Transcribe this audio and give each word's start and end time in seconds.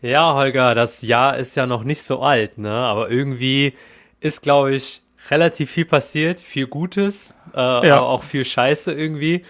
Ja, 0.00 0.34
Holger, 0.34 0.76
das 0.76 1.02
Jahr 1.02 1.38
ist 1.38 1.56
ja 1.56 1.66
noch 1.66 1.82
nicht 1.82 2.04
so 2.04 2.22
alt, 2.22 2.56
ne? 2.56 2.70
Aber 2.70 3.10
irgendwie 3.10 3.74
ist, 4.20 4.42
glaube 4.42 4.72
ich, 4.72 5.02
relativ 5.28 5.72
viel 5.72 5.86
passiert, 5.86 6.38
viel 6.38 6.68
Gutes, 6.68 7.36
äh, 7.52 7.58
ja. 7.58 7.96
aber 7.96 8.06
auch 8.06 8.22
viel 8.22 8.44
Scheiße 8.44 8.92
irgendwie. 8.92 9.44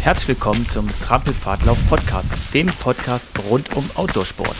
Herzlich 0.00 0.28
willkommen 0.28 0.68
zum 0.68 0.88
Trampelpfadlauf 1.00 1.76
Podcast, 1.88 2.32
dem 2.54 2.68
Podcast 2.68 3.26
rund 3.50 3.74
um 3.74 3.90
Outdoorsport. 3.96 4.54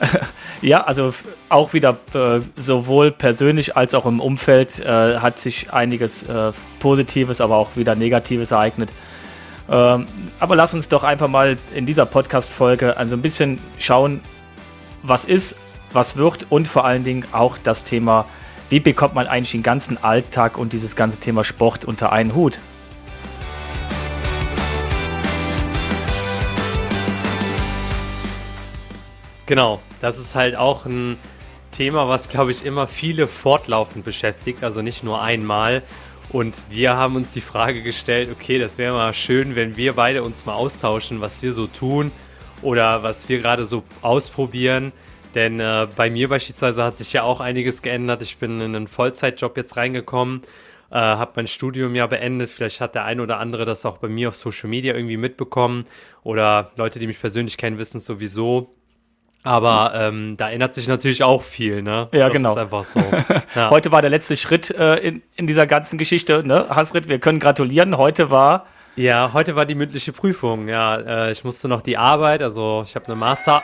Ja, 0.62 0.82
also 0.82 1.14
auch 1.48 1.72
wieder 1.72 1.96
äh, 2.12 2.40
sowohl 2.54 3.12
persönlich 3.12 3.78
als 3.78 3.94
auch 3.94 4.04
im 4.04 4.20
Umfeld 4.20 4.78
äh, 4.80 5.18
hat 5.18 5.38
sich 5.38 5.72
einiges 5.72 6.22
äh, 6.24 6.52
Positives, 6.80 7.40
aber 7.40 7.56
auch 7.56 7.76
wieder 7.76 7.94
Negatives 7.94 8.50
ereignet. 8.50 8.90
Ähm, 9.70 10.06
aber 10.38 10.56
lass 10.56 10.74
uns 10.74 10.88
doch 10.88 11.02
einfach 11.02 11.28
mal 11.28 11.56
in 11.74 11.86
dieser 11.86 12.04
Podcast-Folge 12.04 12.98
also 12.98 13.16
ein 13.16 13.22
bisschen 13.22 13.58
schauen, 13.78 14.20
was 15.02 15.24
ist, 15.24 15.56
was 15.94 16.18
wird 16.18 16.46
und 16.50 16.68
vor 16.68 16.84
allen 16.84 17.04
Dingen 17.04 17.24
auch 17.32 17.56
das 17.56 17.82
Thema, 17.82 18.26
wie 18.68 18.80
bekommt 18.80 19.14
man 19.14 19.26
eigentlich 19.26 19.52
den 19.52 19.62
ganzen 19.62 20.02
Alltag 20.02 20.58
und 20.58 20.74
dieses 20.74 20.94
ganze 20.94 21.20
Thema 21.20 21.42
Sport 21.42 21.86
unter 21.86 22.12
einen 22.12 22.34
Hut. 22.34 22.58
Genau, 29.46 29.80
das 30.00 30.18
ist 30.18 30.34
halt 30.34 30.56
auch 30.56 30.86
ein 30.86 31.18
Thema, 31.70 32.08
was, 32.08 32.28
glaube 32.28 32.50
ich, 32.50 32.64
immer 32.64 32.86
viele 32.86 33.26
fortlaufend 33.26 34.04
beschäftigt, 34.04 34.64
also 34.64 34.82
nicht 34.82 35.04
nur 35.04 35.22
einmal. 35.22 35.82
Und 36.30 36.54
wir 36.70 36.96
haben 36.96 37.16
uns 37.16 37.32
die 37.32 37.40
Frage 37.40 37.82
gestellt, 37.82 38.28
okay, 38.32 38.58
das 38.58 38.78
wäre 38.78 38.92
mal 38.92 39.12
schön, 39.12 39.56
wenn 39.56 39.76
wir 39.76 39.94
beide 39.94 40.22
uns 40.22 40.46
mal 40.46 40.54
austauschen, 40.54 41.20
was 41.20 41.42
wir 41.42 41.52
so 41.52 41.66
tun 41.66 42.12
oder 42.62 43.02
was 43.02 43.28
wir 43.28 43.38
gerade 43.38 43.66
so 43.66 43.82
ausprobieren. 44.02 44.92
Denn 45.34 45.60
äh, 45.60 45.86
bei 45.96 46.10
mir 46.10 46.28
beispielsweise 46.28 46.84
hat 46.84 46.98
sich 46.98 47.12
ja 47.12 47.22
auch 47.22 47.40
einiges 47.40 47.82
geändert. 47.82 48.22
Ich 48.22 48.38
bin 48.38 48.60
in 48.60 48.74
einen 48.74 48.88
Vollzeitjob 48.88 49.56
jetzt 49.56 49.76
reingekommen, 49.76 50.42
äh, 50.90 50.96
habe 50.96 51.32
mein 51.36 51.46
Studium 51.46 51.94
ja 51.94 52.06
beendet. 52.06 52.50
Vielleicht 52.50 52.80
hat 52.80 52.94
der 52.94 53.04
ein 53.04 53.20
oder 53.20 53.38
andere 53.38 53.64
das 53.64 53.84
auch 53.86 53.98
bei 53.98 54.08
mir 54.08 54.28
auf 54.28 54.36
Social 54.36 54.68
Media 54.68 54.94
irgendwie 54.94 55.16
mitbekommen. 55.16 55.84
Oder 56.22 56.72
Leute, 56.76 56.98
die 56.98 57.06
mich 57.06 57.20
persönlich 57.20 57.58
kennen, 57.58 57.78
wissen 57.78 57.98
es 57.98 58.06
sowieso. 58.06 58.74
Aber 59.42 59.92
ähm, 59.94 60.36
da 60.36 60.50
ändert 60.50 60.74
sich 60.74 60.86
natürlich 60.86 61.22
auch 61.22 61.42
viel, 61.42 61.80
ne? 61.82 62.08
Ja, 62.12 62.26
das 62.26 62.32
genau. 62.32 62.52
Ist 62.52 62.58
einfach 62.58 62.84
so. 62.84 63.00
Ja. 63.54 63.70
Heute 63.70 63.90
war 63.90 64.00
der 64.00 64.10
letzte 64.10 64.36
Schritt 64.36 64.70
äh, 64.70 64.96
in, 64.96 65.22
in 65.34 65.46
dieser 65.46 65.66
ganzen 65.66 65.98
Geschichte, 65.98 66.46
ne? 66.46 66.66
Hasrit, 66.68 67.08
wir 67.08 67.18
können 67.18 67.40
gratulieren. 67.40 67.96
Heute 67.96 68.30
war. 68.30 68.66
Ja, 68.96 69.32
heute 69.32 69.56
war 69.56 69.66
die 69.66 69.74
mündliche 69.74 70.12
Prüfung. 70.12 70.68
Ja, 70.68 70.96
äh, 70.96 71.32
ich 71.32 71.42
musste 71.42 71.68
noch 71.68 71.80
die 71.80 71.96
Arbeit, 71.96 72.42
also 72.42 72.84
ich 72.86 72.94
habe 72.94 73.06
eine 73.06 73.16
Master. 73.16 73.62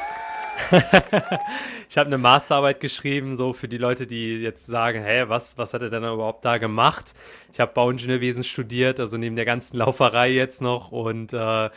ich 1.89 1.99
habe 1.99 2.07
eine 2.07 2.19
Masterarbeit 2.19 2.81
geschrieben, 2.81 3.37
so 3.37 3.53
für 3.53 3.69
die 3.69 3.79
Leute, 3.79 4.07
die 4.07 4.37
jetzt 4.37 4.67
sagen, 4.67 5.05
hä, 5.05 5.25
was, 5.29 5.59
was 5.59 5.75
hat 5.75 5.83
er 5.83 5.91
denn 5.91 6.03
überhaupt 6.03 6.45
da 6.45 6.59
gemacht? 6.59 7.15
Ich 7.53 7.61
habe 7.61 7.73
Bauingenieurwesen 7.73 8.45
studiert, 8.45 8.99
also 8.99 9.19
neben 9.19 9.37
der 9.37 9.45
ganzen 9.45 9.77
Lauferei 9.77 10.31
jetzt 10.31 10.63
noch 10.63 10.91
und 10.91 11.33
äh, 11.33 11.71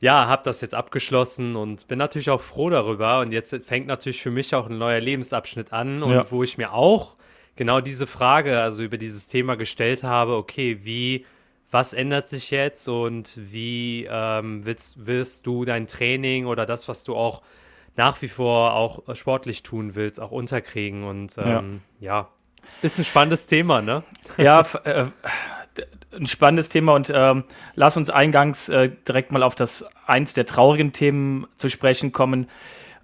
ja, 0.00 0.26
habe 0.26 0.42
das 0.44 0.60
jetzt 0.60 0.74
abgeschlossen 0.74 1.56
und 1.56 1.88
bin 1.88 1.98
natürlich 1.98 2.30
auch 2.30 2.40
froh 2.40 2.70
darüber. 2.70 3.20
Und 3.20 3.32
jetzt 3.32 3.56
fängt 3.64 3.86
natürlich 3.86 4.22
für 4.22 4.30
mich 4.30 4.54
auch 4.54 4.68
ein 4.68 4.78
neuer 4.78 5.00
Lebensabschnitt 5.00 5.72
an 5.72 6.02
und 6.02 6.12
ja. 6.12 6.30
wo 6.30 6.42
ich 6.42 6.58
mir 6.58 6.72
auch 6.72 7.16
genau 7.56 7.80
diese 7.80 8.06
Frage, 8.06 8.60
also 8.60 8.82
über 8.82 8.98
dieses 8.98 9.28
Thema 9.28 9.56
gestellt 9.56 10.02
habe, 10.02 10.34
okay, 10.36 10.80
wie, 10.82 11.24
was 11.70 11.92
ändert 11.92 12.28
sich 12.28 12.50
jetzt 12.50 12.88
und 12.88 13.32
wie 13.36 14.06
ähm, 14.10 14.64
willst, 14.64 15.06
willst 15.06 15.46
du 15.46 15.64
dein 15.64 15.86
Training 15.86 16.46
oder 16.46 16.66
das, 16.66 16.88
was 16.88 17.04
du 17.04 17.14
auch 17.14 17.42
nach 17.96 18.20
wie 18.22 18.28
vor 18.28 18.74
auch 18.74 19.14
sportlich 19.14 19.62
tun 19.62 19.94
willst, 19.94 20.20
auch 20.20 20.32
unterkriegen 20.32 21.04
und 21.04 21.38
ähm, 21.38 21.80
ja. 22.00 22.18
ja. 22.18 22.28
Ist 22.82 22.98
ein 22.98 23.04
spannendes 23.04 23.46
Thema, 23.46 23.82
ne? 23.82 24.02
Ja, 24.36 24.62
äh, 24.84 25.06
ein 26.16 26.26
spannendes 26.26 26.68
Thema 26.68 26.94
und 26.94 27.12
ähm, 27.14 27.44
lass 27.74 27.96
uns 27.96 28.10
eingangs 28.10 28.68
äh, 28.68 28.90
direkt 29.06 29.32
mal 29.32 29.42
auf 29.42 29.54
das 29.54 29.84
eins 30.06 30.34
der 30.34 30.46
traurigen 30.46 30.92
Themen 30.92 31.46
zu 31.56 31.68
sprechen 31.68 32.12
kommen. 32.12 32.48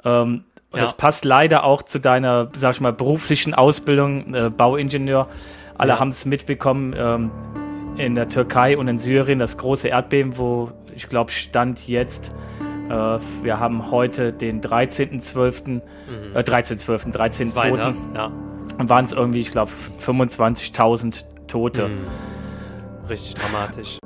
Ähm, 0.04 0.44
und 0.70 0.78
ja. 0.78 0.84
das 0.84 0.96
passt 0.96 1.24
leider 1.24 1.64
auch 1.64 1.82
zu 1.82 1.98
deiner, 1.98 2.50
sag 2.56 2.76
ich 2.76 2.80
mal, 2.80 2.92
beruflichen 2.92 3.54
Ausbildung, 3.54 4.34
äh, 4.34 4.50
Bauingenieur. 4.50 5.28
Alle 5.76 5.94
ja. 5.94 5.98
haben 5.98 6.10
es 6.10 6.24
mitbekommen 6.24 6.94
ähm, 6.96 7.30
in 7.96 8.14
der 8.14 8.28
Türkei 8.28 8.78
und 8.78 8.86
in 8.86 8.98
Syrien, 8.98 9.40
das 9.40 9.58
große 9.58 9.88
Erdbeben, 9.88 10.38
wo 10.38 10.70
ich 10.94 11.08
glaube, 11.08 11.32
Stand 11.32 11.88
jetzt, 11.88 12.32
äh, 12.88 12.92
wir 12.92 13.58
haben 13.58 13.90
heute 13.90 14.32
den 14.32 14.60
13.12., 14.60 15.70
mhm. 15.70 15.80
äh, 16.34 16.40
13.12., 16.40 17.12
13.2. 17.12 17.94
Ja. 18.14 18.30
Und 18.78 18.88
waren 18.88 19.04
es 19.04 19.12
irgendwie, 19.12 19.40
ich 19.40 19.50
glaube, 19.50 19.72
25.000 20.00 21.24
Tote. 21.48 21.88
Mhm 21.88 22.29
richtig 23.10 23.34
dramatisch. 23.34 23.98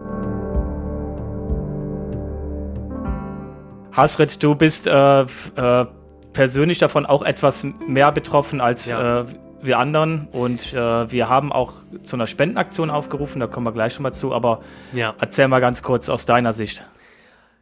Hasrit, 3.93 4.43
du 4.43 4.57
bist 4.57 4.89
äh, 4.89 5.21
äh, 5.23 5.87
persönlich 6.33 6.79
davon 6.81 7.07
auch 7.07 7.23
etwas 7.23 7.65
mehr 7.87 8.11
betroffen 8.11 8.61
als 8.61 8.87
ja. 8.87 9.21
äh, 9.21 9.27
wir 9.61 9.79
anderen 9.79 10.29
und 10.33 10.75
äh, 10.75 11.11
wir 11.11 11.29
haben 11.29 11.53
auch 11.53 11.75
zu 12.03 12.17
einer 12.17 12.27
Spendenaktion 12.27 12.91
aufgerufen, 12.91 13.41
da 13.41 13.47
kommen 13.47 13.67
wir 13.67 13.73
gleich 13.73 13.95
schon 13.95 14.03
mal 14.03 14.13
zu, 14.13 14.35
aber 14.35 14.61
ja. 14.93 15.15
erzähl 15.21 15.49
mal 15.49 15.61
ganz 15.61 15.83
kurz 15.83 16.09
aus 16.09 16.27
deiner 16.27 16.53
Sicht. 16.53 16.85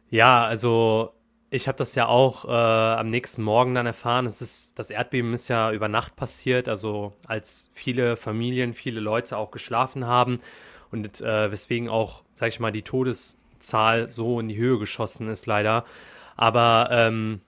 Ja, 0.09 0.43
also 0.43 1.13
ich 1.49 1.67
habe 1.67 1.77
das 1.77 1.93
ja 1.93 2.07
auch 2.07 2.45
äh, 2.45 2.51
am 2.51 3.07
nächsten 3.07 3.43
Morgen 3.43 3.75
dann 3.75 3.85
erfahren. 3.85 4.25
Es 4.25 4.41
ist, 4.41 4.77
das 4.79 4.89
Erdbeben 4.89 5.33
ist 5.33 5.49
ja 5.49 5.71
über 5.71 5.87
Nacht 5.87 6.15
passiert, 6.15 6.67
also 6.67 7.13
als 7.27 7.69
viele 7.73 8.17
Familien, 8.17 8.73
viele 8.73 8.99
Leute 8.99 9.37
auch 9.37 9.51
geschlafen 9.51 10.07
haben 10.07 10.39
und 10.93 11.21
äh, 11.21 11.51
weswegen 11.51 11.89
auch, 11.89 12.23
sag 12.33 12.49
ich 12.49 12.59
mal, 12.59 12.71
die 12.71 12.83
Todeszahl 12.83 14.11
so 14.11 14.39
in 14.39 14.47
die 14.47 14.55
Höhe 14.55 14.77
geschossen 14.79 15.27
ist, 15.27 15.47
leider. 15.47 15.83
Aber 16.37 16.89
ähm, 16.91 17.41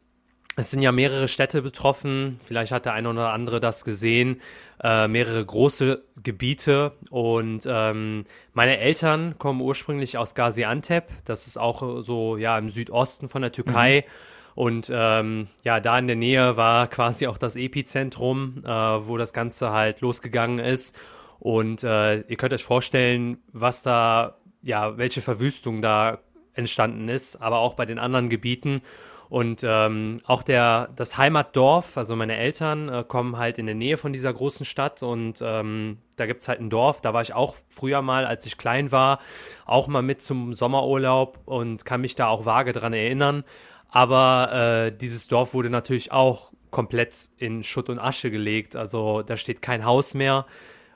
es 0.57 0.71
sind 0.71 0.81
ja 0.81 0.91
mehrere 0.91 1.27
Städte 1.27 1.61
betroffen. 1.61 2.39
Vielleicht 2.45 2.71
hat 2.71 2.85
der 2.85 2.93
eine 2.93 3.09
oder 3.09 3.31
andere 3.31 3.59
das 3.59 3.85
gesehen. 3.85 4.41
Äh, 4.81 5.07
mehrere 5.07 5.45
große 5.45 6.03
Gebiete. 6.23 6.93
Und 7.09 7.67
ähm, 7.69 8.25
meine 8.53 8.79
Eltern 8.79 9.37
kommen 9.37 9.61
ursprünglich 9.61 10.17
aus 10.17 10.33
Gaziantep. 10.33 11.09
Das 11.25 11.47
ist 11.47 11.57
auch 11.57 12.03
so 12.03 12.37
ja 12.37 12.57
im 12.57 12.69
Südosten 12.69 13.29
von 13.29 13.41
der 13.41 13.51
Türkei. 13.51 14.05
Mhm. 14.05 14.11
Und 14.55 14.91
ähm, 14.93 15.47
ja, 15.63 15.81
da 15.81 15.99
in 15.99 16.07
der 16.07 16.15
Nähe 16.15 16.55
war 16.55 16.87
quasi 16.87 17.27
auch 17.27 17.37
das 17.37 17.57
Epizentrum, 17.57 18.63
äh, 18.63 18.69
wo 18.69 19.17
das 19.17 19.33
Ganze 19.33 19.71
halt 19.71 19.99
losgegangen 19.99 20.59
ist. 20.59 20.97
Und 21.39 21.83
äh, 21.83 22.21
ihr 22.21 22.37
könnt 22.37 22.53
euch 22.53 22.63
vorstellen, 22.63 23.37
was 23.51 23.83
da, 23.83 24.37
ja, 24.61 24.97
welche 24.97 25.21
Verwüstung 25.21 25.81
da 25.81 26.19
entstanden 26.53 27.09
ist, 27.09 27.37
aber 27.37 27.59
auch 27.59 27.73
bei 27.73 27.85
den 27.85 27.99
anderen 27.99 28.29
Gebieten. 28.29 28.81
Und 29.29 29.63
ähm, 29.67 30.19
auch 30.25 30.43
der, 30.43 30.89
das 30.95 31.17
Heimatdorf, 31.17 31.97
also 31.97 32.15
meine 32.15 32.37
Eltern 32.37 32.89
äh, 32.89 33.03
kommen 33.07 33.37
halt 33.37 33.57
in 33.57 33.65
der 33.65 33.75
Nähe 33.75 33.97
von 33.97 34.13
dieser 34.13 34.31
großen 34.31 34.65
Stadt 34.65 35.01
und 35.01 35.39
ähm, 35.41 35.97
da 36.15 36.27
gibt 36.27 36.43
es 36.43 36.47
halt 36.47 36.59
ein 36.59 36.69
Dorf, 36.69 37.01
da 37.01 37.13
war 37.13 37.21
ich 37.21 37.33
auch 37.33 37.55
früher 37.69 38.01
mal, 38.01 38.25
als 38.25 38.45
ich 38.45 38.57
klein 38.57 38.91
war, 38.91 39.19
auch 39.65 39.87
mal 39.87 40.03
mit 40.03 40.21
zum 40.21 40.53
Sommerurlaub 40.53 41.39
und 41.45 41.85
kann 41.85 42.01
mich 42.01 42.15
da 42.15 42.27
auch 42.27 42.45
vage 42.45 42.71
dran 42.71 42.93
erinnern. 42.93 43.43
Aber 43.89 44.51
äh, 44.53 44.95
dieses 44.95 45.27
Dorf 45.27 45.53
wurde 45.53 45.69
natürlich 45.69 46.11
auch 46.11 46.51
komplett 46.69 47.29
in 47.37 47.63
Schutt 47.63 47.89
und 47.89 47.99
Asche 47.99 48.29
gelegt. 48.29 48.75
Also 48.75 49.21
da 49.21 49.37
steht 49.37 49.61
kein 49.61 49.85
Haus 49.85 50.13
mehr. 50.13 50.45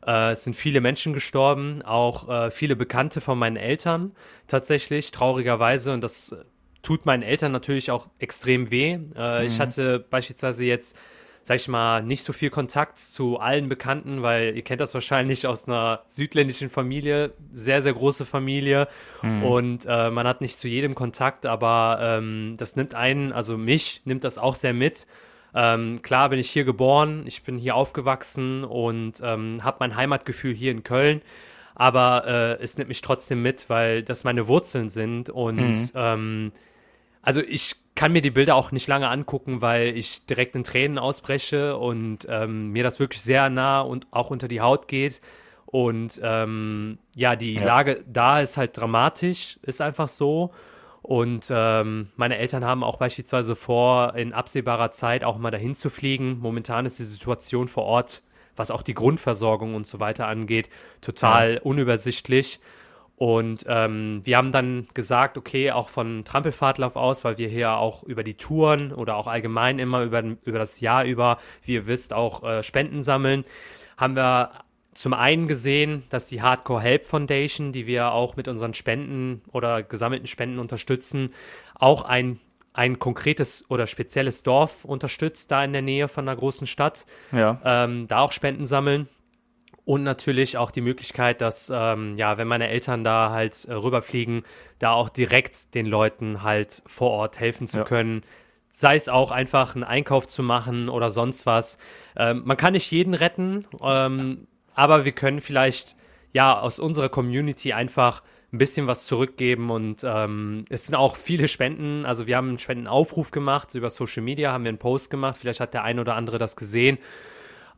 Äh, 0.06 0.32
es 0.32 0.44
sind 0.44 0.56
viele 0.56 0.82
Menschen 0.82 1.14
gestorben, 1.14 1.82
auch 1.82 2.30
äh, 2.30 2.52
viele 2.52 2.76
Bekannte 2.76 3.22
von 3.22 3.38
meinen 3.38 3.58
Eltern 3.58 4.14
tatsächlich, 4.48 5.12
traurigerweise. 5.12 5.94
Und 5.94 6.02
das 6.02 6.36
tut 6.82 7.06
meinen 7.06 7.24
Eltern 7.24 7.52
natürlich 7.52 7.92
auch 7.92 8.08
extrem 8.20 8.72
weh. 8.72 8.98
Äh, 9.16 9.42
mhm. 9.42 9.48
Ich 9.48 9.60
hatte 9.60 10.00
beispielsweise 10.00 10.66
jetzt, 10.66 10.98
sag 11.44 11.58
ich 11.58 11.68
mal, 11.68 12.04
nicht 12.04 12.24
so 12.24 12.34
viel 12.34 12.50
Kontakt 12.50 13.00
zu 13.00 13.40
allen 13.40 13.70
Bekannten, 13.70 14.22
weil 14.22 14.56
ihr 14.56 14.62
kennt 14.62 14.82
das 14.82 14.94
wahrscheinlich 14.94 15.48
aus 15.48 15.68
einer 15.68 16.04
südländischen 16.08 16.70
Familie, 16.70 17.34
sehr, 17.52 17.82
sehr 17.82 17.94
große 17.94 18.26
Familie. 18.26 18.88
Mhm. 19.22 19.44
Und 19.44 19.86
äh, 19.88 20.10
man 20.10 20.28
hat 20.28 20.42
nicht 20.42 20.58
zu 20.58 20.68
jedem 20.68 20.96
Kontakt, 20.96 21.46
aber 21.46 22.00
ähm, 22.02 22.56
das 22.58 22.76
nimmt 22.76 22.96
einen, 22.96 23.34
also 23.34 23.58
mich 23.58 24.02
nimmt 24.06 24.24
das 24.24 24.38
auch 24.38 24.56
sehr 24.56 24.74
mit. 24.74 25.06
Ähm, 25.54 26.02
klar 26.02 26.30
bin 26.30 26.40
ich 26.40 26.50
hier 26.50 26.64
geboren, 26.64 27.24
ich 27.26 27.44
bin 27.44 27.58
hier 27.58 27.76
aufgewachsen 27.76 28.64
und 28.64 29.22
ähm, 29.24 29.64
habe 29.64 29.78
mein 29.80 29.96
Heimatgefühl 29.96 30.54
hier 30.54 30.72
in 30.72 30.84
Köln. 30.84 31.22
Aber 31.76 32.28
äh, 32.28 32.64
es 32.64 32.78
nimmt 32.78 32.90
mich 32.90 33.02
trotzdem 33.02 33.42
mit, 33.42 33.70
weil 33.70 34.04
das 34.04 34.24
meine 34.24 34.48
Wurzeln 34.48 34.90
sind. 34.90 35.30
Und 35.30 35.56
mhm. 35.56 35.90
ähm, 35.96 36.52
also 37.22 37.42
ich 37.42 37.76
kann 37.96 38.12
mir 38.12 38.22
die 38.22 38.32
Bilder 38.32 38.56
auch 38.56 38.72
nicht 38.72 38.88
lange 38.88 39.10
angucken, 39.10 39.62
weil 39.62 39.98
ich 39.98 40.26
direkt 40.26 40.56
in 40.56 40.64
Tränen 40.64 40.98
ausbreche 40.98 41.78
und 41.78 42.28
ähm, 42.30 42.72
mir 42.72 42.84
das 42.84 43.00
wirklich 43.00 43.22
sehr 43.22 43.50
nah 43.50 43.82
und 43.82 44.08
auch 44.12 44.30
unter 44.30 44.48
die 44.48 44.62
Haut 44.62 44.88
geht. 44.88 45.22
Und 45.66 46.20
ähm, 46.24 46.98
ja, 47.16 47.36
die 47.36 47.56
ja. 47.56 47.66
Lage 47.66 48.04
da 48.08 48.40
ist 48.40 48.58
halt 48.58 48.78
dramatisch, 48.78 49.60
ist 49.62 49.82
einfach 49.82 50.08
so. 50.08 50.52
Und 51.10 51.52
ähm, 51.52 52.10
meine 52.18 52.38
Eltern 52.38 52.64
haben 52.64 52.84
auch 52.84 52.98
beispielsweise 52.98 53.56
vor, 53.56 54.14
in 54.14 54.32
absehbarer 54.32 54.92
Zeit 54.92 55.24
auch 55.24 55.40
mal 55.40 55.50
dahin 55.50 55.74
zu 55.74 55.90
fliegen. 55.90 56.38
Momentan 56.38 56.86
ist 56.86 57.00
die 57.00 57.04
Situation 57.04 57.68
vor 57.68 57.86
Ort, 57.86 58.22
was 58.56 58.70
auch 58.70 58.84
die 58.84 58.94
Grundversorgung 58.94 59.74
und 59.74 59.88
so 59.88 60.00
weiter 60.00 60.28
angeht, 60.28 60.70
total 61.02 61.56
ja. 61.56 61.62
unübersichtlich. 61.62 62.60
Und 63.16 63.66
ähm, 63.68 64.22
wir 64.24 64.38
haben 64.38 64.52
dann 64.52 64.88
gesagt, 64.94 65.40
okay, 65.40 65.72
auch 65.72 65.90
von 65.90 66.26
Trampelfahrtlauf 66.26 66.96
aus, 66.96 67.24
weil 67.24 67.40
wir 67.40 67.48
hier 67.48 67.72
auch 67.72 68.04
über 68.04 68.24
die 68.24 68.36
Touren 68.36 68.94
oder 68.94 69.16
auch 69.16 69.26
allgemein 69.26 69.80
immer 69.80 70.04
über, 70.04 70.22
über 70.22 70.60
das 70.60 70.80
Jahr 70.80 71.06
über, 71.06 71.40
wie 71.64 71.74
ihr 71.74 71.88
wisst, 71.88 72.14
auch 72.14 72.44
äh, 72.44 72.62
Spenden 72.62 73.02
sammeln, 73.02 73.46
haben 73.98 74.16
wir 74.16 74.52
zum 75.00 75.14
einen 75.14 75.48
gesehen, 75.48 76.04
dass 76.10 76.28
die 76.28 76.42
Hardcore 76.42 76.82
Help 76.82 77.06
Foundation, 77.06 77.72
die 77.72 77.88
wir 77.88 78.12
auch 78.12 78.36
mit 78.36 78.50
unseren 78.50 78.74
Spenden 78.74 79.42
oder 79.54 79.82
gesammelten 79.82 80.28
Spenden 80.28 80.60
unterstützen, 80.60 81.34
auch 81.76 82.04
ein, 82.04 82.38
ein 82.74 83.00
konkretes 83.00 83.64
oder 83.70 83.88
spezielles 83.88 84.44
Dorf 84.44 84.84
unterstützt, 84.84 85.52
da 85.52 85.64
in 85.64 85.72
der 85.72 85.84
Nähe 85.84 86.10
von 86.10 86.28
einer 86.28 86.38
großen 86.38 86.68
Stadt. 86.68 87.06
Ja. 87.32 87.62
Ähm, 87.64 88.10
da 88.10 88.20
auch 88.20 88.34
Spenden 88.34 88.66
sammeln. 88.66 89.08
Und 89.86 90.04
natürlich 90.04 90.58
auch 90.58 90.70
die 90.70 90.82
Möglichkeit, 90.82 91.40
dass, 91.40 91.72
ähm, 91.74 92.18
ja, 92.18 92.38
wenn 92.38 92.50
meine 92.50 92.68
Eltern 92.68 93.06
da 93.06 93.30
halt 93.30 93.64
äh, 93.70 93.74
rüberfliegen, 93.76 94.44
da 94.80 94.92
auch 94.92 95.08
direkt 95.08 95.76
den 95.76 95.86
Leuten 95.86 96.44
halt 96.44 96.84
vor 96.86 97.12
Ort 97.12 97.40
helfen 97.40 97.68
zu 97.68 97.78
ja. 97.78 97.84
können. 97.86 98.24
Sei 98.74 98.98
es 98.98 99.08
auch 99.08 99.32
einfach 99.32 99.76
einen 99.76 99.86
Einkauf 99.86 100.28
zu 100.28 100.44
machen 100.44 100.90
oder 100.90 101.10
sonst 101.10 101.46
was. 101.46 101.78
Ähm, 102.18 102.42
man 102.44 102.58
kann 102.58 102.74
nicht 102.74 102.92
jeden 102.92 103.14
retten, 103.14 103.66
ähm, 103.82 104.46
aber 104.76 105.06
wir 105.06 105.12
können 105.12 105.42
vielleicht, 105.42 105.96
ja, 106.34 106.60
aus 106.60 106.80
unserer 106.80 107.10
Community 107.10 107.74
einfach 107.74 108.24
ein 108.52 108.58
bisschen 108.58 108.88
was 108.88 109.06
zurückgeben 109.06 109.70
und 109.70 110.04
ähm, 110.04 110.64
es 110.70 110.88
sind 110.88 110.96
auch 110.96 111.16
viele 111.16 111.48
Spenden. 111.48 112.06
Also 112.06 112.26
wir 112.26 112.36
haben 112.36 112.50
einen 112.50 112.60
Spendenaufruf 112.60 113.30
gemacht 113.32 113.76
über 113.76 113.90
Social 113.90 114.24
Media, 114.24 114.52
haben 114.52 114.64
wir 114.64 114.70
einen 114.70 114.80
Post 114.80 115.12
gemacht. 115.12 115.38
Vielleicht 115.40 115.60
hat 115.60 115.74
der 115.76 115.84
ein 115.84 116.00
oder 116.00 116.16
andere 116.16 116.40
das 116.40 116.56
gesehen. 116.56 116.98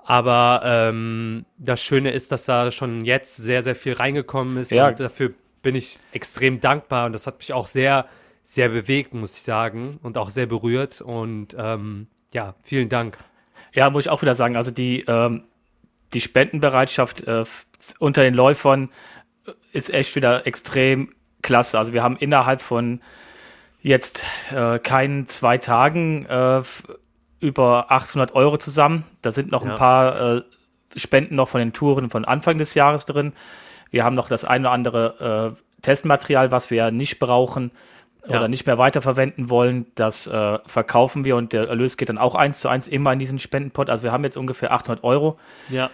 Aber 0.03 0.61
ähm, 0.63 1.45
das 1.57 1.81
Schöne 1.81 2.11
ist, 2.11 2.31
dass 2.31 2.45
da 2.45 2.71
schon 2.71 3.03
jetzt 3.05 3.35
sehr, 3.35 3.63
sehr 3.63 3.75
viel 3.75 3.93
reingekommen 3.93 4.57
ist. 4.57 4.71
Ja. 4.71 4.87
Und 4.87 4.99
dafür 4.99 5.33
bin 5.61 5.75
ich 5.75 5.99
extrem 6.11 6.59
dankbar. 6.59 7.05
Und 7.05 7.13
das 7.13 7.27
hat 7.27 7.37
mich 7.39 7.53
auch 7.53 7.67
sehr, 7.67 8.07
sehr 8.43 8.69
bewegt, 8.69 9.13
muss 9.13 9.35
ich 9.35 9.43
sagen. 9.43 9.99
Und 10.01 10.17
auch 10.17 10.29
sehr 10.29 10.47
berührt. 10.47 11.01
Und 11.01 11.55
ähm, 11.57 12.07
ja, 12.33 12.55
vielen 12.63 12.89
Dank. 12.89 13.17
Ja, 13.73 13.89
muss 13.89 14.05
ich 14.05 14.09
auch 14.09 14.21
wieder 14.21 14.35
sagen. 14.35 14.55
Also 14.55 14.71
die, 14.71 15.03
ähm, 15.07 15.43
die 16.13 16.21
Spendenbereitschaft 16.21 17.27
äh, 17.27 17.43
unter 17.99 18.23
den 18.23 18.33
Läufern 18.33 18.89
ist 19.71 19.93
echt 19.93 20.15
wieder 20.15 20.45
extrem 20.45 21.09
klasse. 21.41 21.77
Also 21.79 21.93
wir 21.93 22.03
haben 22.03 22.17
innerhalb 22.17 22.61
von 22.61 23.01
jetzt 23.81 24.25
äh, 24.53 24.79
keinen 24.79 25.27
zwei 25.27 25.57
Tagen 25.57 26.25
äh, 26.25 26.61
über 27.39 27.91
800 27.91 28.35
Euro 28.35 28.57
zusammen. 28.57 29.03
Da 29.21 29.31
sind 29.31 29.51
noch 29.51 29.65
ja. 29.65 29.71
ein 29.71 29.77
paar 29.77 30.37
äh, 30.37 30.41
Spenden 30.95 31.35
noch 31.35 31.47
von 31.47 31.59
den 31.59 31.73
Touren 31.73 32.09
von 32.09 32.25
Anfang 32.25 32.57
des 32.57 32.73
Jahres 32.73 33.05
drin. 33.05 33.33
Wir 33.89 34.03
haben 34.03 34.15
noch 34.15 34.29
das 34.29 34.45
eine 34.45 34.67
oder 34.67 34.71
andere 34.71 35.55
äh, 35.57 35.81
Testmaterial, 35.81 36.51
was 36.51 36.69
wir 36.69 36.91
nicht 36.91 37.19
brauchen 37.19 37.71
ja. 38.27 38.37
oder 38.37 38.47
nicht 38.47 38.65
mehr 38.65 38.77
weiterverwenden 38.77 39.49
wollen. 39.49 39.85
Das 39.95 40.27
äh, 40.27 40.59
verkaufen 40.65 41.25
wir 41.25 41.35
und 41.35 41.53
der 41.53 41.67
Erlös 41.67 41.97
geht 41.97 42.09
dann 42.09 42.17
auch 42.17 42.35
eins 42.35 42.59
zu 42.59 42.69
eins 42.69 42.87
immer 42.87 43.13
in 43.13 43.19
diesen 43.19 43.39
Spendenpot. 43.39 43.89
Also 43.89 44.03
wir 44.03 44.11
haben 44.11 44.23
jetzt 44.23 44.37
ungefähr 44.37 44.71
800 44.71 45.03
Euro. 45.03 45.39
Ja. 45.69 45.89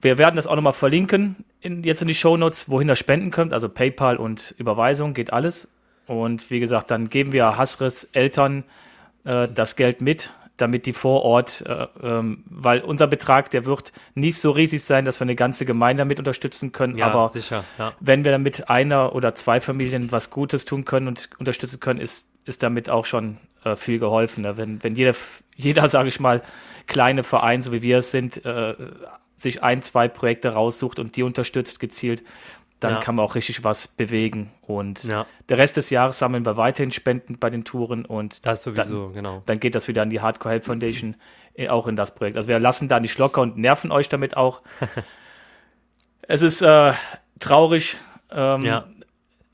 Wir 0.00 0.18
werden 0.18 0.36
das 0.36 0.46
auch 0.46 0.56
nochmal 0.56 0.72
verlinken, 0.72 1.36
in, 1.60 1.82
jetzt 1.82 2.02
in 2.02 2.08
die 2.08 2.14
Shownotes, 2.14 2.68
wohin 2.68 2.88
das 2.88 2.98
spenden 2.98 3.30
könnt. 3.30 3.52
Also 3.52 3.68
PayPal 3.68 4.16
und 4.16 4.54
Überweisung 4.58 5.14
geht 5.14 5.32
alles. 5.32 5.68
Und 6.06 6.50
wie 6.50 6.60
gesagt, 6.60 6.90
dann 6.90 7.08
geben 7.08 7.32
wir 7.32 7.56
Hasres 7.56 8.04
Eltern 8.12 8.64
äh, 9.24 9.48
das 9.48 9.76
Geld 9.76 10.00
mit 10.00 10.32
damit 10.56 10.86
die 10.86 10.92
vor 10.92 11.22
Ort, 11.22 11.64
äh, 11.66 11.86
ähm, 12.02 12.44
weil 12.46 12.80
unser 12.80 13.06
Betrag, 13.06 13.50
der 13.50 13.66
wird 13.66 13.92
nicht 14.14 14.38
so 14.38 14.50
riesig 14.50 14.82
sein, 14.82 15.04
dass 15.04 15.20
wir 15.20 15.24
eine 15.24 15.34
ganze 15.34 15.66
Gemeinde 15.66 16.02
damit 16.02 16.18
unterstützen 16.18 16.72
können. 16.72 16.96
Ja, 16.96 17.08
aber 17.08 17.28
sicher, 17.28 17.64
ja. 17.78 17.92
wenn 18.00 18.24
wir 18.24 18.32
damit 18.32 18.70
einer 18.70 19.14
oder 19.14 19.34
zwei 19.34 19.60
Familien 19.60 20.12
was 20.12 20.30
Gutes 20.30 20.64
tun 20.64 20.84
können 20.84 21.08
und 21.08 21.30
unterstützen 21.38 21.80
können, 21.80 22.00
ist, 22.00 22.28
ist 22.44 22.62
damit 22.62 22.88
auch 22.88 23.04
schon 23.04 23.38
äh, 23.64 23.76
viel 23.76 23.98
geholfen. 23.98 24.42
Ne? 24.42 24.56
Wenn, 24.56 24.82
wenn 24.82 24.94
jeder, 24.94 25.14
jeder 25.56 25.88
sage 25.88 26.08
ich 26.08 26.20
mal, 26.20 26.42
kleine 26.86 27.22
Verein, 27.22 27.62
so 27.62 27.72
wie 27.72 27.82
wir 27.82 27.98
es 27.98 28.10
sind, 28.10 28.44
äh, 28.44 28.74
sich 29.36 29.62
ein, 29.62 29.82
zwei 29.82 30.08
Projekte 30.08 30.50
raussucht 30.50 30.98
und 30.98 31.16
die 31.16 31.22
unterstützt 31.22 31.78
gezielt, 31.78 32.22
dann 32.80 32.94
ja. 32.94 33.00
kann 33.00 33.14
man 33.14 33.24
auch 33.24 33.34
richtig 33.34 33.64
was 33.64 33.88
bewegen. 33.88 34.50
Und 34.62 35.04
ja. 35.04 35.26
der 35.48 35.58
Rest 35.58 35.76
des 35.76 35.90
Jahres 35.90 36.18
sammeln 36.18 36.44
wir 36.44 36.56
weiterhin 36.56 36.90
Spenden 36.92 37.38
bei 37.38 37.48
den 37.48 37.64
Touren 37.64 38.04
und 38.04 38.44
das 38.44 38.62
sowieso, 38.62 39.06
dann, 39.06 39.14
genau. 39.14 39.42
Dann 39.46 39.60
geht 39.60 39.74
das 39.74 39.88
wieder 39.88 40.02
an 40.02 40.10
die 40.10 40.20
Hardcore 40.20 40.52
Help 40.52 40.64
Foundation 40.64 41.16
äh, 41.54 41.68
auch 41.68 41.86
in 41.86 41.96
das 41.96 42.14
Projekt. 42.14 42.36
Also 42.36 42.48
wir 42.48 42.58
lassen 42.58 42.88
da 42.88 43.00
nicht 43.00 43.18
locker 43.18 43.40
und 43.40 43.56
nerven 43.56 43.90
euch 43.90 44.08
damit 44.08 44.36
auch. 44.36 44.62
es 46.22 46.42
ist 46.42 46.60
äh, 46.60 46.92
traurig 47.40 47.96
ähm, 48.30 48.62
ja. 48.62 48.84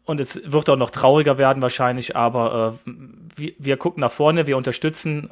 und 0.05 0.21
es 0.21 0.51
wird 0.51 0.69
auch 0.69 0.77
noch 0.77 0.91
trauriger 0.91 1.39
werden 1.39 1.63
wahrscheinlich, 1.63 2.17
aber 2.17 2.79
äh, 2.87 2.91
wir, 3.37 3.53
wir, 3.59 3.77
gucken 3.77 4.01
nach 4.01 4.13
vorne, 4.13 4.49
wir 4.49 4.57
unterstützen 4.57 5.31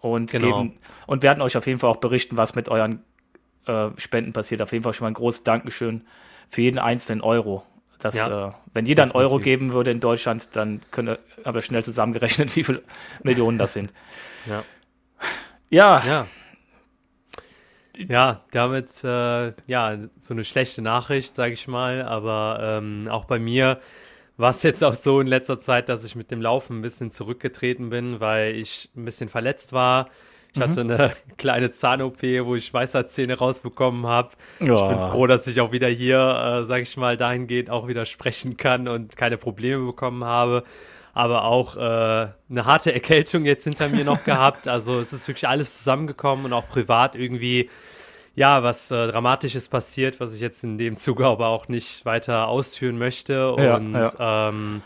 und 0.00 0.32
genau. 0.32 0.46
geben 0.46 0.74
und 1.06 1.22
werden 1.22 1.40
euch 1.40 1.56
auf 1.56 1.66
jeden 1.68 1.78
Fall 1.78 1.90
auch 1.90 1.96
berichten, 1.96 2.36
was 2.36 2.56
mit 2.56 2.68
euren 2.68 3.04
äh, 3.66 3.90
Spenden 3.96 4.32
passiert. 4.32 4.60
Auf 4.60 4.72
jeden 4.72 4.82
Fall 4.82 4.92
schon 4.92 5.04
mal 5.04 5.10
ein 5.10 5.14
großes 5.14 5.44
Dankeschön 5.44 6.04
für 6.52 6.60
jeden 6.60 6.78
einzelnen 6.78 7.22
Euro. 7.22 7.64
Das, 7.98 8.14
ja, 8.14 8.48
äh, 8.48 8.52
wenn 8.74 8.84
jeder 8.84 9.04
einen 9.04 9.12
Euro 9.12 9.38
geben 9.38 9.72
würde 9.72 9.90
in 9.90 10.00
Deutschland, 10.00 10.50
dann 10.52 10.82
könnte, 10.90 11.18
ich 11.56 11.64
schnell 11.64 11.82
zusammengerechnet, 11.82 12.54
wie 12.56 12.62
viele 12.62 12.82
Millionen 13.22 13.56
das 13.56 13.72
sind. 13.72 13.92
Ja. 14.46 14.62
Ja. 15.70 16.02
Ja, 16.04 16.26
ja 17.96 18.40
damit, 18.50 19.02
äh, 19.02 19.52
ja, 19.66 19.98
so 20.18 20.34
eine 20.34 20.44
schlechte 20.44 20.82
Nachricht, 20.82 21.34
sage 21.34 21.54
ich 21.54 21.66
mal. 21.68 22.02
Aber 22.02 22.58
ähm, 22.60 23.08
auch 23.08 23.24
bei 23.24 23.38
mir 23.38 23.80
war 24.36 24.50
es 24.50 24.62
jetzt 24.62 24.84
auch 24.84 24.94
so 24.94 25.20
in 25.20 25.26
letzter 25.26 25.58
Zeit, 25.58 25.88
dass 25.88 26.04
ich 26.04 26.16
mit 26.16 26.30
dem 26.30 26.42
Laufen 26.42 26.80
ein 26.80 26.82
bisschen 26.82 27.10
zurückgetreten 27.10 27.88
bin, 27.88 28.20
weil 28.20 28.56
ich 28.56 28.90
ein 28.94 29.06
bisschen 29.06 29.30
verletzt 29.30 29.72
war 29.72 30.10
ich 30.52 30.58
mhm. 30.58 30.62
hatte 30.62 30.80
eine 30.80 31.10
kleine 31.38 31.70
Zahn-OP, 31.70 32.22
wo 32.22 32.54
ich 32.54 32.72
Weisheitszähne 32.72 33.38
rausbekommen 33.38 34.06
habe. 34.06 34.30
Oh. 34.60 34.64
Ich 34.64 34.68
bin 34.68 34.98
froh, 34.98 35.26
dass 35.26 35.46
ich 35.46 35.60
auch 35.60 35.72
wieder 35.72 35.88
hier, 35.88 36.18
äh, 36.18 36.66
sage 36.66 36.82
ich 36.82 36.96
mal, 36.96 37.16
dahingehend 37.16 37.70
auch 37.70 37.88
wieder 37.88 38.04
sprechen 38.04 38.56
kann 38.56 38.88
und 38.88 39.16
keine 39.16 39.38
Probleme 39.38 39.86
bekommen 39.86 40.24
habe. 40.24 40.64
Aber 41.14 41.44
auch 41.44 41.76
äh, 41.76 41.80
eine 41.80 42.64
harte 42.64 42.92
Erkältung 42.92 43.44
jetzt 43.44 43.64
hinter 43.64 43.88
mir 43.88 44.04
noch 44.04 44.24
gehabt. 44.26 44.68
Also 44.68 44.98
es 44.98 45.12
ist 45.12 45.28
wirklich 45.28 45.48
alles 45.48 45.78
zusammengekommen 45.78 46.46
und 46.46 46.52
auch 46.52 46.68
privat 46.68 47.16
irgendwie 47.16 47.70
ja, 48.34 48.62
was 48.62 48.90
äh, 48.90 49.08
Dramatisches 49.08 49.68
passiert, 49.68 50.20
was 50.20 50.34
ich 50.34 50.40
jetzt 50.40 50.64
in 50.64 50.78
dem 50.78 50.96
Zuge 50.96 51.26
aber 51.26 51.48
auch 51.48 51.68
nicht 51.68 52.04
weiter 52.06 52.48
ausführen 52.48 52.98
möchte. 52.98 53.54
Ja, 53.58 53.76
und 53.76 53.92
ja. 53.92 54.48
Ähm, 54.48 54.82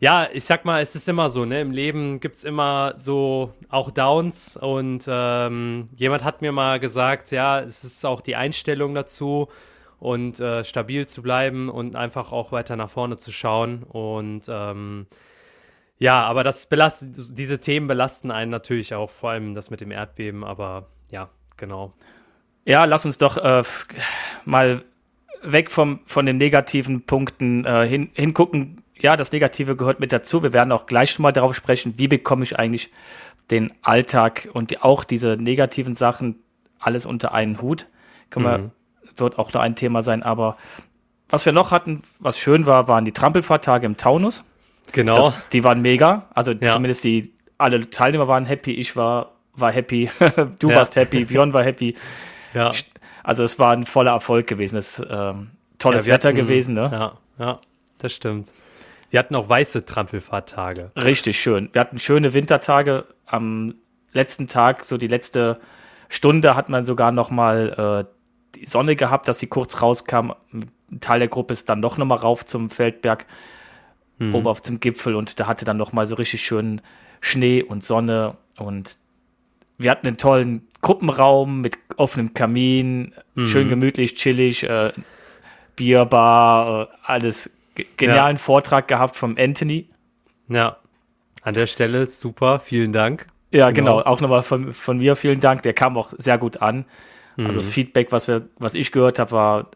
ja, 0.00 0.28
ich 0.32 0.44
sag 0.44 0.64
mal, 0.64 0.80
es 0.80 0.94
ist 0.94 1.08
immer 1.08 1.28
so, 1.28 1.44
ne? 1.44 1.60
Im 1.60 1.72
Leben 1.72 2.20
gibt's 2.20 2.44
immer 2.44 2.94
so 2.96 3.52
auch 3.68 3.90
Downs 3.90 4.56
und 4.56 5.04
ähm, 5.08 5.86
jemand 5.96 6.22
hat 6.22 6.40
mir 6.40 6.52
mal 6.52 6.78
gesagt, 6.78 7.30
ja, 7.32 7.60
es 7.60 7.82
ist 7.84 8.04
auch 8.06 8.20
die 8.20 8.36
Einstellung 8.36 8.94
dazu 8.94 9.48
und 9.98 10.38
äh, 10.38 10.62
stabil 10.62 11.06
zu 11.06 11.22
bleiben 11.22 11.68
und 11.68 11.96
einfach 11.96 12.30
auch 12.30 12.52
weiter 12.52 12.76
nach 12.76 12.90
vorne 12.90 13.16
zu 13.16 13.32
schauen 13.32 13.82
und 13.82 14.42
ähm, 14.48 15.06
ja, 15.98 16.22
aber 16.24 16.44
das 16.44 16.66
belastet, 16.66 17.16
diese 17.36 17.58
Themen 17.58 17.88
belasten 17.88 18.30
einen 18.30 18.52
natürlich 18.52 18.94
auch, 18.94 19.10
vor 19.10 19.30
allem 19.30 19.56
das 19.56 19.70
mit 19.70 19.80
dem 19.80 19.90
Erdbeben, 19.90 20.44
aber 20.44 20.86
ja, 21.10 21.28
genau. 21.56 21.92
Ja, 22.64 22.84
lass 22.84 23.04
uns 23.04 23.18
doch 23.18 23.36
äh, 23.36 23.64
mal 24.44 24.84
weg 25.42 25.72
vom, 25.72 26.00
von 26.04 26.26
den 26.26 26.36
negativen 26.36 27.04
Punkten 27.04 27.64
äh, 27.64 27.86
hin, 27.86 28.10
hingucken, 28.14 28.82
ja, 29.00 29.16
das 29.16 29.32
Negative 29.32 29.76
gehört 29.76 30.00
mit 30.00 30.12
dazu. 30.12 30.42
Wir 30.42 30.52
werden 30.52 30.72
auch 30.72 30.86
gleich 30.86 31.10
schon 31.10 31.22
mal 31.22 31.32
darauf 31.32 31.54
sprechen, 31.54 31.94
wie 31.96 32.08
bekomme 32.08 32.42
ich 32.42 32.58
eigentlich 32.58 32.90
den 33.50 33.72
Alltag 33.82 34.48
und 34.52 34.70
die, 34.70 34.78
auch 34.80 35.04
diese 35.04 35.36
negativen 35.36 35.94
Sachen 35.94 36.36
alles 36.78 37.06
unter 37.06 37.32
einen 37.32 37.60
Hut. 37.62 37.86
Kann 38.30 38.42
man, 38.42 38.62
mhm. 38.62 38.70
Wird 39.16 39.38
auch 39.38 39.52
noch 39.52 39.60
ein 39.60 39.74
Thema 39.74 40.02
sein. 40.02 40.22
Aber 40.22 40.56
was 41.28 41.44
wir 41.44 41.52
noch 41.52 41.70
hatten, 41.70 42.02
was 42.18 42.38
schön 42.38 42.66
war, 42.66 42.88
waren 42.88 43.04
die 43.04 43.12
Trampelfahrttage 43.12 43.86
im 43.86 43.96
Taunus. 43.96 44.44
Genau. 44.92 45.16
Das, 45.16 45.48
die 45.50 45.64
waren 45.64 45.82
mega. 45.82 46.26
Also 46.34 46.52
ja. 46.52 46.72
zumindest 46.72 47.04
die, 47.04 47.32
alle 47.58 47.90
Teilnehmer 47.90 48.28
waren 48.28 48.44
happy. 48.44 48.72
Ich 48.72 48.96
war, 48.96 49.32
war 49.54 49.72
happy. 49.72 50.10
du 50.58 50.70
ja. 50.70 50.76
warst 50.76 50.96
happy. 50.96 51.24
Björn 51.24 51.52
war 51.52 51.64
happy. 51.64 51.96
Ja. 52.54 52.70
Also 53.22 53.42
es 53.42 53.58
war 53.58 53.72
ein 53.72 53.84
voller 53.84 54.12
Erfolg 54.12 54.46
gewesen. 54.46 54.76
Es 54.76 55.04
ähm, 55.10 55.50
tolles 55.78 56.06
ja, 56.06 56.14
Wetter 56.14 56.28
hatten, 56.28 56.38
gewesen. 56.38 56.74
Ne? 56.74 56.88
Ja, 56.92 57.12
ja, 57.38 57.60
das 57.98 58.12
stimmt. 58.12 58.52
Wir 59.10 59.18
hatten 59.18 59.34
auch 59.34 59.48
weiße 59.48 59.86
Trampelfahrttage. 59.86 60.92
Richtig 60.96 61.40
schön. 61.40 61.70
Wir 61.72 61.80
hatten 61.80 61.98
schöne 61.98 62.34
Wintertage. 62.34 63.06
Am 63.26 63.74
letzten 64.12 64.48
Tag, 64.48 64.84
so 64.84 64.98
die 64.98 65.06
letzte 65.06 65.58
Stunde, 66.08 66.56
hat 66.56 66.68
man 66.68 66.84
sogar 66.84 67.12
noch 67.12 67.30
mal 67.30 68.06
äh, 68.06 68.14
die 68.54 68.66
Sonne 68.66 68.96
gehabt, 68.96 69.28
dass 69.28 69.38
sie 69.38 69.46
kurz 69.46 69.82
rauskam. 69.82 70.32
Ein 70.52 71.00
Teil 71.00 71.20
der 71.20 71.28
Gruppe 71.28 71.52
ist 71.52 71.68
dann 71.68 71.80
noch 71.80 71.98
nochmal 71.98 72.18
rauf 72.18 72.44
zum 72.44 72.70
Feldberg, 72.70 73.26
mhm. 74.18 74.34
oben 74.34 74.46
auf 74.46 74.60
dem 74.60 74.80
Gipfel 74.80 75.14
und 75.14 75.38
da 75.38 75.46
hatte 75.46 75.64
dann 75.64 75.76
nochmal 75.76 76.06
so 76.06 76.14
richtig 76.14 76.42
schön 76.42 76.80
Schnee 77.20 77.62
und 77.62 77.84
Sonne 77.84 78.36
und 78.56 78.98
wir 79.76 79.90
hatten 79.90 80.06
einen 80.06 80.16
tollen 80.16 80.66
Gruppenraum 80.80 81.60
mit 81.60 81.78
offenem 81.96 82.34
Kamin, 82.34 83.14
mhm. 83.34 83.46
schön 83.46 83.68
gemütlich, 83.68 84.16
chillig, 84.16 84.64
äh, 84.64 84.92
Bierbar, 85.76 86.82
äh, 86.82 86.86
alles. 87.04 87.50
Genialen 87.96 88.36
ja. 88.36 88.42
Vortrag 88.42 88.88
gehabt 88.88 89.16
vom 89.16 89.36
Anthony. 89.38 89.88
Ja, 90.48 90.78
an 91.42 91.54
der 91.54 91.66
Stelle 91.66 92.06
super, 92.06 92.60
vielen 92.60 92.92
Dank. 92.92 93.26
Ja, 93.50 93.70
genau, 93.70 93.98
genau. 93.98 94.06
auch 94.06 94.20
nochmal 94.20 94.42
von, 94.42 94.72
von 94.72 94.98
mir 94.98 95.16
vielen 95.16 95.40
Dank. 95.40 95.62
Der 95.62 95.72
kam 95.72 95.96
auch 95.96 96.12
sehr 96.18 96.38
gut 96.38 96.60
an. 96.60 96.84
Mhm. 97.36 97.46
Also 97.46 97.60
das 97.60 97.68
Feedback, 97.68 98.12
was, 98.12 98.28
wir, 98.28 98.48
was 98.58 98.74
ich 98.74 98.92
gehört 98.92 99.18
habe, 99.18 99.30
war 99.30 99.70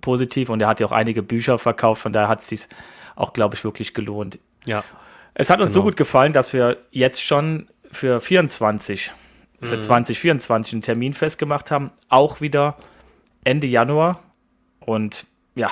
positiv 0.00 0.48
und 0.48 0.60
er 0.60 0.68
hat 0.68 0.80
ja 0.80 0.86
auch 0.86 0.92
einige 0.92 1.22
Bücher 1.22 1.58
verkauft, 1.58 2.02
von 2.02 2.12
daher 2.12 2.28
hat 2.28 2.40
es 2.40 2.48
sich 2.48 2.66
auch, 3.14 3.32
glaube 3.32 3.54
ich, 3.54 3.64
wirklich 3.64 3.94
gelohnt. 3.94 4.38
Ja. 4.66 4.84
Es 5.34 5.50
hat 5.50 5.60
uns 5.60 5.72
genau. 5.72 5.82
so 5.82 5.88
gut 5.88 5.96
gefallen, 5.96 6.32
dass 6.32 6.52
wir 6.52 6.78
jetzt 6.90 7.22
schon 7.22 7.68
für 7.90 8.20
24, 8.20 9.12
für 9.62 9.76
mhm. 9.76 9.80
2024 9.80 10.72
einen 10.72 10.82
Termin 10.82 11.14
festgemacht 11.14 11.70
haben, 11.70 11.90
auch 12.08 12.40
wieder 12.40 12.76
Ende 13.44 13.66
Januar. 13.66 14.22
Und 14.80 15.26
ja, 15.54 15.70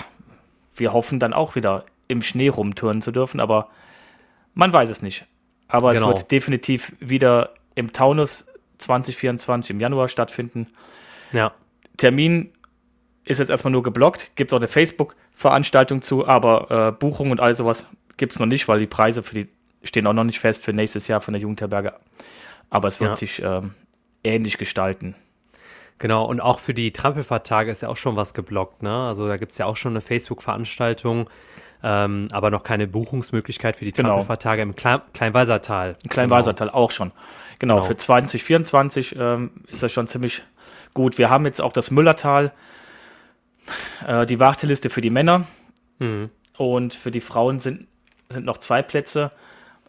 wir 0.77 0.93
hoffen 0.93 1.19
dann 1.19 1.33
auch 1.33 1.55
wieder 1.55 1.85
im 2.09 2.23
Schnee 2.23 2.49
rumtouren 2.49 3.03
zu 3.03 3.13
dürfen, 3.13 3.41
aber 3.41 3.69
man 4.55 4.73
weiß 4.73 4.91
es 4.91 5.03
nicht. 5.03 5.27
Aber 5.69 5.93
genau. 5.93 6.11
es 6.11 6.19
wird 6.19 6.31
definitiv 6.31 6.95
wieder 7.01 7.51
im 7.75 7.93
Taunus 7.93 8.47
2024 8.79 9.71
im 9.71 9.81
Januar 9.81 10.09
stattfinden. 10.09 10.69
Ja. 11.33 11.53
Termin 11.97 12.53
ist 13.25 13.39
jetzt 13.39 13.49
erstmal 13.49 13.73
nur 13.73 13.83
geblockt. 13.83 14.33
Gibt 14.37 14.51
es 14.51 14.55
auch 14.55 14.61
eine 14.61 14.69
Facebook-Veranstaltung 14.69 16.03
zu, 16.03 16.27
aber 16.27 16.89
äh, 16.89 16.93
Buchung 16.93 17.31
und 17.31 17.41
all 17.41 17.55
sowas 17.55 17.87
gibt 18.17 18.33
es 18.33 18.39
noch 18.39 18.47
nicht, 18.47 18.69
weil 18.69 18.79
die 18.79 18.87
Preise 18.87 19.23
für 19.23 19.35
die 19.35 19.49
stehen 19.83 20.07
auch 20.07 20.13
noch 20.13 20.25
nicht 20.25 20.41
fest 20.41 20.65
für 20.65 20.73
nächstes 20.73 21.09
Jahr 21.09 21.21
von 21.21 21.35
der 21.35 21.43
Jugendherberge. 21.43 21.95
Aber 22.71 22.89
es 22.89 23.01
wird 23.01 23.11
ja. 23.11 23.15
sich 23.15 23.43
ähm, 23.43 23.75
ähnlich 24.23 24.59
gestalten. 24.59 25.15
Genau, 25.99 26.25
und 26.25 26.41
auch 26.41 26.59
für 26.59 26.75
die 26.75 26.93
Trampelfahrttage 26.93 27.71
ist 27.71 27.83
ja 27.83 27.89
auch 27.89 27.97
schon 27.97 28.17
was 28.17 28.35
geblockt, 28.35 28.83
ne? 28.83 29.07
Also 29.07 29.29
da 29.29 29.37
gibt 29.37 29.53
es 29.53 29.59
ja 29.59 29.67
auch 29.67 29.77
schon 29.77 29.93
eine 29.93 30.01
Facebook-Veranstaltung, 30.01 31.31
ähm, 31.83 32.29
aber 32.33 32.51
noch 32.51 32.65
keine 32.65 32.89
Buchungsmöglichkeit 32.89 33.77
für 33.77 33.85
die 33.85 33.93
genau. 33.93 34.11
Trampelfahrttage 34.11 34.63
im 34.63 34.75
Kle 34.75 35.03
Kleinweisertal. 35.13 35.97
Im 36.03 36.11
Kleinweisertal 36.11 36.69
genau. 36.69 36.79
auch 36.79 36.91
schon. 36.91 37.13
Genau, 37.59 37.77
genau. 37.77 37.87
für 37.87 37.97
2024 37.97 39.15
ähm, 39.17 39.51
ist 39.69 39.83
das 39.83 39.93
schon 39.93 40.09
ziemlich 40.09 40.43
gut. 40.95 41.19
Wir 41.19 41.31
haben 41.31 41.45
jetzt 41.45 41.61
auch 41.61 41.73
das 41.73 41.91
Müllertal, 41.91 42.53
äh, 44.07 44.27
die 44.27 44.41
Warteliste 44.41 44.91
für 44.91 45.01
die 45.01 45.11
Männer 45.11 45.47
mhm. 46.01 46.31
und 46.57 46.95
für 46.95 47.13
die 47.13 47.21
Frauen 47.21 47.61
sind, 47.61 47.87
sind 48.29 48.45
noch 48.45 48.59
zwei 48.59 48.83
Plätze. 48.83 49.31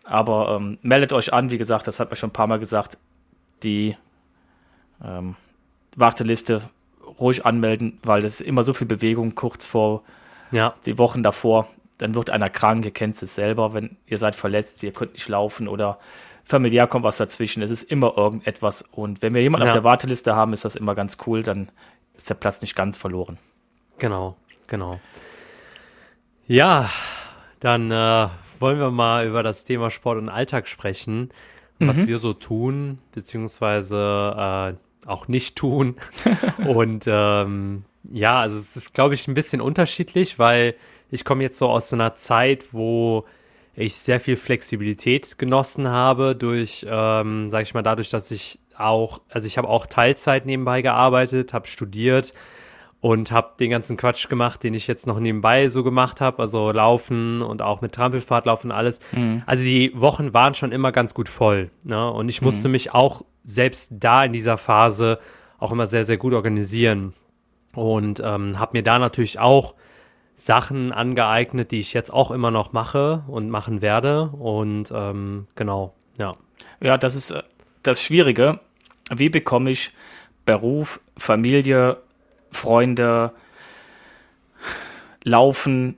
Aber 0.04 0.56
ähm, 0.56 0.78
meldet 0.84 1.14
euch 1.14 1.34
an, 1.34 1.50
wie 1.50 1.58
gesagt, 1.58 1.88
das 1.88 2.00
hat 2.00 2.10
man 2.10 2.16
schon 2.16 2.30
ein 2.30 2.34
paar 2.34 2.48
Mal 2.48 2.60
gesagt. 2.60 3.00
Die 3.64 3.98
ähm, 5.04 5.36
Warteliste 5.96 6.62
ruhig 7.20 7.46
anmelden, 7.46 8.00
weil 8.04 8.26
es 8.26 8.42
immer 8.42 8.64
so 8.64 8.74
viel 8.74 8.88
Bewegung 8.88 9.36
kurz 9.36 9.66
vor 9.66 10.04
ja. 10.52 10.76
die 10.86 10.98
Wochen 10.98 11.24
davor. 11.24 11.68
Dann 11.98 12.14
wird 12.14 12.30
einer 12.30 12.50
krank, 12.50 12.84
ihr 12.84 12.92
kennt 12.92 13.22
es 13.22 13.36
selber, 13.36 13.74
wenn 13.74 13.98
ihr 14.06 14.18
seid 14.18 14.36
verletzt, 14.36 14.84
ihr 14.84 14.92
könnt 14.92 15.14
nicht 15.14 15.30
laufen 15.30 15.68
oder 15.68 16.00
familiär 16.44 16.88
kommt 16.88 17.06
was 17.06 17.18
dazwischen. 17.18 17.64
Es 17.64 17.72
ist 17.72 17.84
immer 17.84 18.18
irgendetwas. 18.18 18.84
Und 18.92 19.22
wenn 19.22 19.34
wir 19.34 19.42
jemanden 19.42 19.66
ja. 19.66 19.72
auf 19.72 19.76
der 19.76 19.84
Warteliste 19.84 20.36
haben, 20.36 20.54
ist 20.54 20.66
das 20.66 20.76
immer 20.76 20.94
ganz 20.94 21.18
cool, 21.26 21.44
dann 21.44 21.72
ist 22.16 22.30
der 22.30 22.36
Platz 22.36 22.62
nicht 22.62 22.76
ganz 22.76 22.98
verloren. 22.98 23.38
Genau, 23.98 24.36
genau. 24.68 25.00
Ja, 26.48 26.90
dann 27.60 27.90
äh, 27.92 28.30
wollen 28.60 28.80
wir 28.80 28.92
mal 28.92 29.26
über 29.26 29.42
das 29.42 29.64
Thema 29.64 29.90
Sport 29.90 30.20
und 30.20 30.30
Alltag 30.30 30.68
sprechen, 30.68 31.32
mhm. 31.80 31.88
was 31.88 32.06
wir 32.06 32.20
so 32.20 32.34
tun, 32.34 33.00
beziehungsweise 33.14 34.76
äh, 34.76 34.85
auch 35.06 35.28
nicht 35.28 35.56
tun. 35.56 35.96
und 36.68 37.06
ähm, 37.08 37.84
ja, 38.12 38.40
also 38.40 38.58
es 38.58 38.76
ist, 38.76 38.94
glaube 38.94 39.14
ich, 39.14 39.28
ein 39.28 39.34
bisschen 39.34 39.62
unterschiedlich, 39.62 40.40
weil 40.40 40.76
ich 41.12 41.26
komme 41.26 41.44
jetzt 41.44 41.58
so 41.58 41.70
aus 41.70 41.90
so 41.90 41.96
einer 41.96 42.16
Zeit, 42.16 42.74
wo 42.74 43.26
ich 43.76 43.96
sehr 43.96 44.20
viel 44.20 44.36
Flexibilität 44.36 45.38
genossen 45.38 45.88
habe 45.88 46.36
durch, 46.36 46.86
ähm, 46.90 47.50
sage 47.50 47.64
ich 47.64 47.74
mal, 47.74 47.84
dadurch, 47.84 48.10
dass 48.10 48.32
ich 48.32 48.60
auch, 48.78 49.22
also 49.30 49.48
ich 49.48 49.58
habe 49.58 49.68
auch 49.68 49.86
Teilzeit 49.86 50.46
nebenbei 50.46 50.82
gearbeitet, 50.82 51.54
habe 51.54 51.68
studiert 51.68 52.34
und 53.02 53.32
habe 53.32 53.54
den 53.60 53.70
ganzen 53.70 53.98
Quatsch 53.98 54.30
gemacht, 54.30 54.64
den 54.64 54.74
ich 54.74 54.88
jetzt 54.88 55.08
noch 55.08 55.20
nebenbei 55.20 55.68
so 55.68 55.84
gemacht 55.84 56.22
habe, 56.22 56.40
also 56.40 56.72
Laufen 56.72 57.42
und 57.42 57.62
auch 57.62 57.82
mit 57.82 57.94
Trampelfahrt 57.94 58.46
laufen 58.46 58.72
alles. 58.72 59.00
Mhm. 59.12 59.44
Also 59.46 59.64
die 59.64 59.92
Wochen 59.94 60.34
waren 60.34 60.56
schon 60.56 60.72
immer 60.72 60.92
ganz 60.92 61.14
gut 61.14 61.30
voll. 61.30 61.70
Ne? 61.84 62.10
Und 62.10 62.30
ich 62.30 62.42
musste 62.42 62.68
mhm. 62.68 62.74
mich 62.74 62.94
auch 62.94 63.24
selbst 63.46 63.94
da 64.00 64.26
in 64.26 64.34
dieser 64.34 64.58
Phase 64.58 65.20
auch 65.60 65.72
immer 65.72 65.86
sehr, 65.86 66.04
sehr 66.04 66.18
gut 66.18 66.34
organisieren. 66.34 67.14
Und 67.74 68.22
ähm, 68.24 68.60
habe 68.60 68.78
mir 68.78 68.84
da 68.84 69.00
natürlich 69.00 69.40
auch 69.40 69.76
Sachen 70.36 70.92
angeeignet, 70.92 71.72
die 71.72 71.80
ich 71.80 71.94
jetzt 71.94 72.12
auch 72.12 72.32
immer 72.32 72.52
noch 72.52 72.74
mache 72.74 73.24
und 73.28 73.50
machen 73.50 73.82
werde. 73.82 74.30
Und 74.30 74.92
ähm, 74.94 75.48
genau, 75.56 75.94
ja. 76.18 76.34
Ja, 76.82 76.98
das 76.98 77.16
ist 77.16 77.32
äh, 77.32 77.44
das 77.84 78.02
Schwierige. 78.02 78.60
Wie 79.14 79.30
bekomme 79.30 79.72
ich 79.72 79.92
Beruf, 80.46 81.00
Familie, 81.18 81.98
Freunde, 82.52 83.32
Laufen 85.24 85.98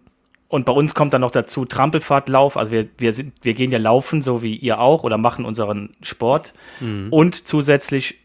und 0.50 0.66
bei 0.66 0.72
uns 0.72 0.94
kommt 0.94 1.14
dann 1.14 1.22
noch 1.22 1.32
dazu 1.32 1.66
Trampelfahrtlauf. 1.66 2.56
Also 2.56 2.72
wir, 2.72 2.88
wir, 2.98 3.12
sind, 3.12 3.34
wir 3.42 3.54
gehen 3.54 3.72
ja 3.72 3.80
laufen, 3.80 4.22
so 4.22 4.42
wie 4.42 4.56
ihr 4.56 4.80
auch, 4.80 5.04
oder 5.04 5.18
machen 5.18 5.46
unseren 5.46 5.96
Sport. 6.02 6.54
Mhm. 6.80 7.08
Und 7.12 7.48
zusätzlich 7.48 8.18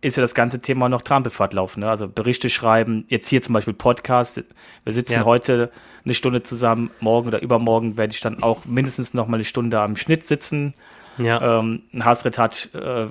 ist 0.00 0.16
ja 0.16 0.20
das 0.20 0.34
ganze 0.34 0.60
Thema 0.60 0.88
noch 0.88 1.02
Trampelfahrtlauf, 1.02 1.76
ne? 1.76 1.88
Also 1.90 2.08
Berichte 2.08 2.50
schreiben, 2.50 3.04
jetzt 3.08 3.28
hier 3.28 3.42
zum 3.42 3.52
Beispiel 3.52 3.74
Podcast. 3.74 4.42
Wir 4.84 4.92
sitzen 4.92 5.14
ja. 5.14 5.24
heute 5.24 5.72
eine 6.04 6.14
Stunde 6.14 6.42
zusammen, 6.42 6.90
morgen 7.00 7.28
oder 7.28 7.42
übermorgen 7.42 7.96
werde 7.96 8.12
ich 8.12 8.20
dann 8.20 8.42
auch 8.42 8.64
mindestens 8.64 9.14
noch 9.14 9.26
mal 9.26 9.36
eine 9.36 9.44
Stunde 9.44 9.80
am 9.80 9.96
Schnitt 9.96 10.24
sitzen. 10.24 10.74
Ja. 11.18 11.58
Ähm, 11.58 11.82
Hasret 11.98 12.38
hat 12.38 12.70
äh, 12.74 13.06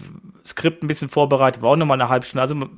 Skript 0.45 0.81
ein 0.81 0.87
bisschen 0.87 1.09
vorbereitet, 1.09 1.61
war 1.61 1.71
auch 1.71 1.75
noch 1.75 1.85
mal 1.85 1.95
eine 1.95 2.07
halbe 2.07 2.25
Stunde. 2.25 2.41
Also 2.41 2.69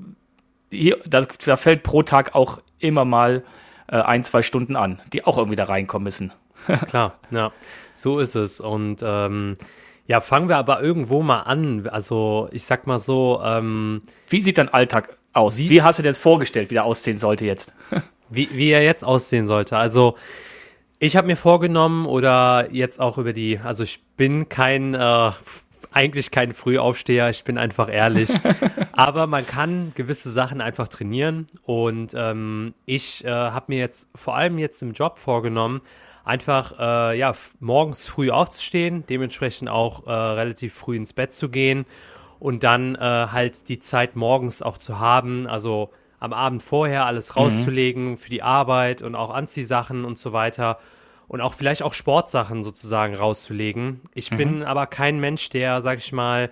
hier, 0.72 0.98
da, 1.08 1.26
da 1.46 1.58
fällt 1.58 1.84
pro 1.84 2.02
Tag 2.02 2.34
auch 2.34 2.62
immer 2.80 3.06
mal 3.06 3.44
äh, 3.92 3.98
ein, 3.98 4.24
zwei 4.24 4.42
Stunden 4.42 4.76
an, 4.76 5.02
die 5.14 5.26
auch 5.26 5.38
irgendwie 5.38 5.56
da 5.56 5.66
reinkommen 5.66 6.04
müssen. 6.04 6.32
Klar, 6.88 7.16
ja, 7.32 7.52
so 7.96 8.20
ist 8.20 8.36
es. 8.36 8.60
Und 8.60 8.98
ähm, 9.04 9.58
ja, 10.08 10.22
fangen 10.22 10.50
wir 10.50 10.58
aber 10.58 10.82
irgendwo 10.82 11.22
mal 11.22 11.42
an. 11.42 11.88
Also, 11.88 12.50
ich 12.52 12.64
sag 12.64 12.88
mal 12.88 13.00
so. 13.00 13.42
Ähm, 13.44 14.02
wie 14.28 14.42
sieht 14.42 14.58
dein 14.58 14.70
Alltag 14.70 15.18
aus? 15.34 15.58
Wie, 15.58 15.70
wie 15.70 15.82
hast 15.82 16.00
du 16.00 16.04
dir 16.04 16.10
das 16.10 16.20
vorgestellt, 16.20 16.70
wie 16.70 16.76
der 16.76 16.86
aussehen 16.86 17.18
sollte 17.18 17.46
jetzt? 17.46 17.74
wie, 18.30 18.50
wie 18.52 18.72
er 18.72 18.84
jetzt 18.84 19.04
aussehen 19.04 19.48
sollte. 19.48 19.78
Also, 19.78 20.18
ich 21.00 21.16
habe 21.16 21.28
mir 21.28 21.36
vorgenommen 21.36 22.06
oder 22.06 22.68
jetzt 22.72 23.00
auch 23.00 23.18
über 23.18 23.34
die. 23.34 23.60
Also, 23.60 23.84
ich 23.84 24.04
bin 24.18 24.50
kein. 24.50 24.94
Äh, 24.94 25.32
eigentlich 25.92 26.32
kein 26.32 26.54
Frühaufsteher, 26.54 27.30
ich 27.30 27.44
bin 27.44 27.58
einfach 27.58 27.92
ehrlich. 27.92 28.30
Aber 28.92 29.28
man 29.28 29.46
kann 29.46 29.94
gewisse 29.96 30.32
Sachen 30.32 30.62
einfach 30.62 30.88
trainieren. 30.88 31.48
Und 31.64 32.14
ähm, 32.16 32.74
ich 32.86 33.26
äh, 33.26 33.30
habe 33.30 33.66
mir 33.70 33.80
jetzt 33.80 34.10
vor 34.16 34.36
allem 34.36 34.58
jetzt 34.58 34.82
im 34.82 34.94
Job 34.94 35.20
vorgenommen, 35.20 35.82
einfach 36.24 36.74
äh, 36.80 37.18
ja, 37.18 37.32
morgens 37.60 38.08
früh 38.08 38.30
aufzustehen, 38.30 39.04
dementsprechend 39.10 39.70
auch 39.70 40.06
äh, 40.06 40.12
relativ 40.12 40.74
früh 40.74 40.96
ins 40.96 41.14
Bett 41.14 41.34
zu 41.34 41.50
gehen 41.50 41.86
und 42.40 42.64
dann 42.64 42.96
äh, 42.96 43.00
halt 43.00 43.68
die 43.70 43.80
Zeit 43.80 44.16
morgens 44.16 44.62
auch 44.62 44.78
zu 44.78 45.00
haben, 45.00 45.48
also 45.48 45.92
am 46.20 46.34
Abend 46.34 46.62
vorher 46.62 47.06
alles 47.06 47.36
mhm. 47.36 47.42
rauszulegen 47.42 48.10
mhm. 48.12 48.18
für 48.18 48.30
die 48.30 48.44
Arbeit 48.44 49.02
und 49.02 49.16
auch 49.16 49.32
Anziehsachen 49.32 50.06
und 50.06 50.18
so 50.18 50.34
weiter 50.34 50.80
und 51.30 51.42
auch 51.42 51.54
vielleicht 51.54 51.84
auch 51.84 51.94
Sportsachen 51.94 52.64
sozusagen 52.64 53.16
rauszulegen. 53.16 54.02
Ich 54.14 54.32
mhm. 54.32 54.38
bin 54.38 54.64
aber 54.64 54.88
kein 54.88 55.20
Mensch, 55.20 55.50
der, 55.50 55.82
sag 55.82 56.00
ich 56.00 56.12
mal, 56.12 56.52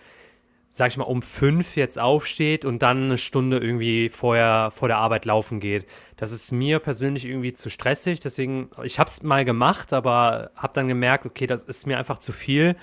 sag 0.70 0.92
ich 0.92 0.98
mal, 0.98 1.04
um 1.04 1.24
fünf 1.24 1.76
jetzt 1.76 1.98
aufsteht 1.98 2.64
und 2.64 2.84
dann 2.84 3.06
eine 3.06 3.18
Stunde 3.18 3.58
irgendwie 3.58 4.10
vorher 4.10 4.72
vor 4.74 4.88
der 4.88 4.98
Arbeit 4.98 5.26
laufen 5.26 5.60
geht. 5.60 5.88
Das 6.16 6.32
ist 6.32 6.52
mir 6.52 6.78
persönlich 6.78 7.26
irgendwie 7.26 7.54
zu 7.54 7.72
stressig. 7.72 8.20
Deswegen, 8.20 8.70
ich 8.84 9.00
habe 9.00 9.10
es 9.10 9.24
mal 9.24 9.44
gemacht, 9.44 9.94
aber 9.94 10.52
habe 10.56 10.74
dann 10.74 10.88
gemerkt, 10.88 11.26
okay, 11.26 11.48
das 11.48 11.64
ist 11.64 11.88
mir 11.88 11.98
einfach 11.98 12.20
zu 12.20 12.32
viel. 12.32 12.76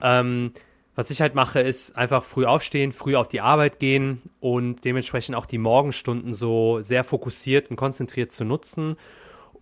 Ähm, 0.00 0.52
was 0.94 1.10
ich 1.10 1.20
halt 1.20 1.34
mache, 1.34 1.58
ist 1.58 1.96
einfach 1.96 2.22
früh 2.22 2.44
aufstehen, 2.44 2.92
früh 2.92 3.16
auf 3.16 3.26
die 3.26 3.40
Arbeit 3.40 3.80
gehen 3.80 4.22
und 4.38 4.84
dementsprechend 4.84 5.34
auch 5.34 5.46
die 5.46 5.58
Morgenstunden 5.58 6.34
so 6.34 6.82
sehr 6.82 7.02
fokussiert 7.02 7.68
und 7.70 7.76
konzentriert 7.76 8.30
zu 8.30 8.44
nutzen, 8.44 8.96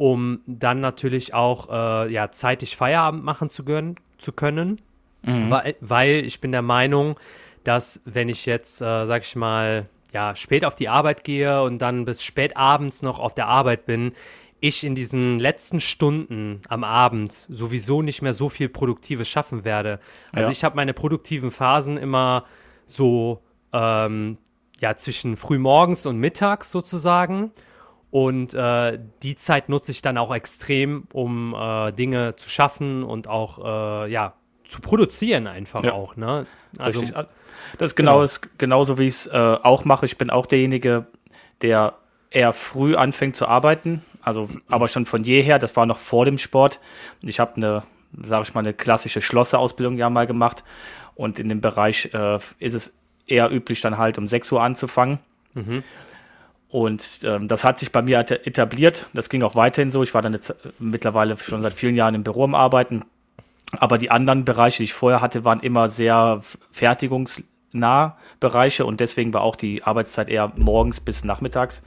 um 0.00 0.40
dann 0.46 0.80
natürlich 0.80 1.34
auch 1.34 1.68
äh, 1.68 2.10
ja, 2.10 2.32
zeitig 2.32 2.74
Feierabend 2.74 3.22
machen 3.22 3.50
zu, 3.50 3.66
gönnen, 3.66 3.96
zu 4.16 4.32
können. 4.32 4.80
Mhm. 5.20 5.50
Weil, 5.50 5.76
weil 5.82 6.24
ich 6.24 6.40
bin 6.40 6.52
der 6.52 6.62
Meinung, 6.62 7.20
dass 7.64 8.00
wenn 8.06 8.30
ich 8.30 8.46
jetzt, 8.46 8.80
äh, 8.80 9.04
sag 9.04 9.24
ich 9.24 9.36
mal, 9.36 9.90
ja, 10.14 10.34
spät 10.34 10.64
auf 10.64 10.74
die 10.74 10.88
Arbeit 10.88 11.22
gehe 11.22 11.62
und 11.62 11.80
dann 11.80 12.06
bis 12.06 12.24
spät 12.24 12.56
abends 12.56 13.02
noch 13.02 13.20
auf 13.20 13.34
der 13.34 13.48
Arbeit 13.48 13.84
bin, 13.84 14.12
ich 14.60 14.84
in 14.84 14.94
diesen 14.94 15.38
letzten 15.38 15.80
Stunden 15.80 16.62
am 16.70 16.82
Abend 16.82 17.34
sowieso 17.34 18.00
nicht 18.00 18.22
mehr 18.22 18.32
so 18.32 18.48
viel 18.48 18.70
Produktives 18.70 19.28
schaffen 19.28 19.66
werde. 19.66 20.00
Also 20.32 20.48
ja. 20.48 20.52
ich 20.52 20.64
habe 20.64 20.76
meine 20.76 20.94
produktiven 20.94 21.50
Phasen 21.50 21.98
immer 21.98 22.46
so 22.86 23.42
ähm, 23.74 24.38
ja 24.80 24.96
zwischen 24.96 25.36
frühmorgens 25.36 26.06
und 26.06 26.16
mittags 26.16 26.70
sozusagen. 26.70 27.52
Und 28.10 28.54
äh, 28.54 28.98
die 29.22 29.36
Zeit 29.36 29.68
nutze 29.68 29.92
ich 29.92 30.02
dann 30.02 30.18
auch 30.18 30.34
extrem, 30.34 31.04
um 31.12 31.54
äh, 31.54 31.92
Dinge 31.92 32.34
zu 32.36 32.48
schaffen 32.48 33.04
und 33.04 33.28
auch 33.28 34.04
äh, 34.04 34.10
ja 34.10 34.34
zu 34.68 34.80
produzieren 34.80 35.46
einfach 35.46 35.84
ja. 35.84 35.92
auch. 35.92 36.16
Ne? 36.16 36.46
Also 36.78 37.00
Richtig. 37.00 37.26
das 37.78 37.90
ist 37.92 37.96
genau, 37.96 38.14
genau. 38.14 38.22
Ist 38.24 38.58
genauso 38.58 38.98
wie 38.98 39.06
ich 39.06 39.14
es 39.14 39.26
äh, 39.28 39.38
auch 39.62 39.84
mache. 39.84 40.06
Ich 40.06 40.18
bin 40.18 40.30
auch 40.30 40.46
derjenige, 40.46 41.06
der 41.62 41.94
eher 42.30 42.52
früh 42.52 42.96
anfängt 42.96 43.36
zu 43.36 43.46
arbeiten 43.46 44.02
also 44.22 44.48
aber 44.68 44.88
schon 44.88 45.06
von 45.06 45.24
jeher, 45.24 45.58
das 45.58 45.76
war 45.76 45.86
noch 45.86 45.98
vor 45.98 46.24
dem 46.24 46.38
Sport. 46.38 46.78
Ich 47.22 47.40
habe 47.40 47.56
eine, 47.56 47.82
sage 48.22 48.42
ich 48.42 48.54
mal, 48.54 48.60
eine 48.60 48.74
klassische 48.74 49.22
Schlosserausbildung 49.22 49.96
ja 49.96 50.10
mal 50.10 50.26
gemacht 50.26 50.62
und 51.14 51.38
in 51.38 51.48
dem 51.48 51.60
Bereich 51.60 52.10
äh, 52.12 52.38
ist 52.58 52.74
es 52.74 52.96
eher 53.26 53.50
üblich, 53.50 53.80
dann 53.80 53.98
halt 53.98 54.18
um 54.18 54.26
6 54.26 54.52
Uhr 54.52 54.62
anzufangen. 54.62 55.18
Mhm. 55.54 55.82
Und 56.70 57.20
ähm, 57.24 57.48
das 57.48 57.64
hat 57.64 57.78
sich 57.78 57.90
bei 57.90 58.00
mir 58.00 58.18
etabliert. 58.18 59.06
Das 59.12 59.28
ging 59.28 59.42
auch 59.42 59.56
weiterhin 59.56 59.90
so. 59.90 60.02
Ich 60.02 60.14
war 60.14 60.22
dann 60.22 60.32
jetzt 60.32 60.54
mittlerweile 60.78 61.36
schon 61.36 61.62
seit 61.62 61.74
vielen 61.74 61.96
Jahren 61.96 62.14
im 62.14 62.22
Büro 62.22 62.44
am 62.44 62.54
Arbeiten. 62.54 63.04
Aber 63.78 63.98
die 63.98 64.10
anderen 64.10 64.44
Bereiche, 64.44 64.78
die 64.78 64.84
ich 64.84 64.94
vorher 64.94 65.20
hatte, 65.20 65.44
waren 65.44 65.60
immer 65.60 65.88
sehr 65.88 66.42
fertigungsnah 66.70 68.16
Bereiche 68.40 68.84
und 68.84 69.00
deswegen 69.00 69.32
war 69.34 69.42
auch 69.42 69.56
die 69.56 69.82
Arbeitszeit 69.84 70.28
eher 70.28 70.52
morgens 70.56 71.00
bis 71.00 71.24
nachmittags. 71.24 71.82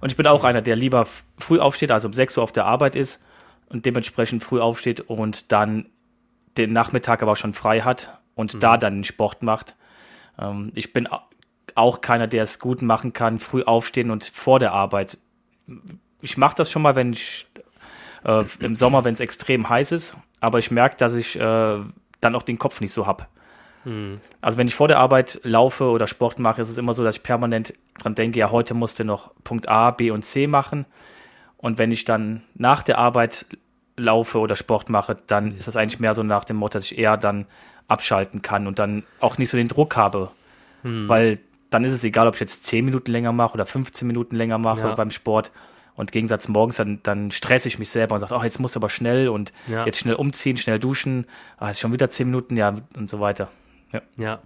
Und 0.00 0.10
ich 0.10 0.16
bin 0.16 0.26
auch 0.26 0.42
einer, 0.42 0.62
der 0.62 0.74
lieber 0.74 1.06
früh 1.38 1.60
aufsteht, 1.60 1.92
also 1.92 2.08
um 2.08 2.12
6 2.12 2.36
Uhr 2.36 2.42
auf 2.42 2.52
der 2.52 2.66
Arbeit 2.66 2.96
ist 2.96 3.20
und 3.68 3.86
dementsprechend 3.86 4.42
früh 4.42 4.60
aufsteht 4.60 5.00
und 5.00 5.52
dann 5.52 5.86
den 6.56 6.72
Nachmittag 6.72 7.22
aber 7.22 7.36
schon 7.36 7.52
frei 7.52 7.80
hat 7.80 8.18
und 8.34 8.54
mhm. 8.54 8.60
da 8.60 8.76
dann 8.76 8.94
den 8.94 9.04
Sport 9.04 9.42
macht. 9.42 9.74
Ähm, 10.38 10.72
ich 10.74 10.92
bin 10.92 11.08
auch 11.74 12.00
keiner, 12.00 12.26
der 12.26 12.42
es 12.42 12.58
gut 12.58 12.82
machen 12.82 13.12
kann, 13.12 13.38
früh 13.38 13.62
aufstehen 13.62 14.10
und 14.10 14.24
vor 14.24 14.58
der 14.58 14.72
Arbeit. 14.72 15.18
Ich 16.20 16.36
mache 16.36 16.56
das 16.56 16.70
schon 16.70 16.82
mal, 16.82 16.94
wenn 16.94 17.12
ich 17.12 17.46
äh, 18.24 18.44
im 18.60 18.74
Sommer, 18.74 19.04
wenn 19.04 19.14
es 19.14 19.20
extrem 19.20 19.68
heiß 19.68 19.92
ist, 19.92 20.16
aber 20.40 20.58
ich 20.58 20.70
merke, 20.70 20.96
dass 20.96 21.14
ich 21.14 21.36
äh, 21.36 21.78
dann 22.20 22.34
auch 22.34 22.42
den 22.42 22.58
Kopf 22.58 22.80
nicht 22.80 22.92
so 22.92 23.06
habe. 23.06 23.26
Hm. 23.84 24.20
Also 24.40 24.58
wenn 24.58 24.68
ich 24.68 24.74
vor 24.74 24.88
der 24.88 24.98
Arbeit 24.98 25.40
laufe 25.42 25.84
oder 25.84 26.06
Sport 26.06 26.38
mache, 26.38 26.62
ist 26.62 26.68
es 26.68 26.78
immer 26.78 26.94
so, 26.94 27.02
dass 27.02 27.16
ich 27.16 27.22
permanent 27.22 27.74
dran 27.98 28.14
denke, 28.14 28.38
ja, 28.38 28.50
heute 28.50 28.74
musste 28.74 29.04
noch 29.04 29.32
Punkt 29.44 29.68
A, 29.68 29.90
B 29.90 30.10
und 30.10 30.24
C 30.24 30.46
machen. 30.46 30.86
Und 31.56 31.78
wenn 31.78 31.92
ich 31.92 32.04
dann 32.04 32.42
nach 32.54 32.82
der 32.82 32.98
Arbeit 32.98 33.46
laufe 33.96 34.38
oder 34.38 34.56
Sport 34.56 34.88
mache, 34.88 35.16
dann 35.26 35.56
ist 35.56 35.68
das 35.68 35.76
eigentlich 35.76 36.00
mehr 36.00 36.14
so 36.14 36.22
nach 36.22 36.44
dem 36.44 36.56
Motto, 36.56 36.74
dass 36.74 36.84
ich 36.84 36.98
eher 36.98 37.16
dann 37.16 37.46
abschalten 37.88 38.42
kann 38.42 38.66
und 38.66 38.78
dann 38.78 39.04
auch 39.20 39.38
nicht 39.38 39.50
so 39.50 39.56
den 39.56 39.68
Druck 39.68 39.96
habe. 39.96 40.30
Hm. 40.82 41.08
Weil 41.08 41.38
dann 41.72 41.84
ist 41.84 41.92
es 41.92 42.04
egal, 42.04 42.26
ob 42.26 42.34
ich 42.34 42.40
jetzt 42.40 42.64
10 42.64 42.84
Minuten 42.84 43.10
länger 43.10 43.32
mache 43.32 43.54
oder 43.54 43.66
15 43.66 44.06
Minuten 44.06 44.36
länger 44.36 44.58
mache 44.58 44.80
ja. 44.80 44.94
beim 44.94 45.10
Sport. 45.10 45.50
Und 45.94 46.10
im 46.10 46.12
Gegensatz 46.12 46.48
morgens, 46.48 46.76
dann, 46.76 47.00
dann 47.02 47.30
stresse 47.30 47.68
ich 47.68 47.78
mich 47.78 47.90
selber 47.90 48.14
und 48.14 48.20
sage, 48.20 48.34
oh, 48.34 48.42
jetzt 48.42 48.58
muss 48.58 48.76
aber 48.76 48.88
schnell 48.88 49.28
und 49.28 49.52
ja. 49.68 49.84
jetzt 49.84 49.98
schnell 49.98 50.14
umziehen, 50.14 50.56
schnell 50.56 50.78
duschen. 50.78 51.26
Ah, 51.58 51.70
ist 51.70 51.80
schon 51.80 51.92
wieder 51.92 52.08
10 52.08 52.28
Minuten, 52.28 52.56
ja, 52.56 52.74
und 52.96 53.10
so 53.10 53.20
weiter. 53.20 53.48
Ja. 53.92 54.02
ja. 54.16 54.42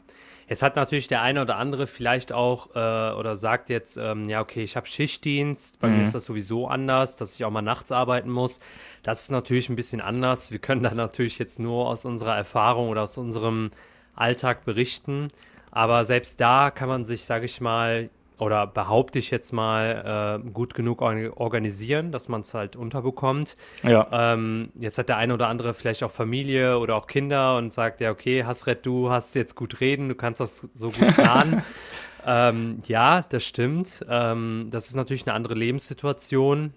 Jetzt 0.48 0.62
hat 0.62 0.76
natürlich 0.76 1.08
der 1.08 1.22
eine 1.22 1.42
oder 1.42 1.56
andere 1.56 1.88
vielleicht 1.88 2.32
auch 2.32 2.70
äh, 2.76 2.78
oder 2.78 3.34
sagt 3.34 3.68
jetzt, 3.68 3.96
ähm, 3.96 4.28
ja, 4.28 4.40
okay, 4.40 4.62
ich 4.62 4.76
habe 4.76 4.86
Schichtdienst, 4.86 5.80
bei 5.80 5.88
mhm. 5.88 5.96
mir 5.96 6.02
ist 6.02 6.14
das 6.14 6.24
sowieso 6.24 6.68
anders, 6.68 7.16
dass 7.16 7.34
ich 7.34 7.44
auch 7.44 7.50
mal 7.50 7.62
nachts 7.62 7.90
arbeiten 7.90 8.30
muss. 8.30 8.60
Das 9.02 9.22
ist 9.22 9.30
natürlich 9.30 9.68
ein 9.68 9.76
bisschen 9.76 10.00
anders. 10.00 10.52
Wir 10.52 10.60
können 10.60 10.84
da 10.84 10.90
natürlich 10.94 11.38
jetzt 11.38 11.58
nur 11.58 11.88
aus 11.88 12.04
unserer 12.04 12.36
Erfahrung 12.36 12.90
oder 12.90 13.02
aus 13.02 13.18
unserem 13.18 13.70
Alltag 14.14 14.64
berichten. 14.64 15.30
Aber 15.76 16.06
selbst 16.06 16.40
da 16.40 16.70
kann 16.70 16.88
man 16.88 17.04
sich, 17.04 17.26
sage 17.26 17.44
ich 17.44 17.60
mal, 17.60 18.08
oder 18.38 18.66
behaupte 18.66 19.18
ich 19.18 19.30
jetzt 19.30 19.52
mal, 19.52 20.40
äh, 20.42 20.50
gut 20.50 20.72
genug 20.72 21.02
organisieren, 21.02 22.12
dass 22.12 22.30
man 22.30 22.40
es 22.40 22.54
halt 22.54 22.76
unterbekommt. 22.76 23.58
Ja. 23.82 24.08
Ähm, 24.10 24.70
jetzt 24.80 24.96
hat 24.96 25.10
der 25.10 25.18
eine 25.18 25.34
oder 25.34 25.48
andere 25.48 25.74
vielleicht 25.74 26.02
auch 26.02 26.10
Familie 26.10 26.78
oder 26.78 26.96
auch 26.96 27.06
Kinder 27.06 27.58
und 27.58 27.74
sagt, 27.74 28.00
ja, 28.00 28.10
okay, 28.10 28.44
Hasret, 28.44 28.86
du 28.86 29.10
hast 29.10 29.34
jetzt 29.34 29.54
gut 29.54 29.82
reden, 29.82 30.08
du 30.08 30.14
kannst 30.14 30.40
das 30.40 30.66
so 30.72 30.90
gut 30.90 31.14
planen. 31.14 31.62
ähm, 32.26 32.80
ja, 32.86 33.20
das 33.28 33.44
stimmt. 33.44 34.02
Ähm, 34.08 34.68
das 34.70 34.88
ist 34.88 34.94
natürlich 34.94 35.26
eine 35.26 35.34
andere 35.34 35.56
Lebenssituation. 35.56 36.72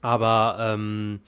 Aber 0.00 0.56
ähm, 0.60 1.20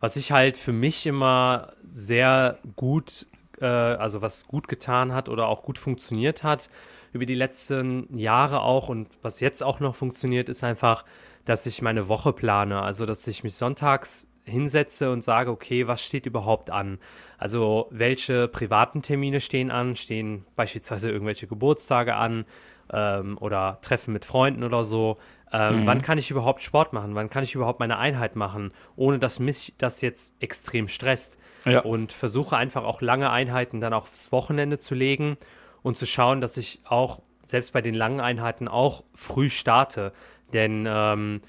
was 0.00 0.16
ich 0.16 0.32
halt 0.32 0.58
für 0.58 0.72
mich 0.72 1.06
immer 1.06 1.72
sehr 1.90 2.58
gut, 2.76 3.26
äh, 3.62 3.66
also 3.66 4.20
was 4.20 4.46
gut 4.46 4.68
getan 4.68 5.14
hat 5.14 5.28
oder 5.28 5.46
auch 5.46 5.62
gut 5.62 5.78
funktioniert 5.78 6.42
hat, 6.42 6.68
über 7.12 7.26
die 7.26 7.34
letzten 7.34 8.14
Jahre 8.16 8.62
auch 8.62 8.88
und 8.88 9.08
was 9.22 9.40
jetzt 9.40 9.62
auch 9.62 9.80
noch 9.80 9.94
funktioniert, 9.94 10.48
ist 10.48 10.64
einfach, 10.64 11.04
dass 11.44 11.66
ich 11.66 11.82
meine 11.82 12.08
Woche 12.08 12.32
plane. 12.32 12.80
Also, 12.82 13.06
dass 13.06 13.26
ich 13.26 13.44
mich 13.44 13.54
sonntags 13.54 14.28
hinsetze 14.44 15.12
und 15.12 15.22
sage, 15.22 15.50
okay, 15.50 15.86
was 15.86 16.02
steht 16.02 16.26
überhaupt 16.26 16.70
an? 16.70 16.98
Also, 17.38 17.86
welche 17.90 18.48
privaten 18.48 19.02
Termine 19.02 19.40
stehen 19.40 19.70
an? 19.70 19.94
Stehen 19.96 20.44
beispielsweise 20.56 21.10
irgendwelche 21.10 21.46
Geburtstage 21.46 22.14
an 22.14 22.44
ähm, 22.92 23.36
oder 23.38 23.78
Treffen 23.82 24.12
mit 24.12 24.24
Freunden 24.24 24.64
oder 24.64 24.84
so? 24.84 25.18
Ähm, 25.52 25.82
mhm. 25.82 25.86
Wann 25.86 26.02
kann 26.02 26.18
ich 26.18 26.30
überhaupt 26.30 26.62
Sport 26.62 26.94
machen? 26.94 27.14
Wann 27.14 27.28
kann 27.28 27.44
ich 27.44 27.54
überhaupt 27.54 27.78
meine 27.78 27.98
Einheit 27.98 28.36
machen, 28.36 28.72
ohne 28.96 29.18
dass 29.18 29.38
mich 29.38 29.74
das 29.76 30.00
jetzt 30.00 30.34
extrem 30.40 30.88
stresst? 30.88 31.38
Ja. 31.64 31.80
Und 31.80 32.12
versuche 32.12 32.56
einfach 32.56 32.84
auch 32.84 33.00
lange 33.00 33.30
Einheiten 33.30 33.80
dann 33.80 33.92
aufs 33.92 34.32
Wochenende 34.32 34.78
zu 34.78 34.94
legen 34.94 35.36
und 35.82 35.96
zu 35.96 36.06
schauen, 36.06 36.40
dass 36.40 36.56
ich 36.56 36.80
auch 36.84 37.20
selbst 37.44 37.72
bei 37.72 37.82
den 37.82 37.94
langen 37.94 38.20
Einheiten 38.20 38.68
auch 38.68 39.04
früh 39.14 39.50
starte. 39.50 40.12
Denn 40.52 40.86
ähm, 40.88 41.40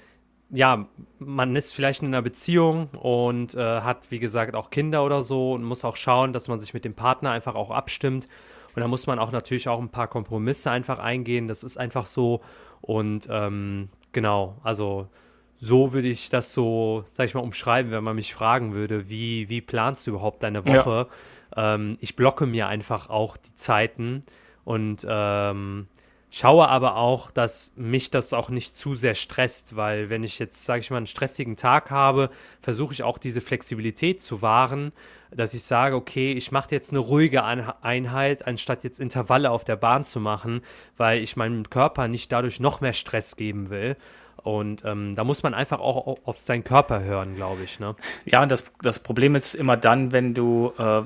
ja, 0.50 0.86
man 1.18 1.56
ist 1.56 1.72
vielleicht 1.72 2.02
in 2.02 2.08
einer 2.08 2.22
Beziehung 2.22 2.88
und 3.00 3.54
äh, 3.54 3.80
hat, 3.80 4.10
wie 4.10 4.18
gesagt, 4.18 4.54
auch 4.54 4.70
Kinder 4.70 5.04
oder 5.04 5.22
so 5.22 5.52
und 5.52 5.64
muss 5.64 5.84
auch 5.84 5.96
schauen, 5.96 6.32
dass 6.32 6.48
man 6.48 6.60
sich 6.60 6.74
mit 6.74 6.84
dem 6.84 6.94
Partner 6.94 7.30
einfach 7.30 7.54
auch 7.54 7.70
abstimmt. 7.70 8.28
Und 8.74 8.80
da 8.80 8.88
muss 8.88 9.06
man 9.06 9.18
auch 9.18 9.32
natürlich 9.32 9.68
auch 9.68 9.80
ein 9.80 9.88
paar 9.88 10.08
Kompromisse 10.08 10.70
einfach 10.70 10.98
eingehen. 10.98 11.48
Das 11.48 11.64
ist 11.64 11.76
einfach 11.76 12.06
so. 12.06 12.40
Und 12.80 13.28
ähm, 13.30 13.88
genau, 14.12 14.56
also 14.62 15.08
so 15.56 15.92
würde 15.92 16.08
ich 16.08 16.28
das 16.28 16.52
so, 16.52 17.04
sag 17.12 17.26
ich 17.26 17.34
mal, 17.34 17.40
umschreiben, 17.40 17.92
wenn 17.92 18.04
man 18.04 18.16
mich 18.16 18.34
fragen 18.34 18.74
würde, 18.74 19.08
wie, 19.08 19.48
wie 19.48 19.60
planst 19.60 20.06
du 20.06 20.12
überhaupt 20.12 20.42
deine 20.42 20.64
Woche? 20.66 21.08
Ja. 21.56 21.74
Ähm, 21.74 21.96
ich 22.00 22.16
blocke 22.16 22.46
mir 22.46 22.68
einfach 22.68 23.08
auch 23.08 23.36
die 23.36 23.54
Zeiten 23.54 24.24
und 24.64 25.06
ähm, 25.08 25.86
schaue 26.30 26.68
aber 26.68 26.96
auch, 26.96 27.30
dass 27.30 27.72
mich 27.76 28.10
das 28.10 28.32
auch 28.32 28.48
nicht 28.48 28.76
zu 28.76 28.96
sehr 28.96 29.14
stresst, 29.14 29.76
weil 29.76 30.10
wenn 30.10 30.24
ich 30.24 30.40
jetzt, 30.40 30.64
sage 30.64 30.80
ich 30.80 30.90
mal, 30.90 30.96
einen 30.96 31.06
stressigen 31.06 31.56
Tag 31.56 31.90
habe, 31.90 32.28
versuche 32.60 32.92
ich 32.92 33.04
auch 33.04 33.18
diese 33.18 33.40
Flexibilität 33.40 34.20
zu 34.20 34.42
wahren, 34.42 34.92
dass 35.30 35.54
ich 35.54 35.62
sage, 35.62 35.94
okay, 35.94 36.32
ich 36.32 36.50
mache 36.50 36.68
jetzt 36.72 36.90
eine 36.90 36.98
ruhige 36.98 37.44
Einheit, 37.44 38.46
anstatt 38.46 38.82
jetzt 38.82 39.00
Intervalle 39.00 39.50
auf 39.50 39.64
der 39.64 39.76
Bahn 39.76 40.02
zu 40.02 40.18
machen, 40.18 40.62
weil 40.96 41.22
ich 41.22 41.36
meinem 41.36 41.70
Körper 41.70 42.08
nicht 42.08 42.32
dadurch 42.32 42.58
noch 42.58 42.80
mehr 42.80 42.94
Stress 42.94 43.36
geben 43.36 43.70
will. 43.70 43.96
Und 44.44 44.84
ähm, 44.84 45.16
da 45.16 45.24
muss 45.24 45.42
man 45.42 45.54
einfach 45.54 45.80
auch 45.80 46.18
auf 46.26 46.38
seinen 46.38 46.64
Körper 46.64 47.02
hören, 47.02 47.34
glaube 47.34 47.64
ich. 47.64 47.80
Ne? 47.80 47.96
Ja, 48.26 48.42
und 48.42 48.50
das, 48.50 48.64
das 48.82 48.98
Problem 48.98 49.34
ist 49.34 49.54
immer 49.54 49.78
dann, 49.78 50.12
wenn 50.12 50.34
du 50.34 50.74
äh, 50.78 51.00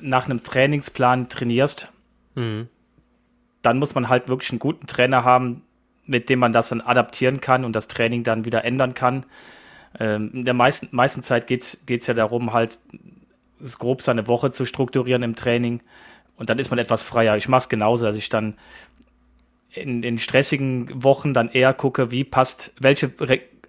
nach 0.00 0.24
einem 0.24 0.42
Trainingsplan 0.42 1.28
trainierst, 1.28 1.88
mhm. 2.34 2.68
dann 3.60 3.78
muss 3.78 3.94
man 3.94 4.08
halt 4.08 4.28
wirklich 4.28 4.50
einen 4.50 4.58
guten 4.58 4.86
Trainer 4.86 5.22
haben, 5.22 5.64
mit 6.06 6.30
dem 6.30 6.38
man 6.38 6.54
das 6.54 6.70
dann 6.70 6.80
adaptieren 6.80 7.42
kann 7.42 7.62
und 7.62 7.76
das 7.76 7.88
Training 7.88 8.24
dann 8.24 8.46
wieder 8.46 8.64
ändern 8.64 8.94
kann. 8.94 9.26
Ähm, 10.00 10.30
in 10.32 10.44
der 10.46 10.54
meisten, 10.54 10.88
meisten 10.92 11.22
Zeit 11.22 11.46
geht 11.46 11.78
es 11.86 12.06
ja 12.06 12.14
darum, 12.14 12.54
halt 12.54 12.78
grob 13.78 14.00
seine 14.00 14.28
Woche 14.28 14.50
zu 14.50 14.64
strukturieren 14.64 15.22
im 15.22 15.36
Training. 15.36 15.82
Und 16.36 16.48
dann 16.48 16.58
ist 16.58 16.70
man 16.70 16.78
etwas 16.78 17.02
freier. 17.02 17.36
Ich 17.36 17.48
mache 17.48 17.60
es 17.60 17.68
genauso, 17.68 18.06
dass 18.06 18.16
ich 18.16 18.30
dann 18.30 18.54
in, 19.76 20.02
in 20.02 20.18
stressigen 20.18 21.02
Wochen 21.02 21.34
dann 21.34 21.48
eher 21.48 21.74
gucke, 21.74 22.10
wie 22.10 22.24
passt, 22.24 22.74
welche 22.80 23.12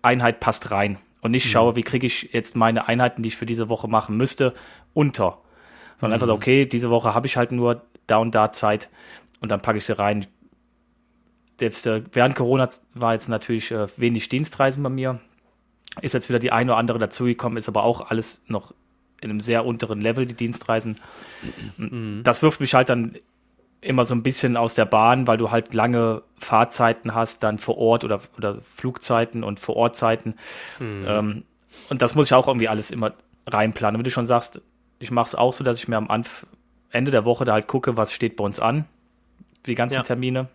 Einheit 0.02 0.40
passt 0.40 0.72
rein. 0.72 0.98
Und 1.22 1.32
nicht 1.32 1.46
mhm. 1.46 1.50
schaue, 1.50 1.76
wie 1.76 1.84
kriege 1.84 2.08
ich 2.08 2.30
jetzt 2.34 2.56
meine 2.56 2.88
Einheiten, 2.88 3.24
die 3.24 3.30
ich 3.30 3.38
für 3.38 3.46
diese 3.46 3.70
Woche 3.70 3.88
machen 3.88 4.18
müsste, 4.18 4.54
unter. 4.94 5.40
Sondern 5.98 6.12
mhm. 6.12 6.14
einfach 6.14 6.28
so, 6.28 6.34
okay, 6.34 6.66
diese 6.66 6.90
Woche 6.90 7.14
habe 7.14 7.28
ich 7.28 7.38
halt 7.38 7.52
nur 7.52 7.82
da 8.06 8.18
und 8.18 8.34
da 8.34 8.52
Zeit 8.52 8.90
und 9.42 9.50
dann 9.50 9.62
packe 9.62 9.78
ich 9.78 9.86
sie 9.86 9.98
rein. 9.98 10.26
Jetzt 11.60 11.88
äh, 11.88 12.04
während 12.12 12.36
Corona 12.36 12.70
war 12.94 13.14
jetzt 13.14 13.30
natürlich 13.30 13.72
äh, 13.72 13.88
wenig 13.98 14.30
Dienstreisen 14.30 14.84
bei 14.84 14.90
mir. 14.90 15.20
Ist 16.02 16.14
jetzt 16.14 16.30
wieder 16.30 16.40
die 16.40 16.52
eine 16.52 16.72
oder 16.72 16.78
andere 16.78 17.00
dazugekommen, 17.00 17.58
ist 17.58 17.68
aber 17.68 17.84
auch 17.84 18.10
alles 18.12 18.44
noch 18.48 18.74
in 19.20 19.32
einem 19.32 19.40
sehr 19.40 19.66
unteren 19.66 20.00
Level, 20.00 20.28
die 20.28 20.36
Dienstreisen. 20.36 20.96
Mhm. 21.78 22.22
Das 22.24 22.44
wirft 22.44 22.60
mich 22.60 22.76
halt 22.76 22.90
dann 22.90 23.18
immer 23.82 24.06
so 24.06 24.16
ein 24.16 24.24
bisschen 24.24 24.58
aus 24.58 24.76
der 24.76 24.86
Bahn, 24.86 25.28
weil 25.28 25.38
du 25.38 25.52
halt 25.52 25.74
lange 25.74 26.24
Fahrzeiten 26.38 27.14
hast, 27.14 27.44
dann 27.44 27.58
vor 27.58 27.78
Ort 27.78 28.04
oder, 28.04 28.22
oder 28.38 28.56
Flugzeiten 28.56 29.44
und 29.44 29.60
vor 29.60 29.76
Ortzeiten. 29.76 30.36
Mhm. 30.80 31.06
Ähm, 31.08 31.44
und 31.90 32.02
das 32.02 32.16
muss 32.16 32.28
ich 32.28 32.34
auch 32.34 32.48
irgendwie 32.48 32.68
alles 32.68 32.92
immer 32.92 33.14
reinplanen. 33.46 34.00
Wenn 34.00 34.04
du 34.04 34.12
schon 34.12 34.26
sagst, 34.26 34.62
ich 35.00 35.12
mache 35.12 35.28
es 35.28 35.36
auch 35.36 35.54
so, 35.54 35.64
dass 35.64 35.78
ich 35.78 35.88
mir 35.88 35.98
am 35.98 36.10
Anf 36.10 36.48
Ende 36.90 37.12
der 37.12 37.26
Woche 37.26 37.46
da 37.46 37.54
halt 37.54 37.68
gucke, 37.68 37.98
was 37.98 38.14
steht 38.14 38.36
bei 38.36 38.44
uns 38.44 38.60
an, 38.60 38.86
die 39.66 39.76
ganzen 39.76 39.96
ja. 39.96 40.04
Termine. 40.04 40.48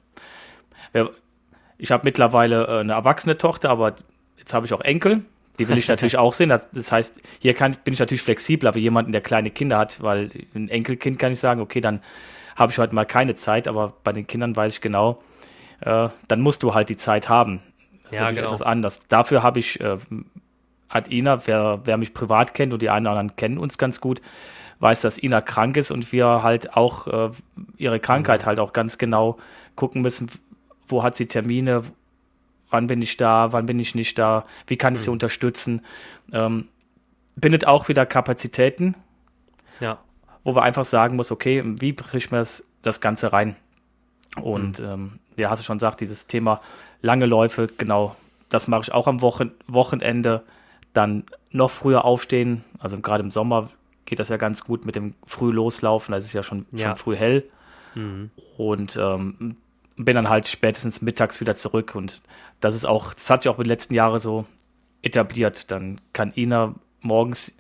Ich 1.78 1.90
habe 1.90 2.04
mittlerweile 2.04 2.66
äh, 2.66 2.80
eine 2.80 2.92
erwachsene 2.92 3.38
Tochter, 3.38 3.70
aber 3.70 3.94
jetzt 4.38 4.52
habe 4.52 4.66
ich 4.66 4.72
auch 4.72 4.80
Enkel. 4.80 5.24
Die 5.58 5.68
will 5.68 5.78
ich 5.78 5.88
natürlich 5.88 6.16
auch 6.16 6.32
sehen. 6.32 6.48
Das, 6.48 6.68
das 6.70 6.90
heißt, 6.90 7.22
hier 7.40 7.54
kann, 7.54 7.76
bin 7.84 7.94
ich 7.94 8.00
natürlich 8.00 8.22
flexibler 8.22 8.74
wie 8.74 8.80
jemanden, 8.80 9.12
der 9.12 9.20
kleine 9.20 9.50
Kinder 9.50 9.78
hat, 9.78 10.02
weil 10.02 10.30
ein 10.54 10.68
Enkelkind 10.68 11.18
kann 11.18 11.32
ich 11.32 11.38
sagen, 11.38 11.60
okay, 11.60 11.80
dann 11.80 12.00
habe 12.56 12.72
ich 12.72 12.78
heute 12.78 12.94
mal 12.94 13.04
keine 13.04 13.34
Zeit, 13.34 13.68
aber 13.68 13.94
bei 14.04 14.12
den 14.12 14.26
Kindern 14.26 14.54
weiß 14.54 14.74
ich 14.74 14.80
genau, 14.80 15.22
äh, 15.80 16.08
dann 16.28 16.40
musst 16.40 16.62
du 16.62 16.74
halt 16.74 16.88
die 16.88 16.96
Zeit 16.96 17.28
haben. 17.28 17.60
Das 18.10 18.18
ja, 18.18 18.28
ist 18.28 18.36
genau. 18.36 18.46
etwas 18.48 18.62
anders. 18.62 19.00
Dafür 19.08 19.42
habe 19.42 19.58
ich, 19.58 19.80
äh, 19.80 19.96
hat 20.88 21.10
Ina, 21.10 21.46
wer, 21.46 21.80
wer 21.84 21.96
mich 21.96 22.14
privat 22.14 22.54
kennt 22.54 22.72
und 22.72 22.82
die 22.82 22.90
einen 22.90 23.06
oder 23.06 23.18
anderen 23.18 23.36
kennen 23.36 23.58
uns 23.58 23.78
ganz 23.78 24.00
gut, 24.00 24.20
weiß, 24.80 25.00
dass 25.00 25.22
Ina 25.22 25.40
krank 25.40 25.76
ist 25.76 25.90
und 25.90 26.12
wir 26.12 26.42
halt 26.42 26.76
auch 26.76 27.06
äh, 27.06 27.30
ihre 27.76 28.00
Krankheit 28.00 28.42
mhm. 28.42 28.46
halt 28.46 28.60
auch 28.60 28.72
ganz 28.72 28.98
genau 28.98 29.38
gucken 29.76 30.02
müssen, 30.02 30.30
wo 30.88 31.02
hat 31.02 31.16
sie 31.16 31.26
Termine, 31.26 31.82
wann 32.70 32.86
bin 32.86 33.00
ich 33.00 33.16
da, 33.16 33.52
wann 33.52 33.66
bin 33.66 33.78
ich 33.78 33.94
nicht 33.94 34.18
da, 34.18 34.44
wie 34.66 34.76
kann 34.76 34.94
ich 34.94 35.00
mhm. 35.00 35.04
sie 35.04 35.10
unterstützen. 35.10 35.82
Ähm, 36.32 36.68
bindet 37.36 37.66
auch 37.66 37.88
wieder 37.88 38.04
Kapazitäten. 38.04 38.94
Ja 39.80 39.98
wo 40.44 40.54
wir 40.54 40.62
einfach 40.62 40.84
sagen 40.84 41.16
muss, 41.16 41.30
okay, 41.30 41.62
wie 41.64 41.92
bricht 41.92 42.30
man 42.30 42.40
das, 42.40 42.64
das 42.82 43.00
Ganze 43.00 43.32
rein? 43.32 43.56
Und 44.40 44.78
mhm. 44.80 44.86
ähm, 44.86 45.12
ja, 45.36 45.50
hast 45.50 45.60
du 45.60 45.64
schon 45.64 45.78
gesagt, 45.78 46.00
dieses 46.00 46.26
Thema 46.26 46.60
lange 47.00 47.26
Läufe, 47.26 47.68
genau, 47.78 48.16
das 48.48 48.68
mache 48.68 48.82
ich 48.82 48.92
auch 48.92 49.06
am 49.06 49.20
Wochen 49.20 49.52
Wochenende. 49.66 50.42
Dann 50.92 51.24
noch 51.50 51.70
früher 51.70 52.04
aufstehen, 52.04 52.64
also 52.78 52.98
gerade 52.98 53.22
im 53.22 53.30
Sommer 53.30 53.70
geht 54.04 54.18
das 54.18 54.28
ja 54.28 54.36
ganz 54.36 54.64
gut 54.64 54.84
mit 54.84 54.96
dem 54.96 55.14
früh 55.24 55.50
loslaufen, 55.52 56.12
da 56.12 56.18
ist 56.18 56.24
es 56.24 56.32
ja 56.32 56.42
schon, 56.42 56.66
ja. 56.72 56.88
schon 56.88 56.96
früh 56.96 57.16
hell. 57.16 57.44
Mhm. 57.94 58.30
Und 58.56 58.96
ähm, 59.00 59.56
bin 59.96 60.14
dann 60.14 60.28
halt 60.28 60.48
spätestens 60.48 61.00
mittags 61.02 61.40
wieder 61.40 61.54
zurück. 61.54 61.94
Und 61.94 62.22
das 62.60 62.74
ist 62.74 62.84
auch, 62.84 63.14
das 63.14 63.30
hat 63.30 63.42
sich 63.42 63.50
auch 63.50 63.58
in 63.58 63.64
den 63.64 63.68
letzten 63.68 63.94
Jahren 63.94 64.18
so 64.18 64.46
etabliert. 65.02 65.70
Dann 65.70 66.00
kann 66.12 66.32
Ina 66.36 66.74
morgens 67.00 67.54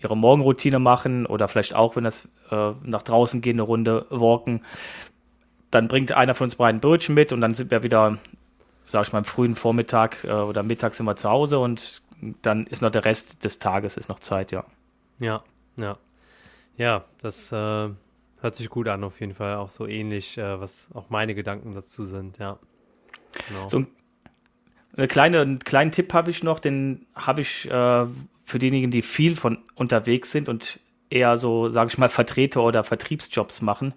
ihre 0.00 0.16
Morgenroutine 0.16 0.78
machen 0.78 1.26
oder 1.26 1.48
vielleicht 1.48 1.74
auch, 1.74 1.96
wenn 1.96 2.04
das 2.04 2.28
äh, 2.50 2.72
nach 2.82 3.02
draußen 3.02 3.40
gehen, 3.40 3.56
eine 3.56 3.62
Runde 3.62 4.06
walken. 4.10 4.64
Dann 5.70 5.88
bringt 5.88 6.12
einer 6.12 6.34
von 6.34 6.46
uns 6.46 6.56
beiden 6.56 6.80
Brötchen 6.80 7.14
mit 7.14 7.32
und 7.32 7.40
dann 7.40 7.54
sind 7.54 7.70
wir 7.70 7.82
wieder, 7.82 8.18
sag 8.86 9.06
ich 9.06 9.12
mal, 9.12 9.20
im 9.20 9.24
frühen 9.24 9.56
Vormittag 9.56 10.24
äh, 10.24 10.32
oder 10.32 10.62
Mittag 10.62 10.94
sind 10.94 11.06
wir 11.06 11.16
zu 11.16 11.30
Hause 11.30 11.58
und 11.58 12.02
dann 12.42 12.66
ist 12.66 12.82
noch 12.82 12.90
der 12.90 13.04
Rest 13.04 13.44
des 13.44 13.58
Tages 13.58 13.96
ist 13.96 14.08
noch 14.08 14.20
Zeit, 14.20 14.52
ja. 14.52 14.64
Ja, 15.18 15.42
ja. 15.76 15.98
Ja, 16.76 17.04
das 17.22 17.52
äh, 17.52 17.54
hört 17.54 18.54
sich 18.54 18.68
gut 18.68 18.88
an, 18.88 19.02
auf 19.04 19.20
jeden 19.20 19.34
Fall. 19.34 19.56
Auch 19.56 19.70
so 19.70 19.86
ähnlich, 19.86 20.36
äh, 20.38 20.60
was 20.60 20.88
auch 20.94 21.08
meine 21.08 21.34
Gedanken 21.34 21.72
dazu 21.72 22.04
sind, 22.04 22.38
ja. 22.38 22.58
Genau. 23.48 23.68
So 23.68 23.84
ein 24.96 25.08
kleine, 25.08 25.40
einen 25.40 25.58
kleinen 25.58 25.92
Tipp 25.92 26.12
habe 26.14 26.30
ich 26.30 26.42
noch, 26.42 26.58
den 26.58 27.06
habe 27.14 27.42
ich 27.42 27.70
äh, 27.70 28.06
für 28.46 28.60
diejenigen, 28.60 28.92
die 28.92 29.02
viel 29.02 29.34
von 29.34 29.58
unterwegs 29.74 30.30
sind 30.30 30.48
und 30.48 30.78
eher 31.10 31.36
so, 31.36 31.68
sage 31.68 31.90
ich 31.90 31.98
mal, 31.98 32.08
Vertreter 32.08 32.62
oder 32.62 32.84
Vertriebsjobs 32.84 33.60
machen. 33.60 33.92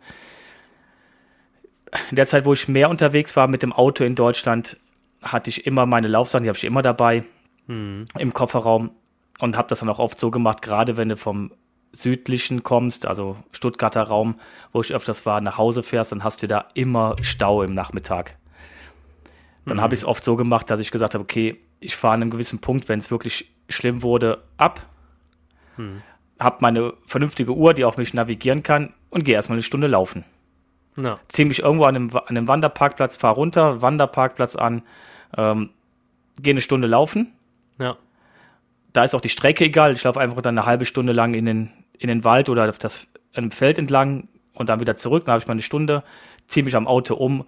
In 2.10 2.16
der 2.16 2.26
Zeit, 2.26 2.46
wo 2.46 2.54
ich 2.54 2.68
mehr 2.68 2.90
unterwegs 2.90 3.36
war 3.36 3.48
mit 3.48 3.62
dem 3.62 3.72
Auto 3.72 4.04
in 4.04 4.16
Deutschland, 4.16 4.78
hatte 5.22 5.52
ich 5.52 5.68
immer 5.68 5.86
meine 5.86 6.08
Laufsachen, 6.08 6.44
die 6.44 6.50
habe 6.50 6.58
ich 6.58 6.64
immer 6.64 6.82
dabei 6.82 7.24
hm. 7.68 8.06
im 8.18 8.34
Kofferraum 8.34 8.90
und 9.38 9.56
habe 9.56 9.68
das 9.70 9.80
dann 9.80 9.90
auch 9.90 10.00
oft 10.00 10.20
so 10.20 10.32
gemacht, 10.32 10.64
gerade 10.64 10.98
wenn 10.98 11.10
du 11.10 11.16
vom 11.16 11.52
südlichen 11.92 12.64
kommst, 12.64 13.06
also 13.06 13.38
Stuttgarter 13.52 14.04
Raum, 14.04 14.36
wo 14.72 14.82
ich 14.82 14.94
öfters 14.94 15.28
war, 15.28 15.42
nach 15.42 15.58
Hause 15.60 15.84
fährst, 15.84 16.12
dann 16.12 16.24
hast 16.24 16.42
du 16.42 16.48
da 16.48 16.66
immer 16.74 17.16
Stau 17.22 17.62
im 17.62 17.76
Nachmittag. 17.76 18.36
Dann 19.66 19.78
mhm. 19.78 19.82
habe 19.82 19.94
ich 19.94 20.02
es 20.02 20.06
oft 20.06 20.24
so 20.24 20.36
gemacht, 20.36 20.70
dass 20.72 20.80
ich 20.80 20.90
gesagt 20.90 21.14
habe, 21.14 21.24
okay, 21.24 21.60
ich 21.80 21.96
fahre 21.96 22.16
an 22.16 22.22
einem 22.24 22.32
gewissen 22.32 22.60
Punkt, 22.60 22.90
wenn 22.90 23.00
es 23.00 23.12
wirklich 23.12 23.52
schlimm 23.70 24.02
wurde, 24.02 24.44
ab. 24.58 24.86
Hm. 25.76 26.02
Hab 26.40 26.62
meine 26.62 26.94
vernünftige 27.06 27.54
Uhr, 27.54 27.74
die 27.74 27.86
auch 27.86 27.98
mich 27.98 28.14
navigieren 28.14 28.64
kann 28.64 28.94
und 29.10 29.24
gehe 29.24 29.36
erstmal 29.36 29.58
eine 29.58 29.64
Stunde 29.64 29.88
laufen. 29.88 30.24
Ja. 30.96 31.20
Zieh 31.28 31.46
mich 31.46 31.60
irgendwo 31.60 31.86
an 31.86 31.96
einem, 31.96 32.16
an 32.16 32.28
einem 32.28 32.48
Wanderparkplatz, 32.48 33.18
fahr 33.18 33.34
runter, 33.34 33.82
Wanderparkplatz 33.82 34.56
an, 34.56 34.82
ähm, 35.38 35.70
gehe 36.42 36.52
eine 36.52 36.62
Stunde 36.62 36.88
laufen. 36.88 37.34
Ja. 37.78 37.98
Da 38.94 39.04
ist 39.04 39.14
auch 39.14 39.22
die 39.22 39.30
Strecke 39.30 39.66
egal. 39.66 39.94
Ich 39.94 40.04
laufe 40.04 40.20
einfach 40.20 40.42
dann 40.42 40.58
eine 40.58 40.66
halbe 40.66 40.86
Stunde 40.86 41.14
lang 41.14 41.34
in 41.34 41.46
den, 41.46 41.72
in 41.98 42.08
den 42.08 42.24
Wald 42.24 42.50
oder 42.50 42.68
auf 42.68 42.80
das 42.80 43.08
einem 43.34 43.52
Feld 43.52 43.78
entlang 43.78 44.28
und 44.54 44.70
dann 44.70 44.80
wieder 44.80 44.96
zurück. 44.96 45.26
Dann 45.26 45.34
habe 45.34 45.42
ich 45.42 45.48
mal 45.48 45.54
eine 45.54 45.62
Stunde, 45.62 46.04
ziehe 46.48 46.64
mich 46.64 46.76
am 46.76 46.88
Auto 46.88 47.16
um, 47.16 47.46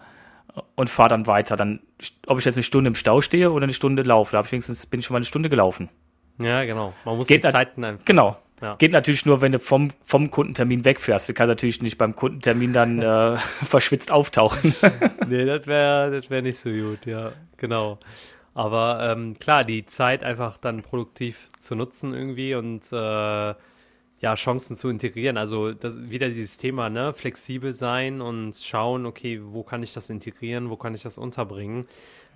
und 0.75 0.89
fahre 0.89 1.09
dann 1.09 1.27
weiter. 1.27 1.55
Dann, 1.55 1.79
ob 2.27 2.39
ich 2.39 2.45
jetzt 2.45 2.55
eine 2.55 2.63
Stunde 2.63 2.89
im 2.89 2.95
Stau 2.95 3.21
stehe 3.21 3.51
oder 3.51 3.63
eine 3.63 3.73
Stunde 3.73 4.03
laufe, 4.03 4.33
da 4.33 4.41
ich 4.41 4.51
wenigstens 4.51 4.85
bin 4.85 4.99
ich 4.99 5.05
schon 5.05 5.13
mal 5.13 5.19
eine 5.19 5.25
Stunde 5.25 5.49
gelaufen. 5.49 5.89
Ja, 6.37 6.63
genau. 6.65 6.93
Man 7.05 7.17
muss 7.17 7.27
Geht 7.27 7.43
die 7.43 7.49
Zeiten 7.49 7.83
einfach. 7.83 8.05
Genau. 8.05 8.37
Ja. 8.61 8.75
Geht 8.75 8.91
natürlich 8.91 9.25
nur, 9.25 9.41
wenn 9.41 9.51
du 9.51 9.59
vom, 9.59 9.91
vom 10.03 10.29
Kundentermin 10.29 10.85
wegfährst. 10.85 11.27
Du 11.27 11.33
kannst 11.33 11.49
natürlich 11.49 11.81
nicht 11.81 11.97
beim 11.97 12.15
Kundentermin 12.15 12.73
dann 12.73 12.99
äh, 13.01 13.37
verschwitzt 13.63 14.11
auftauchen. 14.11 14.75
nee, 15.27 15.45
das 15.45 15.65
wäre 15.65 16.11
das 16.11 16.29
wär 16.29 16.41
nicht 16.41 16.59
so 16.59 16.69
gut, 16.69 17.05
ja, 17.05 17.31
genau. 17.57 17.99
Aber 18.53 18.99
ähm, 19.01 19.39
klar, 19.39 19.63
die 19.63 19.85
Zeit 19.85 20.23
einfach 20.23 20.57
dann 20.57 20.83
produktiv 20.83 21.47
zu 21.59 21.75
nutzen 21.75 22.13
irgendwie 22.13 22.53
und 22.53 22.91
äh, 22.91 22.95
ja, 24.21 24.35
Chancen 24.35 24.75
zu 24.75 24.89
integrieren. 24.89 25.37
Also 25.37 25.73
das, 25.73 26.09
wieder 26.09 26.27
dieses 26.29 26.57
Thema, 26.57 26.89
ne, 26.89 27.13
flexibel 27.13 27.73
sein 27.73 28.21
und 28.21 28.55
schauen, 28.55 29.05
okay, 29.05 29.41
wo 29.41 29.63
kann 29.63 29.81
ich 29.81 29.93
das 29.93 30.09
integrieren, 30.09 30.69
wo 30.69 30.75
kann 30.75 30.93
ich 30.93 31.01
das 31.01 31.17
unterbringen. 31.17 31.87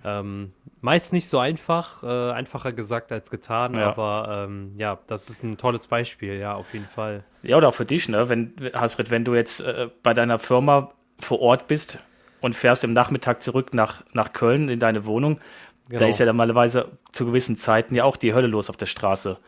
Ähm, 0.06 0.52
meist 0.80 1.12
nicht 1.12 1.28
so 1.28 1.40
einfach, 1.40 2.04
äh, 2.04 2.30
einfacher 2.30 2.70
gesagt 2.70 3.10
als 3.10 3.28
getan, 3.28 3.74
ja. 3.74 3.88
aber 3.88 4.46
ähm, 4.46 4.74
ja, 4.78 5.00
das 5.08 5.28
ist 5.28 5.42
ein 5.42 5.58
tolles 5.58 5.88
Beispiel, 5.88 6.34
ja, 6.34 6.54
auf 6.54 6.72
jeden 6.72 6.86
Fall. 6.86 7.24
Ja, 7.42 7.56
oder 7.56 7.68
auch 7.68 7.74
für 7.74 7.86
dich, 7.86 8.08
ne, 8.08 8.28
wenn, 8.28 8.54
Hasrit, 8.72 9.10
wenn 9.10 9.24
du 9.24 9.34
jetzt 9.34 9.62
äh, 9.62 9.88
bei 10.04 10.14
deiner 10.14 10.38
Firma 10.38 10.92
vor 11.18 11.40
Ort 11.40 11.66
bist 11.66 11.98
und 12.40 12.54
fährst 12.54 12.84
im 12.84 12.92
Nachmittag 12.92 13.42
zurück 13.42 13.74
nach, 13.74 14.04
nach 14.12 14.32
Köln 14.32 14.68
in 14.68 14.78
deine 14.78 15.06
Wohnung, 15.06 15.40
genau. 15.88 15.98
da 15.98 16.06
ist 16.06 16.20
ja 16.20 16.26
normalerweise 16.26 16.92
zu 17.10 17.26
gewissen 17.26 17.56
Zeiten 17.56 17.96
ja 17.96 18.04
auch 18.04 18.16
die 18.16 18.32
Hölle 18.32 18.46
los 18.46 18.70
auf 18.70 18.76
der 18.76 18.86
Straße. 18.86 19.38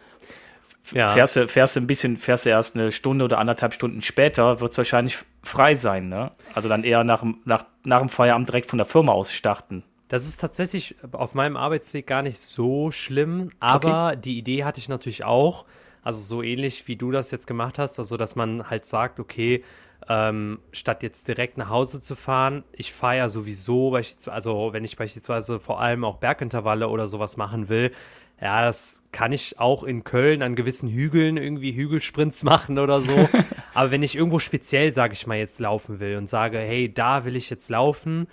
Ja. 0.92 1.12
Fährst, 1.12 1.36
du, 1.36 1.46
fährst 1.46 1.76
du 1.76 1.80
ein 1.80 1.86
bisschen, 1.86 2.16
fährst 2.16 2.46
du 2.46 2.50
erst 2.50 2.74
eine 2.74 2.90
Stunde 2.90 3.24
oder 3.24 3.38
anderthalb 3.38 3.74
Stunden 3.74 4.02
später, 4.02 4.58
wird 4.58 4.72
es 4.72 4.78
wahrscheinlich 4.78 5.18
frei 5.44 5.76
sein, 5.76 6.08
ne? 6.08 6.32
Also 6.54 6.68
dann 6.68 6.82
eher 6.82 7.04
nach, 7.04 7.22
nach, 7.44 7.64
nach 7.84 8.00
dem 8.00 8.08
Feierabend 8.08 8.48
direkt 8.48 8.70
von 8.70 8.78
der 8.78 8.86
Firma 8.86 9.12
aus 9.12 9.32
starten. 9.32 9.84
Das 10.08 10.26
ist 10.26 10.38
tatsächlich 10.38 10.96
auf 11.12 11.34
meinem 11.34 11.56
Arbeitsweg 11.56 12.06
gar 12.06 12.22
nicht 12.22 12.38
so 12.38 12.90
schlimm, 12.90 13.50
aber 13.60 14.08
okay. 14.08 14.20
die 14.22 14.38
Idee 14.38 14.64
hatte 14.64 14.80
ich 14.80 14.88
natürlich 14.88 15.24
auch, 15.24 15.66
also 16.02 16.20
so 16.20 16.42
ähnlich 16.42 16.88
wie 16.88 16.96
du 16.96 17.10
das 17.10 17.30
jetzt 17.30 17.46
gemacht 17.46 17.78
hast, 17.78 17.98
also 17.98 18.16
dass 18.16 18.34
man 18.34 18.70
halt 18.70 18.86
sagt, 18.86 19.20
okay, 19.20 19.62
ähm, 20.08 20.60
statt 20.72 21.02
jetzt 21.02 21.28
direkt 21.28 21.58
nach 21.58 21.68
Hause 21.68 22.00
zu 22.00 22.14
fahren, 22.14 22.64
ich 22.72 22.92
fahre 22.92 23.18
ja 23.18 23.28
sowieso, 23.28 23.94
also 24.26 24.72
wenn 24.72 24.84
ich 24.84 24.96
beispielsweise 24.96 25.60
vor 25.60 25.80
allem 25.80 26.04
auch 26.04 26.16
Bergintervalle 26.16 26.88
oder 26.88 27.06
sowas 27.06 27.36
machen 27.36 27.68
will, 27.68 27.92
ja, 28.40 28.62
das 28.62 29.02
kann 29.10 29.32
ich 29.32 29.58
auch 29.58 29.82
in 29.82 30.04
Köln 30.04 30.42
an 30.42 30.54
gewissen 30.54 30.88
Hügeln 30.88 31.36
irgendwie 31.36 31.72
Hügelsprints 31.72 32.44
machen 32.44 32.78
oder 32.78 33.00
so. 33.00 33.28
Aber 33.74 33.90
wenn 33.90 34.02
ich 34.02 34.14
irgendwo 34.14 34.38
speziell, 34.38 34.92
sage 34.92 35.14
ich 35.14 35.26
mal, 35.26 35.38
jetzt 35.38 35.58
laufen 35.58 35.98
will 35.98 36.16
und 36.16 36.28
sage, 36.28 36.58
hey, 36.58 36.92
da 36.92 37.24
will 37.24 37.36
ich 37.36 37.50
jetzt 37.50 37.68
laufen 37.68 38.28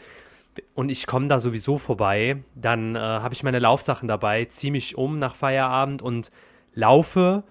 und 0.74 0.90
ich 0.90 1.08
komme 1.08 1.28
da 1.28 1.40
sowieso 1.40 1.78
vorbei, 1.78 2.38
dann 2.56 2.96
äh, 2.96 3.00
habe 3.00 3.34
ich 3.34 3.44
meine 3.44 3.60
Laufsachen 3.60 4.08
dabei, 4.08 4.46
ziehe 4.46 4.72
mich 4.72 4.98
um 4.98 5.18
nach 5.18 5.36
Feierabend 5.36 6.02
und 6.02 6.32
laufe 6.74 7.44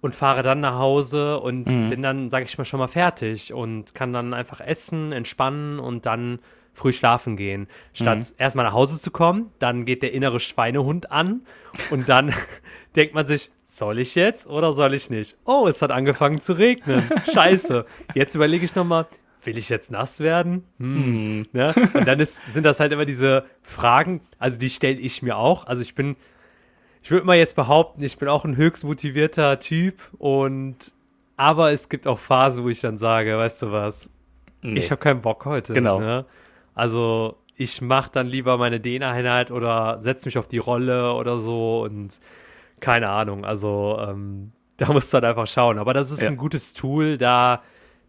und 0.00 0.14
fahre 0.14 0.42
dann 0.42 0.60
nach 0.60 0.78
Hause 0.78 1.38
und 1.40 1.68
mhm. 1.68 1.90
bin 1.90 2.02
dann, 2.02 2.30
sage 2.30 2.44
ich 2.44 2.58
mal, 2.58 2.64
schon 2.64 2.80
mal 2.80 2.88
fertig 2.88 3.52
und 3.52 3.94
kann 3.94 4.12
dann 4.12 4.34
einfach 4.34 4.60
essen, 4.60 5.12
entspannen 5.12 5.78
und 5.78 6.06
dann 6.06 6.40
früh 6.74 6.92
schlafen 6.92 7.36
gehen. 7.36 7.68
Statt 7.92 8.18
mhm. 8.18 8.34
erstmal 8.38 8.64
nach 8.64 8.72
Hause 8.72 9.00
zu 9.00 9.10
kommen, 9.10 9.52
dann 9.58 9.84
geht 9.84 10.02
der 10.02 10.12
innere 10.12 10.40
Schweinehund 10.40 11.12
an 11.12 11.42
und 11.90 12.08
dann 12.08 12.32
denkt 12.96 13.14
man 13.14 13.26
sich, 13.26 13.50
soll 13.64 13.98
ich 13.98 14.14
jetzt 14.14 14.46
oder 14.46 14.74
soll 14.74 14.92
ich 14.94 15.08
nicht? 15.08 15.36
Oh, 15.44 15.66
es 15.66 15.80
hat 15.80 15.90
angefangen 15.90 16.40
zu 16.40 16.54
regnen. 16.54 17.02
Scheiße. 17.32 17.86
Jetzt 18.14 18.34
überlege 18.34 18.64
ich 18.64 18.74
nochmal, 18.74 19.06
will 19.44 19.58
ich 19.58 19.68
jetzt 19.68 19.90
nass 19.90 20.20
werden? 20.20 20.64
Hm. 20.78 21.38
Mhm. 21.38 21.46
Ne? 21.52 21.74
Und 21.94 22.06
dann 22.06 22.20
ist, 22.20 22.52
sind 22.52 22.64
das 22.64 22.80
halt 22.80 22.92
immer 22.92 23.04
diese 23.04 23.44
Fragen, 23.62 24.20
also 24.38 24.58
die 24.58 24.70
stelle 24.70 24.98
ich 24.98 25.22
mir 25.22 25.36
auch. 25.36 25.66
Also 25.66 25.82
ich 25.82 25.94
bin, 25.94 26.16
ich 27.02 27.10
würde 27.10 27.26
mal 27.26 27.36
jetzt 27.36 27.56
behaupten, 27.56 28.02
ich 28.02 28.18
bin 28.18 28.28
auch 28.28 28.44
ein 28.44 28.56
höchst 28.56 28.84
motivierter 28.84 29.58
Typ 29.58 30.00
und 30.18 30.92
aber 31.36 31.72
es 31.72 31.88
gibt 31.88 32.06
auch 32.06 32.18
Phasen, 32.18 32.64
wo 32.64 32.68
ich 32.68 32.80
dann 32.80 32.98
sage, 32.98 33.36
weißt 33.36 33.62
du 33.62 33.72
was, 33.72 34.10
nee. 34.62 34.78
ich 34.78 34.90
habe 34.90 35.00
keinen 35.00 35.22
Bock 35.22 35.44
heute. 35.44 35.72
Genau. 35.72 35.98
Ne? 35.98 36.24
Also 36.74 37.36
ich 37.56 37.80
mache 37.80 38.10
dann 38.12 38.26
lieber 38.26 38.58
meine 38.58 38.80
Dehneinheit 38.80 39.50
oder 39.50 40.00
setze 40.00 40.28
mich 40.28 40.38
auf 40.38 40.48
die 40.48 40.58
Rolle 40.58 41.14
oder 41.14 41.38
so 41.38 41.82
und 41.82 42.18
keine 42.80 43.08
Ahnung. 43.08 43.44
Also 43.44 43.98
ähm, 44.00 44.52
da 44.76 44.92
musst 44.92 45.12
du 45.12 45.16
halt 45.16 45.24
einfach 45.24 45.46
schauen. 45.46 45.78
Aber 45.78 45.94
das 45.94 46.10
ist 46.10 46.22
ja. 46.22 46.28
ein 46.28 46.36
gutes 46.36 46.74
Tool, 46.74 47.18
da 47.18 47.62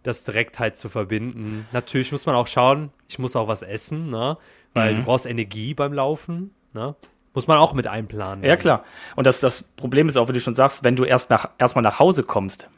das 0.03 0.25
direkt 0.25 0.59
halt 0.59 0.75
zu 0.75 0.89
verbinden. 0.89 1.65
Natürlich 1.71 2.11
muss 2.11 2.25
man 2.25 2.35
auch 2.35 2.47
schauen, 2.47 2.91
ich 3.07 3.19
muss 3.19 3.35
auch 3.35 3.47
was 3.47 3.61
essen, 3.61 4.09
ne? 4.09 4.37
Weil 4.73 4.93
mhm. 4.93 4.97
du 4.97 5.03
brauchst 5.03 5.25
Energie 5.25 5.73
beim 5.73 5.93
Laufen, 5.93 6.53
ne? 6.73 6.95
Muss 7.33 7.47
man 7.47 7.57
auch 7.57 7.73
mit 7.73 7.87
einplanen. 7.87 8.43
Ja, 8.43 8.55
klar. 8.57 8.83
Und 9.15 9.25
das, 9.25 9.39
das 9.39 9.63
Problem 9.63 10.07
ist 10.07 10.17
auch, 10.17 10.29
wie 10.29 10.33
du 10.33 10.39
schon 10.39 10.53
sagst, 10.53 10.83
wenn 10.83 10.95
du 10.95 11.03
erst 11.03 11.31
nach, 11.31 11.49
erstmal 11.57 11.81
nach 11.81 11.97
Hause 11.97 12.23
kommst, 12.23 12.69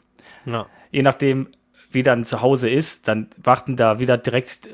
ja. 0.46 0.66
je 0.90 1.02
nachdem, 1.02 1.48
wie 1.90 2.02
dann 2.02 2.24
zu 2.24 2.40
Hause 2.40 2.70
ist, 2.70 3.06
dann 3.06 3.28
warten 3.42 3.76
da 3.76 3.98
wieder 3.98 4.16
direkt 4.16 4.70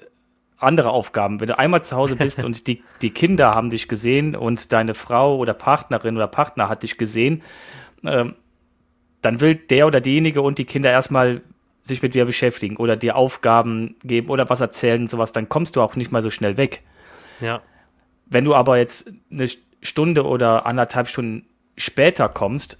andere 0.58 0.90
Aufgaben. 0.90 1.40
Wenn 1.40 1.48
du 1.48 1.58
einmal 1.58 1.82
zu 1.82 1.96
Hause 1.96 2.14
bist 2.14 2.44
und 2.44 2.68
die, 2.68 2.84
die 3.00 3.10
Kinder 3.10 3.54
haben 3.54 3.70
dich 3.70 3.88
gesehen 3.88 4.36
und 4.36 4.72
deine 4.72 4.94
Frau 4.94 5.36
oder 5.36 5.54
Partnerin 5.54 6.16
oder 6.16 6.28
Partner 6.28 6.68
hat 6.68 6.84
dich 6.84 6.96
gesehen, 6.96 7.42
ähm, 8.04 8.36
dann 9.20 9.40
will 9.40 9.54
der 9.54 9.86
oder 9.86 10.00
diejenige 10.00 10.42
und 10.42 10.58
die 10.58 10.64
Kinder 10.64 10.90
erstmal 10.90 11.42
sich 11.84 12.02
mit 12.02 12.14
dir 12.14 12.24
beschäftigen 12.24 12.76
oder 12.76 12.96
dir 12.96 13.16
Aufgaben 13.16 13.96
geben 14.04 14.28
oder 14.30 14.48
was 14.48 14.60
erzählen 14.60 15.02
und 15.02 15.08
sowas, 15.08 15.32
dann 15.32 15.48
kommst 15.48 15.76
du 15.76 15.80
auch 15.80 15.96
nicht 15.96 16.12
mal 16.12 16.22
so 16.22 16.30
schnell 16.30 16.56
weg. 16.56 16.82
Ja. 17.40 17.62
Wenn 18.26 18.44
du 18.44 18.54
aber 18.54 18.78
jetzt 18.78 19.12
eine 19.30 19.48
Stunde 19.82 20.24
oder 20.24 20.64
anderthalb 20.66 21.08
Stunden 21.08 21.46
später 21.76 22.28
kommst 22.28 22.78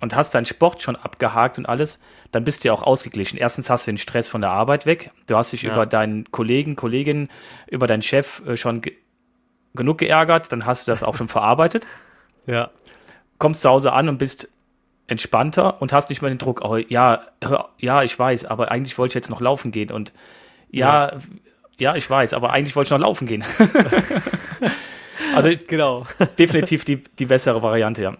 und 0.00 0.14
hast 0.14 0.34
deinen 0.34 0.46
Sport 0.46 0.82
schon 0.82 0.96
abgehakt 0.96 1.58
und 1.58 1.66
alles, 1.66 1.98
dann 2.30 2.44
bist 2.44 2.62
du 2.62 2.68
ja 2.68 2.74
auch 2.74 2.82
ausgeglichen. 2.82 3.38
Erstens 3.38 3.68
hast 3.68 3.86
du 3.86 3.92
den 3.92 3.98
Stress 3.98 4.28
von 4.28 4.40
der 4.40 4.50
Arbeit 4.50 4.86
weg. 4.86 5.10
Du 5.26 5.36
hast 5.36 5.52
dich 5.52 5.62
ja. 5.62 5.72
über 5.72 5.86
deinen 5.86 6.30
Kollegen, 6.30 6.76
Kolleginnen, 6.76 7.28
über 7.68 7.86
deinen 7.86 8.02
Chef 8.02 8.42
äh, 8.46 8.56
schon 8.56 8.80
ge 8.80 8.94
genug 9.74 9.98
geärgert. 9.98 10.52
Dann 10.52 10.64
hast 10.64 10.86
du 10.86 10.90
das 10.90 11.02
auch 11.02 11.16
schon 11.16 11.28
verarbeitet. 11.28 11.86
Ja. 12.48 12.70
Kommst 13.38 13.62
zu 13.62 13.68
Hause 13.68 13.92
an 13.92 14.08
und 14.08 14.18
bist 14.18 14.48
entspannter 15.06 15.80
und 15.80 15.92
hast 15.92 16.10
nicht 16.10 16.22
mehr 16.22 16.30
den 16.30 16.38
Druck, 16.38 16.62
oh, 16.62 16.76
ja, 16.76 17.20
ja, 17.78 18.02
ich 18.02 18.18
weiß, 18.18 18.44
aber 18.46 18.70
eigentlich 18.70 18.98
wollte 18.98 19.12
ich 19.12 19.14
jetzt 19.14 19.30
noch 19.30 19.40
laufen 19.40 19.70
gehen 19.70 19.90
und 19.90 20.12
ja, 20.70 21.12
ja, 21.12 21.18
ja 21.78 21.96
ich 21.96 22.08
weiß, 22.08 22.34
aber 22.34 22.52
eigentlich 22.52 22.74
wollte 22.74 22.88
ich 22.88 22.98
noch 22.98 23.06
laufen 23.06 23.26
gehen. 23.26 23.44
also 25.34 25.48
genau. 25.66 26.04
definitiv 26.38 26.84
die, 26.84 27.02
die 27.02 27.26
bessere 27.26 27.62
Variante, 27.62 28.02
ja. 28.02 28.16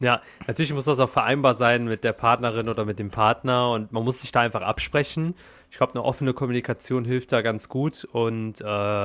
Ja, 0.00 0.20
natürlich 0.46 0.74
muss 0.74 0.84
das 0.84 0.98
auch 0.98 1.08
vereinbar 1.08 1.54
sein 1.54 1.84
mit 1.84 2.02
der 2.02 2.12
Partnerin 2.12 2.68
oder 2.68 2.84
mit 2.84 2.98
dem 2.98 3.10
Partner 3.10 3.70
und 3.70 3.92
man 3.92 4.04
muss 4.04 4.20
sich 4.20 4.32
da 4.32 4.40
einfach 4.40 4.62
absprechen. 4.62 5.34
Ich 5.70 5.78
glaube, 5.78 5.94
eine 5.94 6.02
offene 6.02 6.34
Kommunikation 6.34 7.04
hilft 7.04 7.32
da 7.32 7.42
ganz 7.42 7.68
gut 7.68 8.04
und 8.04 8.60
äh, 8.60 8.64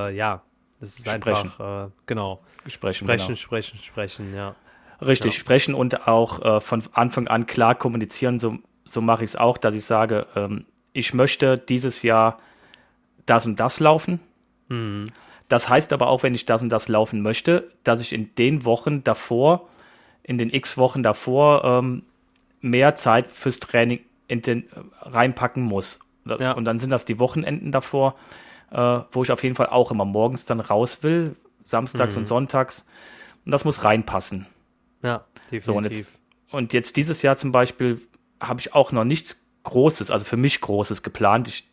ja, 0.09 0.41
das 0.79 0.97
ist 0.97 1.09
sprechen. 1.09 1.43
einfach, 1.43 1.87
äh, 1.87 1.89
genau. 2.07 2.41
Sprechen, 2.67 3.05
sprechen, 3.05 3.27
genau. 3.27 3.35
sprechen, 3.37 3.77
sprechen, 3.77 4.35
ja. 4.35 4.55
Richtig, 5.01 5.33
ja. 5.35 5.39
sprechen 5.39 5.73
und 5.73 6.07
auch 6.07 6.41
äh, 6.43 6.61
von 6.61 6.83
Anfang 6.93 7.27
an 7.27 7.45
klar 7.45 7.75
kommunizieren. 7.75 8.39
So, 8.39 8.59
so 8.85 9.01
mache 9.01 9.23
ich 9.23 9.31
es 9.31 9.35
auch, 9.35 9.57
dass 9.57 9.73
ich 9.73 9.85
sage, 9.85 10.27
ähm, 10.35 10.65
ich 10.93 11.13
möchte 11.13 11.57
dieses 11.57 12.01
Jahr 12.01 12.39
das 13.25 13.45
und 13.45 13.59
das 13.59 13.79
laufen. 13.79 14.19
Mhm. 14.67 15.07
Das 15.47 15.69
heißt 15.69 15.93
aber 15.93 16.07
auch, 16.07 16.23
wenn 16.23 16.35
ich 16.35 16.45
das 16.45 16.61
und 16.61 16.69
das 16.69 16.87
laufen 16.87 17.21
möchte, 17.21 17.71
dass 17.83 18.01
ich 18.01 18.13
in 18.13 18.33
den 18.35 18.65
Wochen 18.65 19.03
davor, 19.03 19.67
in 20.23 20.37
den 20.37 20.53
x 20.53 20.77
Wochen 20.77 21.01
davor, 21.01 21.63
ähm, 21.63 22.03
mehr 22.61 22.95
Zeit 22.95 23.27
fürs 23.27 23.59
Training 23.59 24.01
den, 24.29 24.67
reinpacken 25.01 25.63
muss. 25.63 25.99
Ja. 26.25 26.51
Und 26.51 26.65
dann 26.65 26.77
sind 26.77 26.91
das 26.91 27.05
die 27.05 27.17
Wochenenden 27.17 27.71
davor, 27.71 28.15
äh, 28.71 28.99
wo 29.11 29.23
ich 29.23 29.31
auf 29.31 29.41
jeden 29.43 29.55
Fall 29.55 29.67
auch 29.67 29.89
immer 29.91 30.05
morgens 30.05 30.45
dann 30.45 30.59
raus 30.59 31.01
will, 31.01 31.35
samstags 31.63 32.15
mhm. 32.15 32.21
und 32.21 32.25
sonntags. 32.27 32.85
Und 33.45 33.51
das 33.51 33.65
muss 33.65 33.83
reinpassen. 33.83 34.45
Ja, 35.01 35.25
definitiv. 35.51 35.65
So, 35.65 35.75
und, 35.75 35.83
jetzt, 35.83 36.11
und 36.51 36.73
jetzt 36.73 36.97
dieses 36.97 37.21
Jahr 37.21 37.35
zum 37.35 37.51
Beispiel 37.51 38.01
habe 38.39 38.59
ich 38.59 38.73
auch 38.73 38.91
noch 38.91 39.03
nichts 39.03 39.41
Großes, 39.63 40.11
also 40.11 40.25
für 40.25 40.37
mich 40.37 40.61
Großes 40.61 41.03
geplant, 41.03 41.47
ich, 41.47 41.69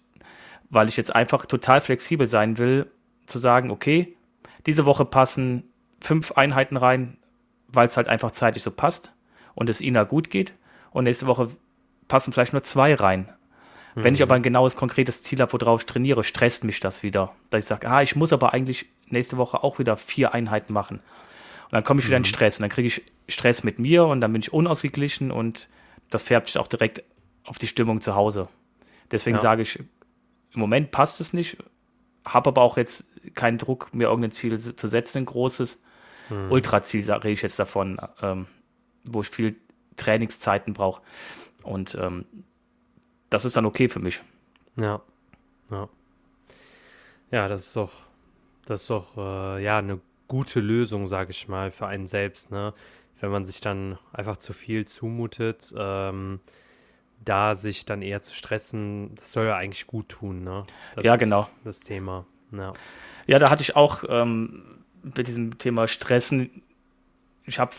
weil 0.71 0.89
ich 0.89 0.97
jetzt 0.97 1.15
einfach 1.15 1.47
total 1.47 1.81
flexibel 1.81 2.27
sein 2.27 2.59
will, 2.59 2.91
zu 3.27 3.39
sagen, 3.39 3.71
okay, 3.71 4.17
diese 4.67 4.85
Woche 4.85 5.05
passen 5.05 5.65
fünf 6.01 6.33
Einheiten 6.33 6.77
rein, 6.77 7.17
weil 7.69 7.87
es 7.87 7.97
halt 7.97 8.09
einfach 8.09 8.33
zeitlich 8.33 8.63
so 8.63 8.71
passt 8.71 9.13
und 9.55 9.71
es 9.71 9.81
Ina 9.81 10.05
gut 10.05 10.31
geht. 10.31 10.55
Und 10.91 11.05
nächste 11.05 11.27
Woche 11.27 11.51
passen 12.09 12.33
vielleicht 12.33 12.53
nur 12.53 12.63
zwei 12.63 12.95
rein. 12.95 13.33
Mhm. 13.95 14.05
Wenn 14.05 14.15
ich 14.15 14.21
mhm. 14.21 14.25
aber 14.25 14.35
ein 14.35 14.43
genaues, 14.43 14.77
konkretes 14.77 15.23
Ziel 15.23 15.41
habe, 15.41 15.53
worauf 15.53 15.83
ich 15.83 15.87
trainiere, 15.87 16.25
stresst 16.25 16.65
mich 16.65 16.81
das 16.81 17.03
wieder. 17.03 17.33
Dass 17.51 17.65
ich 17.65 17.69
sage, 17.69 17.89
ah, 17.89 18.03
ich 18.03 18.17
muss 18.17 18.33
aber 18.33 18.53
eigentlich 18.53 18.87
nächste 19.09 19.37
Woche 19.37 19.63
auch 19.63 19.79
wieder 19.79 19.97
vier 19.97 20.35
Einheiten 20.35 20.73
machen. 20.73 21.01
Und 21.67 21.73
dann 21.73 21.85
komme 21.85 22.01
ich 22.01 22.07
wieder 22.07 22.17
in 22.17 22.23
mhm. 22.23 22.27
Stress 22.27 22.59
und 22.59 22.63
dann 22.63 22.71
kriege 22.71 22.89
ich 22.89 23.03
Stress 23.29 23.65
mit 23.65 23.79
mir 23.79 24.07
und 24.07 24.21
dann 24.21 24.33
bin 24.33 24.41
ich 24.41 24.53
unausgeglichen 24.53 25.31
und 25.31 25.69
das 26.11 26.23
färbt 26.23 26.47
sich 26.47 26.59
auch 26.59 26.69
direkt 26.69 27.03
auf 27.45 27.59
die 27.59 27.67
Stimmung 27.67 28.01
zu 28.01 28.15
Hause. 28.15 28.49
Deswegen 29.11 29.37
ja. 29.37 29.43
sage 29.43 29.63
ich, 29.63 29.79
im 29.79 30.61
Moment 30.61 30.91
passt 30.91 31.21
es 31.21 31.33
nicht, 31.33 31.59
habe 32.25 32.49
aber 32.49 32.63
auch 32.63 32.77
jetzt 32.77 33.07
keinen 33.35 33.59
Druck, 33.59 33.95
mir 33.95 34.09
irgendein 34.09 34.31
Ziel 34.31 34.59
zu 34.59 34.89
setzen, 34.89 35.19
ein 35.19 35.27
großes. 35.27 35.83
Mhm. 36.31 36.51
Ultraziel 36.51 37.09
rede 37.11 37.31
ich 37.31 37.43
jetzt 37.43 37.59
davon, 37.59 38.01
ähm, 38.23 38.47
wo 39.05 39.21
ich 39.21 39.29
viel 39.29 39.57
Trainingszeiten 39.97 40.73
brauche. 40.73 41.03
Und 41.63 41.97
ähm, 42.01 42.25
das 43.31 43.45
ist 43.45 43.57
dann 43.57 43.67
okay 43.67 43.89
für 43.89 44.01
mich. 44.01 44.21
Ja. 44.77 45.01
Ja. 45.71 45.89
Ja, 47.31 47.49
das 47.49 47.67
ist 47.67 47.77
doch, 47.77 47.93
das 48.67 48.83
ist 48.83 48.91
doch 48.91 49.17
äh, 49.17 49.63
ja 49.63 49.79
eine 49.79 50.01
gute 50.29 50.61
Lösung, 50.61 51.09
sage 51.09 51.31
ich 51.31 51.49
mal, 51.49 51.71
für 51.71 51.87
einen 51.87 52.07
selbst, 52.07 52.51
ne? 52.51 52.75
Wenn 53.21 53.31
man 53.31 53.45
sich 53.45 53.61
dann 53.61 53.99
einfach 54.13 54.37
zu 54.37 54.53
viel 54.53 54.85
zumutet, 54.85 55.73
ähm, 55.77 56.41
da 57.25 57.55
sich 57.55 57.87
dann 57.87 58.03
eher 58.03 58.21
zu 58.21 58.35
stressen, 58.35 59.15
das 59.15 59.33
soll 59.33 59.47
ja 59.47 59.57
eigentlich 59.57 59.87
gut 59.87 60.09
tun, 60.09 60.45
ne? 60.45 60.65
Das 60.95 61.05
ja, 61.05 61.17
genau. 61.17 61.49
Das 61.65 61.81
Thema. 61.81 62.27
Ja. 62.53 62.75
ja, 63.27 63.39
da 63.39 63.51
hatte 63.51 63.63
ich 63.63 63.75
auch 63.75 64.05
ähm, 64.09 64.85
mit 65.03 65.27
diesem 65.27 65.59
Thema 65.59 65.89
Stressen, 65.89 66.63
ich 67.45 67.59
habe 67.59 67.73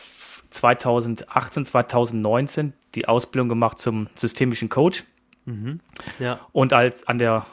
2018, 0.50 1.66
2019 1.66 2.74
die 2.96 3.08
Ausbildung 3.08 3.50
gemacht 3.50 3.80
zum 3.80 4.08
systemischen 4.16 4.70
Coach. 4.70 5.04
Mhm. 5.46 5.80
Ja. 6.20 6.40
Und 6.52 6.74
als 6.74 7.08
an 7.08 7.20
der 7.20 7.46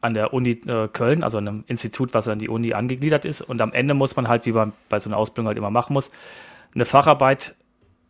an 0.00 0.14
der 0.14 0.32
Uni 0.32 0.50
äh, 0.50 0.88
Köln, 0.88 1.22
also 1.22 1.38
an 1.38 1.48
einem 1.48 1.64
Institut, 1.66 2.14
was 2.14 2.28
an 2.28 2.38
die 2.38 2.48
Uni 2.48 2.72
angegliedert 2.72 3.24
ist. 3.24 3.40
Und 3.40 3.60
am 3.60 3.72
Ende 3.72 3.94
muss 3.94 4.16
man 4.16 4.28
halt, 4.28 4.46
wie 4.46 4.52
man 4.52 4.72
bei 4.88 4.98
so 5.00 5.08
einer 5.08 5.16
Ausbildung 5.16 5.48
halt 5.48 5.58
immer 5.58 5.70
machen 5.70 5.92
muss, 5.92 6.10
eine 6.74 6.84
Facharbeit 6.84 7.54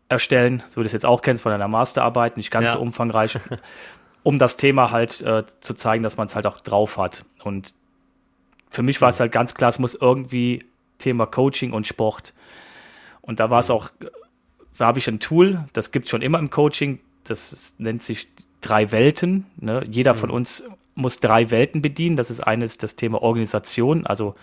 erstellen, 0.09 0.63
so 0.69 0.77
wie 0.77 0.81
du 0.81 0.85
das 0.85 0.93
jetzt 0.93 1.07
auch 1.07 1.23
kennst 1.23 1.43
von 1.43 1.53
einer 1.53 1.69
Masterarbeit, 1.69 2.37
nicht 2.37 2.51
ganz 2.51 2.67
ja. 2.67 2.73
so 2.73 2.81
umfangreich, 2.81 3.39
um 4.23 4.39
das 4.39 4.57
Thema 4.57 4.91
halt 4.91 5.21
äh, 5.21 5.45
zu 5.61 5.75
zeigen, 5.75 6.03
dass 6.03 6.17
man 6.17 6.27
es 6.27 6.35
halt 6.35 6.47
auch 6.47 6.61
drauf 6.61 6.99
hat. 6.99 7.25
Und 7.43 7.75
für 8.71 8.83
mich 8.83 9.01
war 9.01 9.09
es 9.09 9.21
halt 9.21 9.33
ganz 9.33 9.55
klar, 9.55 9.71
es 9.71 9.79
muss 9.79 9.95
irgendwie 9.95 10.65
Thema 10.99 11.27
Coaching 11.27 11.73
und 11.73 11.87
Sport. 11.87 12.35
Und 13.21 13.41
da 13.41 13.51
war 13.51 13.61
es 13.61 13.71
auch, 13.71 13.91
da 14.77 14.87
habe 14.87 14.99
ich 14.99 15.09
ein 15.09 15.21
Tool, 15.21 15.65
das 15.73 15.91
gibt 15.91 16.07
es 16.07 16.11
schon 16.11 16.23
immer 16.23 16.39
im 16.39 16.51
Coaching, 16.51 17.01
das 17.25 17.75
nennt 17.79 18.03
sich 18.03 18.29
drei 18.61 18.91
Welten. 18.91 19.47
Ne? 19.57 19.83
Jeder 19.89 20.15
mhm. 20.15 20.19
von 20.19 20.31
uns 20.31 20.65
muss 20.99 21.21
drei 21.21 21.51
Welten 21.51 21.81
bedienen. 21.81 22.17
Das 22.17 22.31
ist 22.31 22.41
eines 22.41 22.77
das 22.77 22.97
Thema 22.97 23.23
Organisation, 23.23 24.07
also 24.07 24.35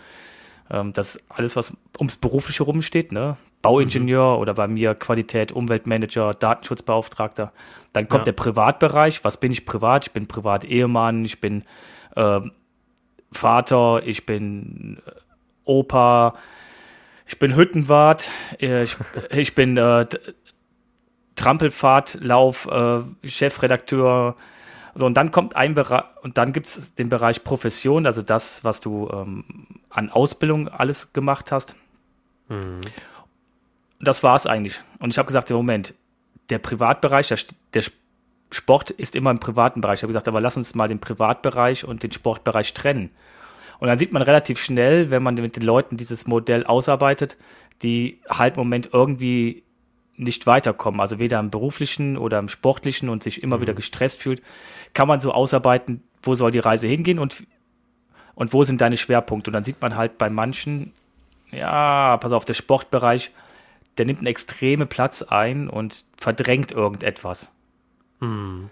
ähm, 0.72 0.94
das 0.94 1.20
alles, 1.30 1.56
was 1.56 1.76
ums 2.00 2.18
Berufliche 2.18 2.63
rumsteht, 2.63 3.12
ne? 3.12 3.38
Bauingenieur 3.62 4.36
mhm. 4.36 4.41
oder 4.41 4.54
bei 4.54 4.68
mir 4.68 4.96
Qualität, 4.96 5.52
Umweltmanager, 5.52 6.34
Datenschutzbeauftragter. 6.34 7.52
Dann 7.94 8.08
kommt 8.08 8.22
ja. 8.22 8.26
der 8.26 8.32
Privatbereich. 8.34 9.24
Was 9.24 9.39
bin 9.39 9.52
ich 9.52 9.65
privat? 9.65 10.08
Ich 10.08 10.13
bin 10.13 10.28
Privat-Ehemann, 10.28 11.26
ich 11.26 11.41
bin 11.41 11.63
äh, 12.15 12.41
Vater, 13.32 14.02
ich 14.06 14.26
bin 14.26 15.02
äh, 15.06 15.12
Opa, 15.65 16.36
ich 17.28 17.39
bin 17.39 17.56
Hüttenwart, 17.56 18.30
äh, 18.62 18.84
ich, 18.84 18.98
ich 19.32 19.56
bin 19.56 19.78
äh, 19.78 20.06
Trampelfahrtlauf, 21.36 22.68
äh, 22.68 23.28
Chefredakteur, 23.28 24.36
so, 24.95 25.05
und 25.05 25.15
dann 25.15 25.31
kommt 25.31 25.58
ein 25.58 25.75
Bereich, 25.75 26.03
und 26.21 26.38
dann 26.38 26.53
gibt 26.53 26.67
es 26.67 26.95
den 26.95 27.10
Bereich 27.10 27.43
Profession, 27.43 28.05
also 28.05 28.21
das, 28.21 28.63
was 28.63 28.79
du 28.79 29.10
ähm, 29.12 29.43
an 29.89 30.10
Ausbildung 30.10 30.69
alles 30.69 31.12
gemacht 31.12 31.51
hast. 31.51 31.75
Mhm. 32.47 32.79
Das 33.99 34.23
war 34.23 34.38
es 34.38 34.47
eigentlich. 34.47 34.79
Und 34.99 35.12
ich 35.12 35.17
habe 35.17 35.27
gesagt, 35.27 35.51
im 35.51 35.58
Moment, 35.58 35.93
der 36.49 36.60
Privatbereich, 36.60 37.27
der, 37.27 37.39
der 37.73 37.84
Sport 38.51 38.89
ist 38.91 39.17
immer 39.17 39.31
im 39.31 39.39
privaten 39.39 39.81
Bereich. 39.81 39.99
Ich 39.99 40.03
habe 40.03 40.12
gesagt, 40.12 40.29
aber 40.29 40.39
lass 40.39 40.55
uns 40.55 40.75
mal 40.75 40.88
den 40.88 40.99
Privatbereich 40.99 41.84
und 41.84 42.03
den 42.03 42.13
Sportbereich 42.13 42.73
trennen. 42.73 43.10
Und 43.79 43.89
dann 43.89 43.97
sieht 43.97 44.13
man 44.13 44.21
relativ 44.21 44.62
schnell, 44.62 45.12
wenn 45.12 45.23
man 45.23 45.36
mit 45.36 45.58
den 45.58 45.63
Leuten 45.63 45.97
dieses 45.97 46.25
Modell 46.25 46.65
ausarbeitet, 46.65 47.36
die 47.81 48.19
halt 48.29 48.55
im 48.55 48.62
Moment 48.62 48.89
irgendwie 48.93 49.63
nicht 50.17 50.47
weiterkommen, 50.47 51.01
also 51.01 51.19
weder 51.19 51.39
im 51.39 51.49
beruflichen 51.49 52.17
oder 52.17 52.39
im 52.39 52.47
sportlichen 52.47 53.10
und 53.10 53.23
sich 53.23 53.43
immer 53.43 53.58
mhm. 53.58 53.62
wieder 53.62 53.73
gestresst 53.73 54.21
fühlt, 54.21 54.41
kann 54.93 55.08
man 55.08 55.19
so 55.19 55.32
ausarbeiten, 55.32 56.04
wo 56.23 56.36
soll 56.36 56.51
die 56.51 56.60
Reise 56.60 56.88
hingehen 56.88 57.19
und 57.19 57.45
und 58.36 58.51
wo 58.51 58.63
sind 58.63 58.82
deine 58.82 58.97
Schwerpunkte? 58.97 59.49
Und 59.49 59.54
dann 59.54 59.63
sieht 59.63 59.82
man 59.82 59.95
halt 59.95 60.17
bei 60.17 60.30
manchen, 60.30 60.93
ja, 61.51 62.17
pass 62.17 62.34
auf, 62.34 62.45
der 62.45 62.54
Sportbereich, 62.54 63.32
der 63.97 64.06
nimmt 64.06 64.19
einen 64.19 64.28
extremen 64.28 64.88
Platz 64.88 65.21
ein 65.21 65.69
und 65.69 66.04
verdrängt 66.17 66.71
irgendetwas. 66.71 67.49
Mhm. 68.19 68.69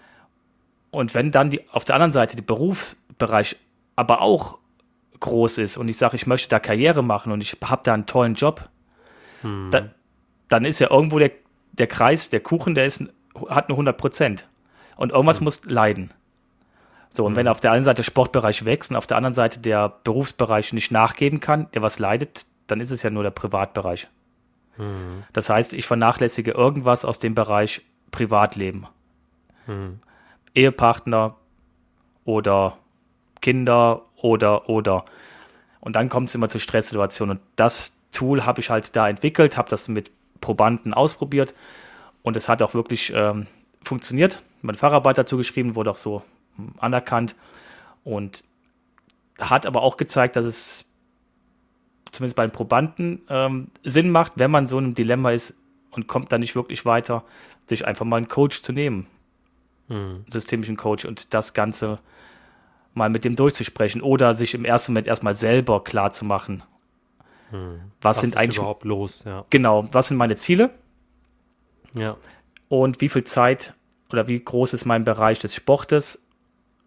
Und 0.90 1.14
wenn 1.14 1.32
dann 1.32 1.50
die, 1.50 1.68
auf 1.70 1.84
der 1.84 1.96
anderen 1.96 2.12
Seite 2.12 2.36
der 2.36 2.42
Berufsbereich 2.42 3.56
aber 3.96 4.20
auch 4.20 4.58
groß 5.20 5.58
ist 5.58 5.76
und 5.76 5.88
ich 5.88 5.96
sage, 5.96 6.16
ich 6.16 6.26
möchte 6.26 6.48
da 6.48 6.58
Karriere 6.58 7.02
machen 7.02 7.32
und 7.32 7.40
ich 7.40 7.56
habe 7.64 7.82
da 7.84 7.94
einen 7.94 8.06
tollen 8.06 8.34
Job, 8.34 8.68
mhm. 9.42 9.70
da, 9.70 9.88
dann 10.48 10.64
ist 10.64 10.78
ja 10.78 10.90
irgendwo 10.90 11.18
der, 11.18 11.30
der 11.72 11.86
Kreis, 11.86 12.30
der 12.30 12.40
Kuchen, 12.40 12.74
der 12.74 12.86
ist, 12.86 13.04
hat 13.48 13.68
nur 13.68 13.76
100 13.76 13.96
Prozent. 13.96 14.48
Und 14.96 15.12
irgendwas 15.12 15.40
mhm. 15.40 15.44
muss 15.44 15.64
leiden. 15.64 16.12
So, 17.12 17.24
und 17.24 17.32
mhm. 17.32 17.36
wenn 17.36 17.48
auf 17.48 17.60
der 17.60 17.72
einen 17.72 17.84
Seite 17.84 17.96
der 17.96 18.02
Sportbereich 18.04 18.64
wächst 18.64 18.90
und 18.90 18.96
auf 18.96 19.06
der 19.06 19.16
anderen 19.16 19.34
Seite 19.34 19.60
der 19.60 19.88
Berufsbereich 20.04 20.72
nicht 20.72 20.90
nachgeben 20.90 21.40
kann, 21.40 21.70
der 21.72 21.82
was 21.82 21.98
leidet, 21.98 22.46
dann 22.66 22.80
ist 22.80 22.90
es 22.90 23.02
ja 23.02 23.10
nur 23.10 23.22
der 23.22 23.30
Privatbereich. 23.30 24.08
Mhm. 24.76 25.24
Das 25.32 25.48
heißt, 25.48 25.72
ich 25.72 25.86
vernachlässige 25.86 26.52
irgendwas 26.52 27.04
aus 27.04 27.18
dem 27.18 27.34
Bereich 27.34 27.82
Privatleben. 28.10 28.86
Mhm. 29.66 30.00
Ehepartner 30.54 31.36
oder 32.24 32.78
Kinder 33.40 34.02
oder 34.16 34.68
oder. 34.68 35.04
Und 35.80 35.96
dann 35.96 36.08
kommt 36.08 36.28
es 36.28 36.34
immer 36.34 36.48
zu 36.48 36.58
Stresssituationen. 36.58 37.38
Und 37.38 37.44
das 37.56 37.94
Tool 38.12 38.46
habe 38.46 38.60
ich 38.60 38.70
halt 38.70 38.96
da 38.96 39.08
entwickelt, 39.08 39.56
habe 39.56 39.68
das 39.68 39.88
mit 39.88 40.10
Probanden 40.44 40.92
ausprobiert 40.92 41.54
und 42.22 42.36
es 42.36 42.50
hat 42.50 42.60
auch 42.60 42.74
wirklich 42.74 43.10
ähm, 43.14 43.46
funktioniert. 43.82 44.42
Mein 44.60 44.74
Facharbeit 44.74 45.16
dazu 45.16 45.38
geschrieben, 45.38 45.74
wurde 45.74 45.90
auch 45.90 45.96
so 45.96 46.22
anerkannt 46.78 47.34
und 48.04 48.44
hat 49.38 49.64
aber 49.64 49.82
auch 49.82 49.96
gezeigt, 49.96 50.36
dass 50.36 50.44
es 50.44 50.84
zumindest 52.12 52.36
bei 52.36 52.46
den 52.46 52.52
Probanden 52.52 53.22
ähm, 53.30 53.68
Sinn 53.82 54.10
macht, 54.10 54.32
wenn 54.36 54.50
man 54.50 54.66
so 54.66 54.78
in 54.78 54.84
einem 54.84 54.94
Dilemma 54.94 55.30
ist 55.30 55.54
und 55.90 56.08
kommt 56.08 56.30
da 56.30 56.36
nicht 56.36 56.54
wirklich 56.54 56.84
weiter, 56.84 57.24
sich 57.66 57.86
einfach 57.86 58.04
mal 58.04 58.18
einen 58.18 58.28
Coach 58.28 58.60
zu 58.60 58.72
nehmen. 58.72 59.06
Mhm. 59.88 60.26
Systemischen 60.28 60.76
Coach 60.76 61.06
und 61.06 61.32
das 61.32 61.54
Ganze 61.54 62.00
mal 62.92 63.08
mit 63.08 63.24
dem 63.24 63.34
durchzusprechen 63.34 64.02
oder 64.02 64.34
sich 64.34 64.52
im 64.54 64.66
ersten 64.66 64.92
Moment 64.92 65.06
erstmal 65.06 65.34
selber 65.34 65.82
klar 65.82 66.12
zu 66.12 66.26
machen. 66.26 66.62
Mhm. 67.50 67.80
Was, 68.00 68.16
was, 68.16 68.20
sind 68.20 68.36
eigentlich 68.36 68.58
überhaupt 68.58 68.84
los? 68.84 69.24
Ja. 69.24 69.44
Genau, 69.50 69.88
was 69.92 70.08
sind 70.08 70.16
meine 70.16 70.36
Ziele? 70.36 70.70
Ja. 71.94 72.16
Und 72.68 73.00
wie 73.00 73.08
viel 73.08 73.24
Zeit 73.24 73.74
oder 74.10 74.28
wie 74.28 74.42
groß 74.42 74.72
ist 74.72 74.84
mein 74.84 75.04
Bereich 75.04 75.38
des 75.38 75.54
Sportes 75.54 76.24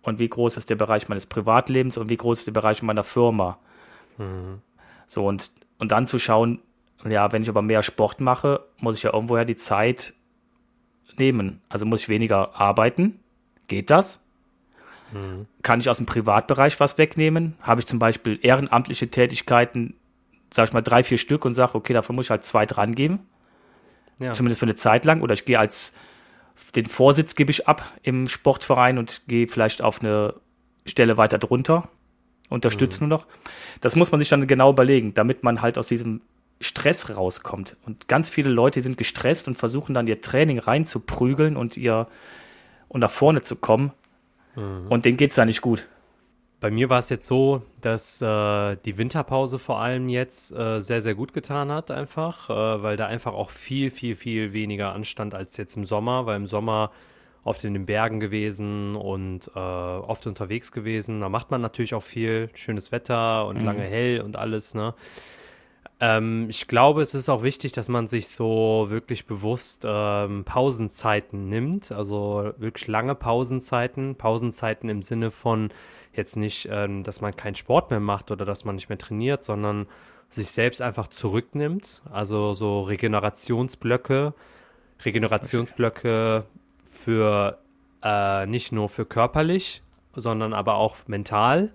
und 0.02 0.20
wie 0.20 0.30
groß 0.30 0.58
ist 0.58 0.70
der 0.70 0.76
Bereich 0.76 1.10
meines 1.10 1.26
Privatlebens 1.26 1.98
und 1.98 2.10
wie 2.10 2.18
groß 2.18 2.40
ist 2.40 2.48
der 2.48 2.54
Bereich 2.54 2.82
meiner 2.82 3.04
Firma? 3.04 3.58
Mhm. 4.18 4.62
So, 5.08 5.26
und, 5.26 5.52
und 5.80 5.92
dann 5.92 6.08
zu 6.08 6.20
schauen, 6.20 6.60
ja, 7.08 7.32
wenn 7.32 7.44
ich 7.44 7.50
aber 7.50 7.62
mehr 7.62 7.84
Sport 7.84 8.22
mache, 8.22 8.66
muss 8.80 8.96
ich 8.96 9.04
ja 9.04 9.14
irgendwoher 9.14 9.46
die 9.46 9.56
Zeit 9.56 10.14
nehmen. 11.18 11.62
Also 11.70 11.86
muss 11.86 12.02
ich 12.02 12.10
weniger 12.10 12.56
arbeiten. 12.60 13.20
Geht 13.68 13.90
das? 13.90 14.20
Mhm. 15.14 15.48
Kann 15.62 15.80
ich 15.80 15.90
aus 15.90 15.98
dem 15.98 16.06
Privatbereich 16.06 16.80
was 16.80 16.98
wegnehmen? 16.98 17.56
Habe 17.62 17.82
ich 17.82 17.88
zum 17.88 18.00
Beispiel 18.00 18.40
ehrenamtliche 18.42 19.10
Tätigkeiten, 19.10 19.96
sage 20.54 20.70
ich 20.70 20.74
mal 20.74 20.82
drei, 20.82 21.04
vier 21.04 21.18
Stück 21.18 21.46
und 21.46 21.54
sage, 21.54 21.76
okay, 21.76 21.94
davon 21.94 22.16
muss 22.16 22.26
ich 22.26 22.32
halt 22.32 22.46
zwei 22.46 22.66
dran 22.66 22.96
geben. 22.96 23.20
Ja. 24.20 24.34
Zumindest 24.34 24.60
für 24.60 24.66
eine 24.66 24.76
Zeit 24.76 25.06
lang. 25.06 25.22
Oder 25.22 25.34
ich 25.34 25.46
gehe 25.46 25.60
als, 25.60 25.94
den 26.76 26.86
Vorsitz 26.86 27.36
gebe 27.36 27.52
ich 27.52 27.68
ab 27.68 27.94
im 28.04 28.28
Sportverein 28.28 28.98
und 28.98 29.24
gehe 29.28 29.48
vielleicht 29.48 29.82
auf 29.82 30.02
eine 30.02 30.36
Stelle 30.86 31.18
weiter 31.18 31.38
drunter 31.38 31.90
unterstützen 32.50 33.04
mhm. 33.04 33.10
nur 33.10 33.20
noch. 33.20 33.28
Das 33.82 33.96
muss 33.96 34.12
man 34.12 34.20
sich 34.20 34.30
dann 34.30 34.48
genau 34.48 34.72
überlegen, 34.72 35.14
damit 35.14 35.44
man 35.44 35.62
halt 35.62 35.78
aus 35.78 35.88
diesem 35.88 36.22
Stress 36.60 37.16
rauskommt. 37.16 37.76
Und 37.86 38.08
ganz 38.08 38.30
viele 38.30 38.50
Leute 38.50 38.82
sind 38.82 38.98
gestresst 38.98 39.48
und 39.48 39.56
versuchen 39.56 39.94
dann 39.94 40.08
ihr 40.08 40.22
Training 40.22 40.60
reinzuprügeln 40.60 41.58
und 41.58 41.78
ihr 41.78 42.08
und 42.88 43.02
nach 43.02 43.12
vorne 43.12 43.42
zu 43.42 43.58
kommen. 43.58 43.92
Mhm. 44.56 44.88
Und 44.90 45.06
denen 45.06 45.18
geht 45.18 45.32
es 45.32 45.36
da 45.36 45.46
nicht 45.46 45.62
gut. 45.62 45.88
Bei 46.60 46.72
mir 46.72 46.90
war 46.90 46.98
es 46.98 47.10
jetzt 47.10 47.28
so, 47.28 47.62
dass 47.82 48.20
äh, 48.20 48.78
die 48.84 48.98
Winterpause 48.98 49.60
vor 49.60 49.80
allem 49.80 50.10
jetzt 50.10 50.52
äh, 50.52 50.82
sehr, 50.82 51.02
sehr 51.02 51.14
gut 51.14 51.32
getan 51.32 51.72
hat, 51.72 51.92
einfach, 51.92 52.50
äh, 52.50 52.84
weil 52.84 52.98
da 52.98 53.06
einfach 53.06 53.36
auch 53.36 53.52
viel, 53.52 53.92
viel, 53.92 54.16
viel 54.16 54.54
weniger 54.54 54.94
anstand 54.94 55.36
als 55.36 55.56
jetzt 55.58 55.78
im 55.78 55.86
Sommer, 55.86 56.26
weil 56.26 56.38
im 56.38 56.48
Sommer 56.48 56.92
oft 57.44 57.64
in 57.64 57.74
den 57.74 57.86
Bergen 57.86 58.20
gewesen 58.20 58.96
und 58.96 59.52
äh, 59.56 59.60
oft 59.60 60.26
unterwegs 60.26 60.72
gewesen. 60.72 61.22
Da 61.22 61.30
macht 61.30 61.52
man 61.52 61.62
natürlich 61.62 61.94
auch 61.94 62.04
viel 62.04 62.50
schönes 62.56 62.92
Wetter 62.92 63.46
und 63.46 63.60
mhm. 63.60 63.66
lange 63.66 63.84
hell 63.84 64.22
und 64.22 64.36
alles. 64.36 64.74
Ne? 64.74 64.96
Ähm, 66.00 66.48
ich 66.50 66.68
glaube, 66.68 67.04
es 67.04 67.14
ist 67.14 67.30
auch 67.30 67.44
wichtig, 67.44 67.72
dass 67.72 67.88
man 67.88 68.08
sich 68.08 68.28
so 68.30 68.88
wirklich 68.90 69.28
bewusst 69.28 69.84
ähm, 69.88 70.44
Pausenzeiten 70.44 71.50
nimmt. 71.50 71.92
Also 71.92 72.52
wirklich 72.58 72.88
lange 72.88 73.16
Pausenzeiten. 73.16 74.16
Pausenzeiten 74.16 74.90
im 74.90 75.02
Sinne 75.02 75.32
von 75.32 75.70
jetzt 76.18 76.36
nicht, 76.36 76.68
ähm, 76.72 77.04
dass 77.04 77.22
man 77.22 77.36
keinen 77.36 77.56
Sport 77.56 77.92
mehr 77.92 78.00
macht 78.00 78.32
oder 78.32 78.46
dass 78.46 78.66
man 78.66 78.76
nicht 78.76 78.90
mehr 78.90 78.98
trainiert, 78.98 79.44
sondern 79.44 79.88
sich 80.30 80.52
selbst 80.52 80.82
einfach 80.82 81.08
zurücknimmt. 81.08 82.02
Also 82.12 82.54
so 82.54 82.82
Regenerationsblöcke. 82.82 84.34
Regenerationsblöcke 85.06 86.46
für 86.90 87.60
äh, 88.04 88.46
nicht 88.46 88.72
nur 88.72 88.90
für 88.90 89.06
körperlich, 89.06 89.84
sondern 90.16 90.54
aber 90.54 90.76
auch 90.76 90.96
mental. 91.08 91.74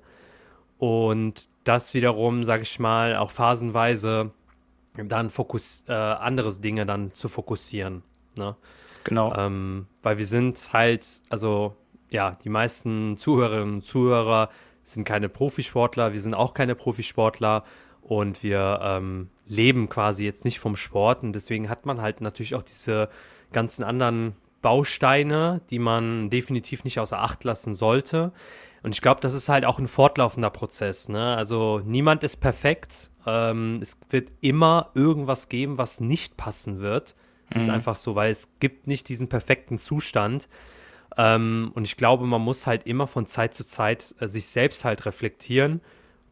Und 0.79 1.49
das 1.65 1.95
wiederum, 1.95 2.45
sage 2.45 2.63
ich 2.63 2.79
mal, 2.81 3.17
auch 3.17 3.31
phasenweise 3.31 4.33
dann 4.97 5.31
Fokus, 5.31 5.85
äh, 5.89 5.93
anderes 5.93 6.61
Dinge 6.61 6.85
dann 6.85 7.13
zu 7.13 7.29
fokussieren. 7.29 8.03
Ne? 8.37 8.57
Genau. 9.05 9.35
Ähm, 9.35 9.87
weil 10.03 10.19
wir 10.19 10.27
sind 10.27 10.71
halt, 10.73 11.07
also 11.31 11.77
ja, 12.13 12.37
die 12.45 12.51
meisten 12.51 13.17
Zuhörerinnen 13.17 13.77
und 13.77 13.85
Zuhörer 13.85 14.51
sind 14.85 15.05
keine 15.05 15.29
Profisportler, 15.29 16.13
wir 16.13 16.21
sind 16.21 16.35
auch 16.35 16.55
keine 16.55 16.75
Profisportler 16.75 17.65
und 18.03 18.43
wir 18.43 18.81
ähm, 18.83 19.31
leben 19.47 19.89
quasi 19.89 20.25
jetzt 20.25 20.45
nicht 20.45 20.59
vom 20.59 20.77
Sport 20.77 21.23
und 21.23 21.33
deswegen 21.33 21.69
hat 21.69 21.87
man 21.87 22.03
halt 22.03 22.21
natürlich 22.21 22.55
auch 22.55 22.63
diese 22.63 23.09
ganzen 23.53 23.83
anderen 23.83 24.35
Bausteine, 24.61 25.61
die 25.71 25.79
man 25.79 26.31
definitiv 26.31 26.85
nicht 26.85 27.01
außer 27.01 27.21
Acht 27.21 27.45
lassen 27.45 27.75
sollte. 27.75 28.33
Und 28.83 28.95
ich 28.95 29.01
glaube, 29.01 29.21
das 29.21 29.35
ist 29.35 29.49
halt 29.49 29.65
auch 29.65 29.79
ein 29.79 29.89
fortlaufender 29.89 30.51
Prozess. 30.51 31.09
Ne? 31.09 31.37
Also 31.37 31.81
niemand 31.85 32.23
ist 32.25 32.37
perfekt. 32.37 33.11
Ähm, 33.27 33.79
es 33.81 33.99
wird 34.11 34.31
immer 34.41 34.91
irgendwas 34.95 35.49
geben, 35.49 35.79
was 35.79 36.01
nicht 36.01 36.37
passen 36.37 36.81
wird. 36.81 37.15
Das 37.51 37.63
mhm. 37.63 37.69
ist 37.69 37.71
einfach 37.71 37.97
so, 37.97 38.15
weil 38.15 38.31
es 38.31 38.53
gibt 38.61 38.87
nicht 38.87 39.09
diesen 39.09 39.29
perfekten 39.29 39.79
Zustand. 39.79 40.49
Ähm, 41.17 41.73
und 41.75 41.87
ich 41.87 41.97
glaube, 41.97 42.27
man 42.27 42.43
muss 42.43 42.67
halt 42.67 42.87
immer 42.87 43.07
von 43.07 43.27
Zeit 43.27 43.55
zu 43.55 43.65
Zeit 43.65 44.15
äh, 44.21 44.29
sich 44.29 44.47
selbst 44.47 44.85
halt 44.85 45.05
reflektieren, 45.07 45.81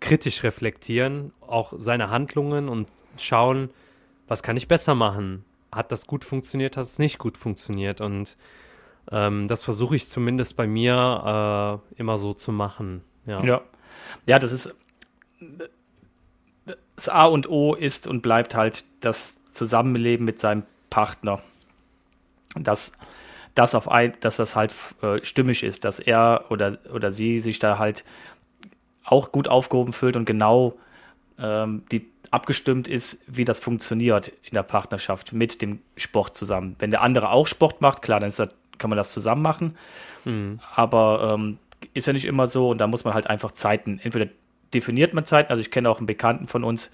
kritisch 0.00 0.42
reflektieren, 0.42 1.32
auch 1.40 1.74
seine 1.78 2.10
Handlungen 2.10 2.68
und 2.68 2.88
schauen, 3.18 3.70
was 4.28 4.42
kann 4.42 4.56
ich 4.56 4.68
besser 4.68 4.94
machen? 4.94 5.44
hat 5.72 5.92
das 5.92 6.06
gut 6.06 6.24
funktioniert, 6.24 6.76
hat 6.76 6.84
es 6.84 6.98
nicht 6.98 7.18
gut 7.18 7.36
funktioniert. 7.36 8.00
Und 8.00 8.36
ähm, 9.10 9.48
das 9.48 9.64
versuche 9.64 9.96
ich 9.96 10.08
zumindest 10.08 10.56
bei 10.56 10.66
mir 10.66 11.82
äh, 11.96 12.00
immer 12.00 12.18
so 12.18 12.34
zu 12.34 12.52
machen. 12.52 13.02
Ja. 13.26 13.44
ja. 13.44 13.60
Ja, 14.26 14.38
das 14.38 14.52
ist 14.52 14.74
das 16.96 17.08
A 17.08 17.24
und 17.24 17.48
O 17.48 17.74
ist 17.74 18.06
und 18.06 18.22
bleibt 18.22 18.54
halt 18.54 18.84
das 19.00 19.36
Zusammenleben 19.52 20.26
mit 20.26 20.40
seinem 20.40 20.64
Partner. 20.90 21.42
Dass 22.56 22.92
das 23.54 23.74
auf 23.74 23.90
ein, 23.90 24.12
dass 24.20 24.36
das 24.36 24.56
halt 24.56 24.74
äh, 25.02 25.22
stimmig 25.22 25.62
ist, 25.62 25.84
dass 25.84 25.98
er 25.98 26.46
oder, 26.50 26.78
oder 26.92 27.12
sie 27.12 27.38
sich 27.38 27.58
da 27.58 27.78
halt 27.78 28.04
auch 29.04 29.32
gut 29.32 29.48
aufgehoben 29.48 29.92
fühlt 29.92 30.16
und 30.16 30.24
genau 30.24 30.74
ähm, 31.38 31.82
die 31.90 32.06
abgestimmt 32.30 32.86
ist, 32.86 33.22
wie 33.26 33.44
das 33.44 33.60
funktioniert 33.60 34.32
in 34.44 34.54
der 34.54 34.62
Partnerschaft 34.62 35.32
mit 35.32 35.62
dem 35.62 35.80
Sport 35.96 36.36
zusammen. 36.36 36.76
Wenn 36.78 36.90
der 36.90 37.02
andere 37.02 37.30
auch 37.30 37.46
Sport 37.46 37.80
macht, 37.80 38.02
klar, 38.02 38.20
dann 38.20 38.30
das, 38.30 38.48
kann 38.78 38.90
man 38.90 38.96
das 38.96 39.12
zusammen 39.12 39.42
machen. 39.42 39.76
Mhm. 40.24 40.60
Aber 40.74 41.34
ähm, 41.34 41.58
ist 41.94 42.06
ja 42.06 42.12
nicht 42.12 42.26
immer 42.26 42.46
so 42.46 42.70
und 42.70 42.78
da 42.78 42.86
muss 42.86 43.04
man 43.04 43.14
halt 43.14 43.26
einfach 43.26 43.52
Zeiten. 43.52 43.98
Entweder 44.02 44.28
definiert 44.72 45.14
man 45.14 45.24
Zeiten, 45.24 45.50
also 45.50 45.60
ich 45.60 45.70
kenne 45.70 45.90
auch 45.90 45.98
einen 45.98 46.06
Bekannten 46.06 46.46
von 46.46 46.62
uns, 46.62 46.90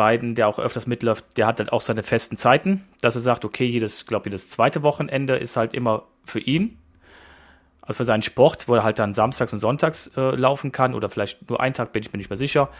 beiden, 0.00 0.34
der 0.34 0.48
auch 0.48 0.58
öfters 0.58 0.86
mitläuft, 0.86 1.26
der 1.36 1.46
hat 1.46 1.60
dann 1.60 1.68
auch 1.68 1.82
seine 1.82 2.02
festen 2.02 2.38
Zeiten, 2.38 2.86
dass 3.02 3.16
er 3.16 3.20
sagt, 3.20 3.44
okay, 3.44 3.66
jedes, 3.66 4.06
glaube 4.06 4.30
jedes 4.30 4.48
zweite 4.48 4.82
Wochenende 4.82 5.36
ist 5.36 5.58
halt 5.58 5.74
immer 5.74 6.04
für 6.24 6.40
ihn, 6.40 6.78
also 7.82 7.98
für 7.98 8.06
seinen 8.06 8.22
Sport, 8.22 8.66
wo 8.66 8.76
er 8.76 8.82
halt 8.82 8.98
dann 8.98 9.12
samstags 9.12 9.52
und 9.52 9.58
sonntags 9.58 10.10
äh, 10.16 10.34
laufen 10.36 10.72
kann 10.72 10.94
oder 10.94 11.10
vielleicht 11.10 11.50
nur 11.50 11.60
einen 11.60 11.74
Tag, 11.74 11.92
bin 11.92 12.02
ich 12.02 12.10
mir 12.14 12.16
nicht 12.16 12.30
mehr 12.30 12.38
sicher. 12.38 12.70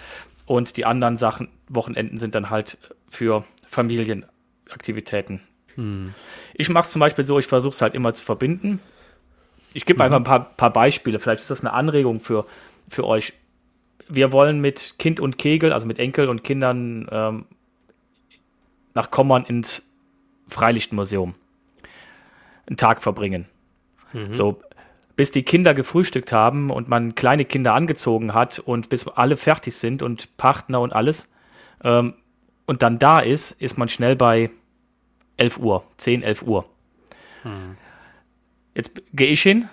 Und 0.46 0.78
die 0.78 0.86
anderen 0.86 1.18
Sachen, 1.18 1.48
Wochenenden 1.68 2.16
sind 2.16 2.34
dann 2.34 2.48
halt 2.48 2.78
für 3.10 3.44
Familienaktivitäten. 3.66 5.42
Hm. 5.74 6.14
Ich 6.54 6.70
mache 6.70 6.84
es 6.84 6.92
zum 6.92 7.00
Beispiel 7.00 7.24
so, 7.24 7.38
ich 7.38 7.46
versuche 7.46 7.74
es 7.74 7.82
halt 7.82 7.94
immer 7.94 8.14
zu 8.14 8.24
verbinden. 8.24 8.80
Ich 9.74 9.84
gebe 9.84 9.98
mhm. 9.98 10.04
einfach 10.04 10.16
ein 10.16 10.24
paar, 10.24 10.56
paar, 10.56 10.72
Beispiele. 10.72 11.18
Vielleicht 11.18 11.42
ist 11.42 11.50
das 11.50 11.60
eine 11.60 11.74
Anregung 11.74 12.18
für, 12.20 12.46
für 12.88 13.04
euch. 13.04 13.34
Wir 14.10 14.32
wollen 14.32 14.60
mit 14.60 14.96
Kind 14.98 15.20
und 15.20 15.38
Kegel, 15.38 15.72
also 15.72 15.86
mit 15.86 15.98
Enkel 15.98 16.28
und 16.28 16.44
Kindern 16.44 17.08
ähm, 17.10 17.46
nach 18.94 19.10
Kommern 19.10 19.44
ins 19.44 19.82
Freilichtmuseum 20.48 21.34
einen 22.66 22.76
Tag 22.76 23.00
verbringen. 23.02 23.46
Mhm. 24.12 24.32
So, 24.32 24.60
bis 25.16 25.30
die 25.30 25.42
Kinder 25.42 25.74
gefrühstückt 25.74 26.32
haben 26.32 26.70
und 26.70 26.88
man 26.88 27.14
kleine 27.14 27.44
Kinder 27.44 27.74
angezogen 27.74 28.34
hat 28.34 28.58
und 28.58 28.88
bis 28.88 29.06
alle 29.06 29.36
fertig 29.36 29.74
sind 29.76 30.02
und 30.02 30.36
Partner 30.36 30.80
und 30.80 30.92
alles 30.92 31.28
ähm, 31.84 32.14
und 32.66 32.82
dann 32.82 32.98
da 32.98 33.20
ist, 33.20 33.52
ist 33.52 33.78
man 33.78 33.88
schnell 33.88 34.16
bei 34.16 34.50
11 35.36 35.58
Uhr, 35.58 35.84
10, 35.96 36.22
11 36.22 36.42
Uhr. 36.42 36.68
Mhm. 37.44 37.76
Jetzt 38.74 39.02
gehe 39.12 39.28
ich 39.28 39.42
hin, 39.42 39.68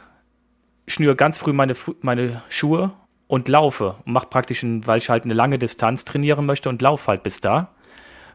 schnüre 0.88 1.16
ganz 1.16 1.38
früh 1.38 1.54
meine, 1.54 1.76
meine 2.02 2.42
Schuhe 2.50 2.94
und 3.28 3.48
laufe 3.48 3.96
und 4.06 4.14
mache 4.14 4.28
praktisch, 4.28 4.64
ein, 4.64 4.88
weil 4.88 4.98
ich 4.98 5.10
halt 5.10 5.26
eine 5.26 5.34
lange 5.34 5.60
Distanz 5.60 6.06
trainieren 6.06 6.46
möchte 6.46 6.70
und 6.70 6.82
laufe 6.82 7.08
halt 7.08 7.24
bis 7.24 7.42
da. 7.42 7.70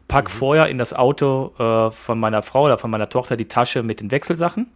Pack 0.07 0.25
mhm. 0.25 0.37
vorher 0.37 0.67
in 0.67 0.77
das 0.77 0.93
Auto 0.93 1.53
äh, 1.57 1.91
von 1.91 2.19
meiner 2.19 2.41
Frau 2.41 2.65
oder 2.65 2.77
von 2.77 2.91
meiner 2.91 3.09
Tochter 3.09 3.37
die 3.37 3.47
Tasche 3.47 3.83
mit 3.83 4.01
den 4.01 4.11
Wechselsachen 4.11 4.71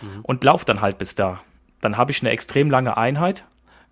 mhm. 0.00 0.20
und 0.22 0.44
laufe 0.44 0.64
dann 0.64 0.80
halt 0.80 0.98
bis 0.98 1.14
da. 1.14 1.40
Dann 1.80 1.96
habe 1.96 2.10
ich 2.10 2.22
eine 2.22 2.30
extrem 2.30 2.70
lange 2.70 2.96
Einheit, 2.96 3.44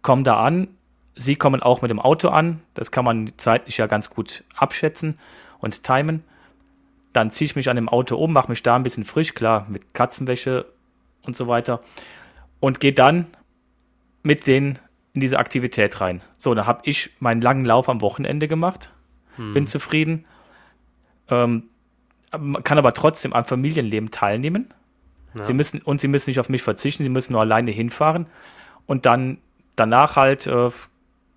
komme 0.02 0.22
da 0.22 0.40
an. 0.40 0.68
Sie 1.14 1.36
kommen 1.36 1.62
auch 1.62 1.82
mit 1.82 1.90
dem 1.90 1.98
Auto 1.98 2.28
an. 2.28 2.60
Das 2.74 2.92
kann 2.92 3.04
man 3.04 3.32
zeitlich 3.38 3.78
ja 3.78 3.86
ganz 3.86 4.08
gut 4.10 4.44
abschätzen 4.56 5.18
und 5.58 5.82
timen. 5.82 6.22
Dann 7.12 7.30
ziehe 7.30 7.46
ich 7.46 7.56
mich 7.56 7.68
an 7.68 7.76
dem 7.76 7.88
Auto 7.88 8.16
um, 8.16 8.32
mache 8.32 8.50
mich 8.50 8.62
da 8.62 8.76
ein 8.76 8.82
bisschen 8.82 9.04
frisch, 9.04 9.34
klar, 9.34 9.66
mit 9.68 9.94
Katzenwäsche 9.94 10.66
und 11.22 11.34
so 11.34 11.48
weiter. 11.48 11.80
Und 12.60 12.78
gehe 12.78 12.92
dann 12.92 13.26
mit 14.22 14.46
denen 14.46 14.78
in 15.18 15.20
diese 15.20 15.40
Aktivität 15.40 16.00
rein. 16.00 16.22
So, 16.36 16.54
dann 16.54 16.64
habe 16.64 16.82
ich 16.84 17.10
meinen 17.18 17.42
langen 17.42 17.64
Lauf 17.64 17.88
am 17.88 18.00
Wochenende 18.00 18.46
gemacht, 18.46 18.92
hm. 19.34 19.52
bin 19.52 19.66
zufrieden, 19.66 20.26
ähm, 21.28 21.64
kann 22.30 22.78
aber 22.78 22.94
trotzdem 22.94 23.32
am 23.32 23.44
Familienleben 23.44 24.12
teilnehmen. 24.12 24.72
Ja. 25.34 25.42
Sie 25.42 25.54
müssen, 25.54 25.82
und 25.82 26.00
sie 26.00 26.06
müssen 26.06 26.30
nicht 26.30 26.38
auf 26.38 26.48
mich 26.48 26.62
verzichten, 26.62 27.02
sie 27.02 27.08
müssen 27.08 27.32
nur 27.32 27.40
alleine 27.40 27.72
hinfahren 27.72 28.26
und 28.86 29.06
dann 29.06 29.38
danach 29.74 30.14
halt 30.14 30.46
äh, 30.46 30.70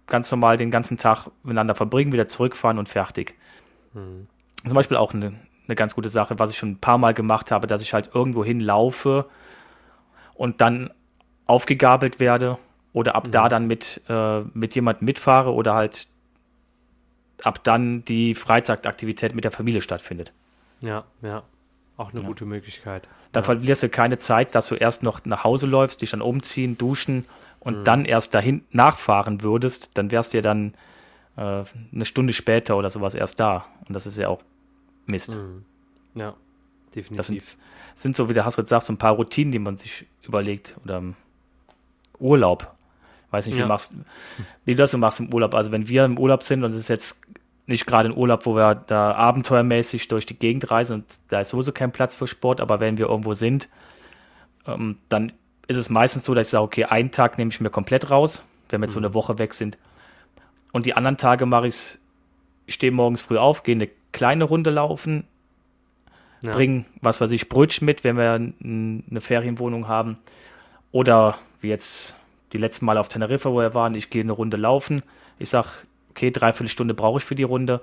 ganz 0.06 0.30
normal 0.30 0.58
den 0.58 0.70
ganzen 0.70 1.00
Tag 1.00 1.28
miteinander 1.42 1.74
verbringen, 1.74 2.14
wieder 2.14 2.28
zurückfahren 2.28 2.78
und 2.78 2.88
fertig. 2.88 3.34
Hm. 3.94 4.28
Zum 4.64 4.76
Beispiel 4.76 4.98
auch 4.98 5.16
eine, 5.16 5.34
eine 5.66 5.76
ganz 5.76 5.96
gute 5.96 6.10
Sache, 6.10 6.38
was 6.38 6.52
ich 6.52 6.58
schon 6.60 6.74
ein 6.74 6.80
paar 6.80 7.00
Mal 7.00 7.16
gemacht 7.16 7.50
habe, 7.50 7.66
dass 7.66 7.82
ich 7.82 7.96
halt 7.96 8.12
irgendwo 8.14 8.46
hinlaufe 8.46 9.26
und 10.36 10.62
dann 10.62 10.92
aufgegabelt 11.48 12.20
werde 12.20 12.60
oder 12.94 13.16
ab 13.16 13.28
mhm. 13.28 13.32
da 13.32 13.50
dann 13.50 13.68
mit, 13.68 14.02
äh, 14.10 14.42
mit 14.54 14.76
jemandem 14.76 15.06
mitfahre 15.06 15.54
oder 15.54 15.74
halt 15.74 16.08
ab 17.44 17.64
dann 17.64 18.06
die 18.06 18.36
Freizeitaktivität 18.36 19.34
mit 19.34 19.44
der 19.44 19.52
Familie 19.52 19.82
stattfindet. 19.82 20.34
Ja, 20.82 21.06
ja. 21.22 21.44
Auch 21.98 22.12
eine 22.12 22.22
ja. 22.22 22.28
gute 22.28 22.46
Möglichkeit. 22.46 23.08
Dann 23.32 23.44
ja. 23.44 23.46
verlierst 23.46 23.84
du 23.84 23.90
keine 23.90 24.18
Zeit, 24.18 24.56
dass 24.56 24.68
du 24.68 24.76
erst 24.76 25.04
noch 25.04 25.26
nach 25.26 25.44
Hause 25.44 25.68
läufst, 25.68 26.02
dich 26.02 26.12
dann 26.12 26.22
umziehen, 26.22 26.78
duschen 26.78 27.26
und 27.60 27.80
mhm. 27.80 27.84
dann 27.84 28.06
erst 28.06 28.34
dahin 28.34 28.64
nachfahren 28.72 29.42
würdest, 29.44 29.98
dann 29.98 30.12
wärst 30.12 30.34
du 30.34 30.38
ja 30.38 30.42
dann 30.42 30.74
äh, 31.38 31.64
eine 31.94 32.06
Stunde 32.06 32.34
später 32.34 32.78
oder 32.78 32.90
sowas 32.90 33.16
erst 33.16 33.40
da. 33.40 33.66
Und 33.88 33.94
das 33.94 34.06
ist 34.06 34.18
ja 34.18 34.28
auch 34.28 34.42
Mist. 35.06 35.36
Mhm. 35.36 35.64
Ja, 36.16 36.36
definitiv. 36.96 37.18
Das 37.18 37.28
sind, 37.28 37.44
sind 37.94 38.16
so, 38.16 38.30
wie 38.30 38.34
der 38.34 38.46
Hasrit 38.46 38.68
sagt, 38.68 38.86
so 38.86 38.94
ein 38.94 38.98
paar 38.98 39.14
Routinen, 39.14 39.52
die 39.52 39.60
man 39.60 39.78
sich 39.78 40.08
überlegt. 40.24 40.76
Oder 40.84 41.04
Urlaub. 42.20 42.76
Weiß 43.32 43.46
nicht, 43.46 43.56
wie, 43.56 43.62
ja. 43.62 43.68
machst, 43.68 43.94
wie 44.66 44.72
du 44.72 44.78
das 44.78 44.92
so 44.92 44.98
machst 44.98 45.20
im 45.20 45.34
Urlaub. 45.34 45.56
Also 45.56 45.72
wenn 45.72 45.88
wir 45.88 46.06
im 46.06 46.20
Urlaub 46.20 46.44
sind 46.44 46.64
und 46.64 46.72
es 46.72 46.78
ist 46.78 46.90
jetzt 46.90 47.22
nicht 47.66 47.86
gerade 47.86 48.10
ein 48.10 48.18
Urlaub, 48.18 48.46
wo 48.46 48.56
wir 48.56 48.76
da 48.76 49.14
abenteuermäßig 49.14 50.08
durch 50.10 50.26
die 50.26 50.38
Gegend 50.38 50.70
reisen 50.70 50.96
und 50.96 51.06
da 51.30 51.42
ist 51.42 51.50
sowieso 51.50 51.72
kein 51.72 51.92
Platz 51.92 52.16
für 52.16 52.28
Sport, 52.28 52.60
aber 52.60 52.80
wenn 52.80 52.98
wir 52.98 53.08
irgendwo 53.08 53.34
sind, 53.34 53.70
ähm, 54.68 54.98
dann 55.10 55.32
ist 55.68 55.78
es 55.78 55.90
meistens 55.90 56.26
so, 56.26 56.34
dass 56.34 56.48
ich 56.48 56.52
sage, 56.52 56.64
okay, 56.64 56.84
einen 56.86 57.12
Tag 57.12 57.38
nehme 57.38 57.50
ich 57.50 57.62
mir 57.62 57.70
komplett 57.70 58.10
raus, 58.10 58.44
wenn 58.70 58.82
wir 58.82 58.86
jetzt 58.86 58.96
mhm. 58.96 59.02
so 59.02 59.06
eine 59.06 59.14
Woche 59.14 59.40
weg 59.40 59.54
sind. 59.54 59.78
Und 60.74 60.86
die 60.86 60.96
anderen 60.96 61.18
Tage 61.18 61.46
mache 61.46 61.68
ich 61.68 61.76
es, 61.76 62.00
ich 62.66 62.76
stehe 62.76 62.92
morgens 62.92 63.22
früh 63.22 63.38
auf, 63.38 63.64
gehe 63.64 63.76
eine 63.76 63.90
kleine 64.12 64.44
Runde 64.44 64.70
laufen, 64.70 65.26
ja. 66.42 66.52
bringe, 66.52 66.86
was 67.02 67.22
weiß 67.22 67.32
ich, 67.32 67.50
Brötchen 67.50 67.86
mit, 67.86 68.04
wenn 68.04 68.18
wir 68.18 68.34
eine 68.34 69.22
Ferienwohnung 69.22 69.88
haben. 69.88 70.18
Oder 70.92 71.38
wie 71.62 71.70
jetzt 71.70 72.16
die 72.54 72.58
letzten 72.58 72.86
Mal 72.86 72.98
auf 72.98 73.08
Teneriffa, 73.08 73.52
wo 73.52 73.60
wir 73.60 73.74
waren, 73.74 73.96
ich 73.96 74.10
gehe 74.10 74.24
eine 74.24 74.32
Runde 74.32 74.58
laufen. 74.58 75.04
Ich 75.40 75.50
sage, 75.50 75.68
okay, 76.10 76.32
dreiviertel 76.32 76.70
Stunde 76.70 76.94
brauche 76.94 77.20
ich 77.20 77.26
für 77.26 77.36
die 77.36 77.44
Runde. 77.44 77.82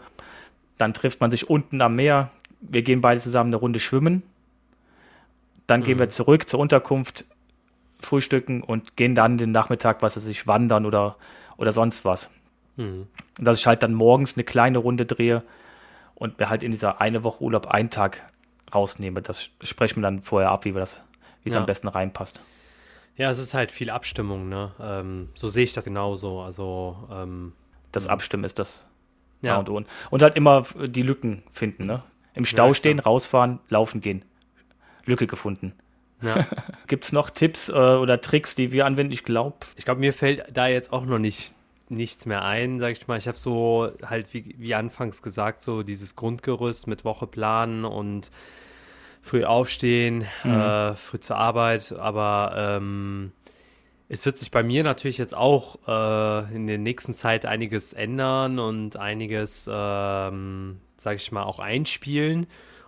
Dann 0.77 0.95
trifft 0.95 1.21
man 1.21 1.31
sich 1.31 1.49
unten 1.49 1.81
am 1.81 1.97
Meer. 1.97 2.31
Wir 2.61 2.83
gehen 2.83 3.01
beide 3.01 3.21
zusammen 3.21 3.51
eine 3.51 3.57
Runde 3.57 3.81
schwimmen. 3.81 4.23
Dann 5.67 5.81
mhm. 5.81 5.85
gehen 5.85 5.99
wir 5.99 6.09
zurück 6.09 6.49
zur 6.49 6.61
Unterkunft, 6.61 7.25
frühstücken 8.01 8.63
und 8.63 8.97
gehen 8.97 9.15
dann 9.15 9.39
den 9.39 9.53
Nachmittag, 9.53 10.03
was 10.03 10.17
weiß 10.17 10.27
ich, 10.27 10.47
wandern 10.47 10.87
oder, 10.87 11.17
oder 11.57 11.73
sonst 11.73 12.05
was. 12.05 12.31
Mhm. 12.77 13.07
Dass 13.39 13.59
ich 13.59 13.67
halt 13.67 13.83
dann 13.83 13.95
morgens 13.95 14.37
eine 14.37 14.45
kleine 14.45 14.79
Runde 14.79 15.07
drehe 15.07 15.43
und 16.15 16.39
mir 16.39 16.51
halt 16.51 16.63
in 16.63 16.71
dieser 16.71 17.01
eine 17.01 17.25
Woche 17.25 17.43
Urlaub 17.43 17.67
einen 17.69 17.91
Tag 17.91 18.25
rausnehme. 18.75 19.23
Das 19.23 19.51
sprechen 19.63 19.97
wir 19.97 20.03
dann 20.03 20.21
vorher 20.21 20.51
ab, 20.51 20.65
wie 20.65 20.75
wir 20.75 20.81
das, 20.81 21.03
wie 21.43 21.49
es 21.49 21.55
ja. 21.55 21.61
am 21.61 21.67
besten 21.67 21.89
reinpasst. 21.89 22.41
Ja, 23.19 23.29
es 23.31 23.39
ist 23.39 23.53
halt 23.53 23.73
viel 23.73 23.91
Abstimmung, 23.91 24.49
ne? 24.49 24.73
Ähm, 24.81 25.29
so 25.35 25.49
sehe 25.49 25.65
ich 25.65 25.75
das 25.75 25.85
genauso. 25.85 26.41
Also 26.41 26.97
ähm, 27.13 27.53
das 27.93 28.07
Abstimmen 28.07 28.45
ist 28.45 28.59
das 28.59 28.87
ja. 29.43 29.59
und 29.59 29.69
O. 29.69 29.83
Und 30.11 30.23
halt 30.23 30.37
immer 30.37 30.65
die 30.87 31.03
Lücken 31.03 31.43
finden, 31.51 31.87
ne? 31.87 32.03
Im 32.35 32.45
Stau 32.45 32.69
ja, 32.69 32.75
stehen, 32.75 33.01
rausfahren, 33.01 33.59
laufen 33.69 34.01
gehen. 34.01 34.23
Lücke 35.05 35.27
gefunden. 35.27 35.73
Ja. 36.23 36.47
Gibt 36.87 37.05
es 37.05 37.13
noch 37.13 37.31
Tipps 37.31 37.69
äh, 37.69 37.73
oder 37.73 38.21
Tricks, 38.21 38.55
die 38.55 38.71
wir 38.71 38.87
anwenden? 38.87 39.13
Ich 39.13 39.25
glaube. 39.25 39.57
Ich 39.77 39.85
glaube, 39.85 40.01
mir 40.01 40.13
fällt 40.13 40.45
da 40.57 40.69
jetzt 40.69 40.93
auch 40.93 41.05
noch 41.05 41.19
nicht 41.19 41.55
nichts 41.89 42.27
mehr 42.27 42.45
ein, 42.45 42.79
sag 42.79 42.93
ich 42.93 43.09
mal. 43.09 43.19
Ich 43.19 43.27
habe 43.27 43.39
so 43.39 43.91
halt, 44.05 44.33
wie, 44.35 44.55
wie 44.59 44.75
anfangs 44.75 45.23
gesagt, 45.23 45.63
so 45.63 45.83
dieses 45.83 46.17
Grundgerüst 46.17 46.87
mit 46.87 47.05
Woche 47.05 47.27
planen 47.27 47.85
und 47.85 48.31
früh 49.23 49.45
aufstehen, 49.45 50.25
mhm. 50.45 50.51
äh, 50.53 50.95
früh 50.95 51.21
zur 51.21 51.37
Arbeit, 51.37 51.93
aber 51.93 52.55
ähm, 52.57 53.33
es 54.09 54.25
wird 54.25 54.39
sich 54.39 54.51
bei 54.51 54.63
mir 54.63 54.85
natürlich 54.85 55.19
jetzt 55.19 55.35
auch 55.35 55.77
äh, 55.87 56.55
in 56.55 56.67
der 56.67 56.79
nächsten 56.79 57.13
Zeit 57.13 57.45
einiges 57.45 57.93
ändern 57.93 58.59
und 58.59 58.97
einiges, 58.97 59.69
ähm, 59.71 60.79
sage 60.97 61.17
ich 61.17 61.31
mal, 61.31 61.43
auch 61.43 61.59
einspielen. 61.59 62.47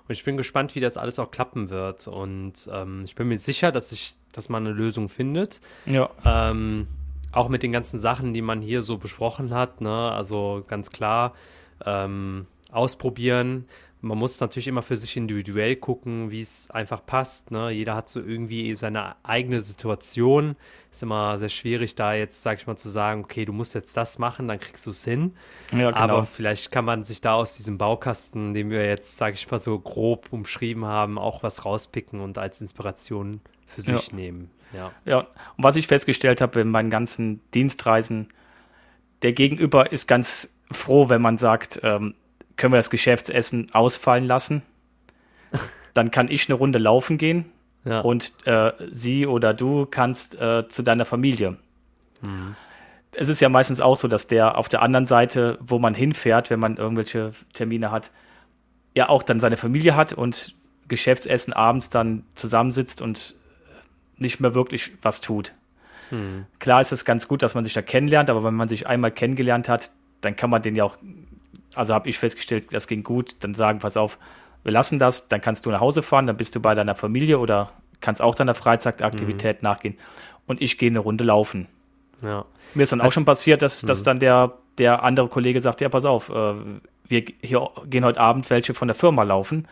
Und 0.08 0.12
ich 0.12 0.24
bin 0.24 0.38
gespannt, 0.38 0.74
wie 0.74 0.80
das 0.80 0.96
alles 0.96 1.18
auch 1.18 1.30
klappen 1.30 1.68
wird. 1.68 2.08
Und 2.08 2.54
ähm, 2.72 3.02
ich 3.04 3.14
bin 3.14 3.28
mir 3.28 3.36
sicher, 3.36 3.70
dass 3.70 3.92
ich, 3.92 4.14
dass 4.32 4.48
man 4.48 4.66
eine 4.66 4.74
Lösung 4.74 5.10
findet. 5.10 5.60
Ja. 5.84 6.08
Ähm, 6.24 6.88
auch 7.32 7.48
mit 7.50 7.62
den 7.62 7.70
ganzen 7.70 8.00
Sachen, 8.00 8.32
die 8.32 8.42
man 8.42 8.62
hier 8.62 8.80
so 8.80 8.96
besprochen 8.96 9.54
hat. 9.54 9.82
Ne? 9.82 9.94
Also 9.94 10.64
ganz 10.66 10.90
klar 10.90 11.34
ähm, 11.84 12.46
ausprobieren 12.72 13.66
man 14.02 14.16
muss 14.16 14.40
natürlich 14.40 14.68
immer 14.68 14.82
für 14.82 14.96
sich 14.96 15.16
individuell 15.16 15.76
gucken, 15.76 16.30
wie 16.30 16.40
es 16.40 16.70
einfach 16.70 17.04
passt. 17.04 17.50
Ne? 17.50 17.70
Jeder 17.70 17.94
hat 17.94 18.08
so 18.08 18.20
irgendwie 18.20 18.74
seine 18.74 19.16
eigene 19.22 19.60
Situation. 19.60 20.56
Ist 20.90 21.02
immer 21.02 21.38
sehr 21.38 21.50
schwierig, 21.50 21.96
da 21.96 22.14
jetzt, 22.14 22.42
sag 22.42 22.58
ich 22.58 22.66
mal, 22.66 22.76
zu 22.76 22.88
sagen, 22.88 23.24
okay, 23.24 23.44
du 23.44 23.52
musst 23.52 23.74
jetzt 23.74 23.96
das 23.96 24.18
machen, 24.18 24.48
dann 24.48 24.58
kriegst 24.58 24.86
du 24.86 24.90
es 24.90 25.04
hin. 25.04 25.34
Ja, 25.72 25.90
genau. 25.90 26.00
Aber 26.00 26.24
vielleicht 26.24 26.72
kann 26.72 26.86
man 26.86 27.04
sich 27.04 27.20
da 27.20 27.34
aus 27.34 27.56
diesem 27.56 27.76
Baukasten, 27.76 28.54
den 28.54 28.70
wir 28.70 28.86
jetzt, 28.86 29.18
sag 29.18 29.34
ich 29.34 29.50
mal, 29.50 29.58
so 29.58 29.78
grob 29.78 30.28
umschrieben 30.30 30.86
haben, 30.86 31.18
auch 31.18 31.42
was 31.42 31.64
rauspicken 31.66 32.20
und 32.20 32.38
als 32.38 32.60
Inspiration 32.60 33.40
für 33.66 33.82
sich 33.82 34.08
ja. 34.08 34.16
nehmen. 34.16 34.50
Ja. 34.72 34.92
ja, 35.04 35.18
und 35.18 35.64
was 35.64 35.76
ich 35.76 35.88
festgestellt 35.88 36.40
habe 36.40 36.60
in 36.60 36.70
meinen 36.70 36.90
ganzen 36.90 37.40
Dienstreisen, 37.52 38.28
der 39.22 39.32
Gegenüber 39.32 39.92
ist 39.92 40.06
ganz 40.06 40.54
froh, 40.70 41.08
wenn 41.08 41.20
man 41.20 41.38
sagt, 41.38 41.80
ähm, 41.82 42.14
können 42.60 42.74
wir 42.74 42.78
das 42.78 42.90
Geschäftsessen 42.90 43.68
ausfallen 43.72 44.26
lassen. 44.26 44.62
Dann 45.94 46.12
kann 46.12 46.30
ich 46.30 46.48
eine 46.48 46.56
Runde 46.56 46.78
laufen 46.78 47.18
gehen 47.18 47.46
ja. 47.84 48.00
und 48.00 48.32
äh, 48.44 48.72
sie 48.90 49.26
oder 49.26 49.54
du 49.54 49.86
kannst 49.86 50.40
äh, 50.40 50.68
zu 50.68 50.82
deiner 50.82 51.06
Familie. 51.06 51.56
Mhm. 52.20 52.54
Es 53.12 53.28
ist 53.28 53.40
ja 53.40 53.48
meistens 53.48 53.80
auch 53.80 53.96
so, 53.96 54.06
dass 54.06 54.28
der 54.28 54.56
auf 54.56 54.68
der 54.68 54.82
anderen 54.82 55.06
Seite, 55.06 55.58
wo 55.60 55.80
man 55.80 55.94
hinfährt, 55.94 56.50
wenn 56.50 56.60
man 56.60 56.76
irgendwelche 56.76 57.32
Termine 57.54 57.90
hat, 57.90 58.12
ja 58.94 59.08
auch 59.08 59.24
dann 59.24 59.40
seine 59.40 59.56
Familie 59.56 59.96
hat 59.96 60.12
und 60.12 60.54
Geschäftsessen 60.86 61.52
abends 61.52 61.90
dann 61.90 62.24
zusammensitzt 62.34 63.00
und 63.00 63.36
nicht 64.16 64.38
mehr 64.38 64.54
wirklich 64.54 64.92
was 65.02 65.20
tut. 65.20 65.54
Mhm. 66.10 66.46
Klar 66.58 66.82
ist 66.82 66.92
es 66.92 67.04
ganz 67.04 67.26
gut, 67.26 67.42
dass 67.42 67.54
man 67.54 67.64
sich 67.64 67.72
da 67.72 67.82
kennenlernt, 67.82 68.30
aber 68.30 68.44
wenn 68.44 68.54
man 68.54 68.68
sich 68.68 68.86
einmal 68.86 69.10
kennengelernt 69.10 69.68
hat, 69.68 69.90
dann 70.20 70.36
kann 70.36 70.50
man 70.50 70.62
den 70.62 70.76
ja 70.76 70.84
auch 70.84 70.98
also 71.74 71.94
habe 71.94 72.08
ich 72.08 72.18
festgestellt, 72.18 72.72
das 72.72 72.86
ging 72.86 73.02
gut. 73.02 73.36
Dann 73.40 73.54
sagen, 73.54 73.78
pass 73.78 73.96
auf, 73.96 74.18
wir 74.62 74.72
lassen 74.72 74.98
das, 74.98 75.28
dann 75.28 75.40
kannst 75.40 75.66
du 75.66 75.70
nach 75.70 75.80
Hause 75.80 76.02
fahren, 76.02 76.26
dann 76.26 76.36
bist 76.36 76.54
du 76.54 76.60
bei 76.60 76.74
deiner 76.74 76.94
Familie 76.94 77.38
oder 77.38 77.72
kannst 78.00 78.22
auch 78.22 78.34
deiner 78.34 78.54
Freizeitaktivität 78.54 79.62
mhm. 79.62 79.68
nachgehen. 79.68 79.98
Und 80.46 80.60
ich 80.60 80.78
gehe 80.78 80.90
eine 80.90 80.98
Runde 80.98 81.24
laufen. 81.24 81.68
Ja. 82.22 82.44
Mir 82.74 82.82
ist 82.82 82.92
dann 82.92 83.00
auch 83.00 83.12
schon 83.12 83.24
passiert, 83.24 83.62
dass, 83.62 83.80
dass 83.80 84.00
mhm. 84.00 84.04
dann 84.04 84.18
der, 84.20 84.52
der 84.78 85.02
andere 85.02 85.28
Kollege 85.28 85.60
sagt, 85.60 85.80
ja, 85.80 85.88
pass 85.88 86.04
auf, 86.04 86.28
äh, 86.28 86.54
wir 87.04 87.24
hier 87.42 87.68
gehen 87.86 88.04
heute 88.04 88.20
Abend 88.20 88.48
welche 88.50 88.74
von 88.74 88.88
der 88.88 88.94
Firma 88.94 89.22
laufen, 89.22 89.66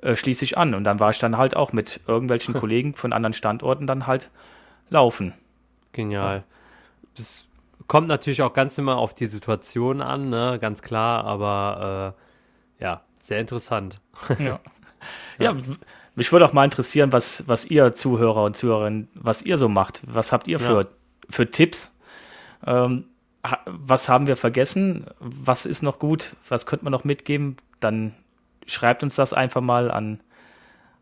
äh, 0.00 0.16
schließe 0.16 0.44
ich 0.44 0.56
an. 0.56 0.74
Und 0.74 0.84
dann 0.84 1.00
war 1.00 1.10
ich 1.10 1.18
dann 1.18 1.36
halt 1.36 1.56
auch 1.56 1.72
mit 1.72 2.00
irgendwelchen 2.06 2.54
Kollegen 2.60 2.94
von 2.94 3.12
anderen 3.12 3.34
Standorten 3.34 3.86
dann 3.86 4.06
halt 4.06 4.30
laufen. 4.88 5.34
Genial. 5.92 6.44
Das 7.16 7.44
kommt 7.86 8.08
natürlich 8.08 8.42
auch 8.42 8.52
ganz 8.52 8.78
immer 8.78 8.96
auf 8.96 9.14
die 9.14 9.26
Situation 9.26 10.00
an, 10.00 10.28
ne? 10.28 10.58
ganz 10.60 10.82
klar, 10.82 11.24
aber 11.24 12.14
äh, 12.80 12.82
ja, 12.82 13.02
sehr 13.20 13.40
interessant. 13.40 14.00
Ja. 14.38 14.60
ja. 15.38 15.54
mich 16.14 16.30
würde 16.32 16.46
auch 16.46 16.52
mal 16.52 16.64
interessieren, 16.64 17.12
was, 17.12 17.46
was 17.48 17.64
ihr 17.64 17.92
Zuhörer 17.92 18.44
und 18.44 18.56
Zuhörerinnen, 18.56 19.08
was 19.14 19.42
ihr 19.42 19.58
so 19.58 19.68
macht. 19.68 20.02
Was 20.06 20.32
habt 20.32 20.48
ihr 20.48 20.58
für, 20.58 20.82
ja. 20.82 20.88
für 21.30 21.50
Tipps? 21.50 21.96
Ähm, 22.66 23.04
was 23.66 24.08
haben 24.08 24.26
wir 24.26 24.36
vergessen? 24.36 25.06
Was 25.18 25.66
ist 25.66 25.82
noch 25.82 25.98
gut? 25.98 26.36
Was 26.48 26.66
könnte 26.66 26.84
man 26.84 26.92
noch 26.92 27.04
mitgeben? 27.04 27.56
Dann 27.80 28.14
schreibt 28.66 29.02
uns 29.02 29.16
das 29.16 29.32
einfach 29.32 29.60
mal 29.60 29.90
an, 29.90 30.20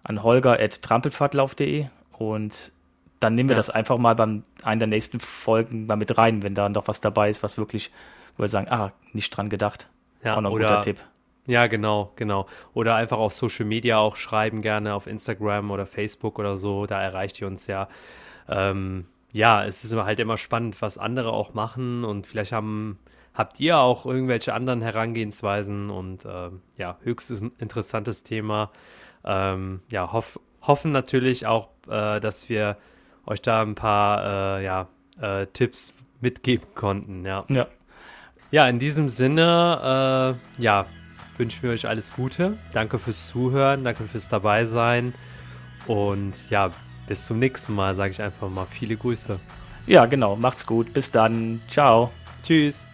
an 0.03 0.23
holger.trampelfahrtlauf.de 0.23 1.87
und 2.17 2.73
dann 3.21 3.35
nehmen 3.35 3.51
wir 3.51 3.55
ja. 3.55 3.59
das 3.59 3.71
einfach 3.71 3.99
mal 3.99 4.15
beim 4.15 4.45
einen 4.63 4.81
der 4.81 4.89
nächsten 4.89 5.21
Folgen 5.21 5.87
mal 5.87 5.97
mit 5.97 6.17
rein, 6.17 6.43
wenn 6.43 6.55
da 6.55 6.69
noch 6.69 6.89
was 6.89 7.01
dabei 7.01 7.29
ist, 7.29 7.43
was 7.43 7.59
wirklich, 7.59 7.91
wo 8.37 8.43
wir 8.43 8.49
sagen, 8.49 8.69
ah, 8.71 8.93
nicht 9.13 9.31
dran 9.37 9.51
gedacht. 9.51 9.89
Ja, 10.25 10.37
auch 10.37 10.41
noch 10.41 10.51
ein 10.51 10.57
oder, 10.57 10.67
guter 10.67 10.81
Tipp. 10.81 11.01
Ja, 11.47 11.67
genau, 11.67 12.13
genau. 12.17 12.47
Oder 12.75 12.95
einfach 12.95 13.19
auf 13.19 13.35
Social 13.35 13.67
Media 13.67 13.99
auch 13.99 14.17
schreiben, 14.17 14.63
gerne 14.63 14.95
auf 14.95 15.07
Instagram 15.07 15.71
oder 15.71 15.87
Facebook 15.87 16.39
oder 16.39 16.57
so, 16.57 16.87
da 16.87 17.01
erreicht 17.01 17.41
ihr 17.41 17.47
uns 17.47 17.67
ja. 17.67 17.89
Ähm, 18.49 19.07
ja, 19.33 19.65
es 19.65 19.85
ist 19.85 19.95
halt 19.95 20.21
immer 20.21 20.39
spannend, 20.39 20.81
was 20.83 20.99
andere 20.99 21.33
auch 21.33 21.55
machen 21.55 22.05
und 22.05 22.27
vielleicht 22.27 22.53
haben, 22.53 22.99
habt 23.35 23.61
ihr 23.61 23.79
auch 23.79 24.07
irgendwelche 24.07 24.55
anderen 24.55 24.81
Herangehensweisen 24.83 25.91
und 25.91 26.25
äh, 26.25 26.51
ja, 26.77 26.99
höchst 27.03 27.31
interessantes 27.59 28.23
Thema. 28.23 28.71
Ähm, 29.25 29.81
ja, 29.89 30.13
hoff, 30.13 30.41
hoffen 30.63 30.93
natürlich 30.93 31.47
auch, 31.47 31.69
äh, 31.89 32.21
dass 32.21 32.49
wir 32.49 32.77
euch 33.31 33.41
da 33.41 33.63
ein 33.63 33.75
paar 33.75 34.59
äh, 34.59 34.65
ja, 34.65 34.89
äh, 35.21 35.47
Tipps 35.47 35.95
mitgeben 36.21 36.67
konnten. 36.75 37.25
Ja. 37.25 37.45
ja. 37.49 37.67
Ja, 38.51 38.69
in 38.69 38.81
diesem 38.81 39.09
Sinne, 39.09 40.37
äh, 40.59 40.63
ja, 40.63 40.87
wünschen 41.39 41.63
wir 41.63 41.71
euch 41.71 41.87
alles 41.87 42.13
Gute. 42.13 42.59
Danke 42.73 42.99
fürs 42.99 43.29
Zuhören, 43.29 43.85
danke 43.85 44.05
fürs 44.05 44.29
Dabeisein 44.29 45.15
und 45.87 46.51
ja, 46.51 46.71
bis 47.07 47.27
zum 47.27 47.39
nächsten 47.39 47.75
Mal, 47.75 47.95
sage 47.95 48.11
ich 48.11 48.21
einfach 48.21 48.49
mal. 48.49 48.67
Viele 48.67 48.97
Grüße. 48.97 49.39
Ja, 49.87 50.07
genau. 50.07 50.37
Macht's 50.37 50.67
gut. 50.67 50.93
Bis 50.93 51.11
dann. 51.11 51.61
Ciao. 51.69 52.11
Tschüss. 52.45 52.90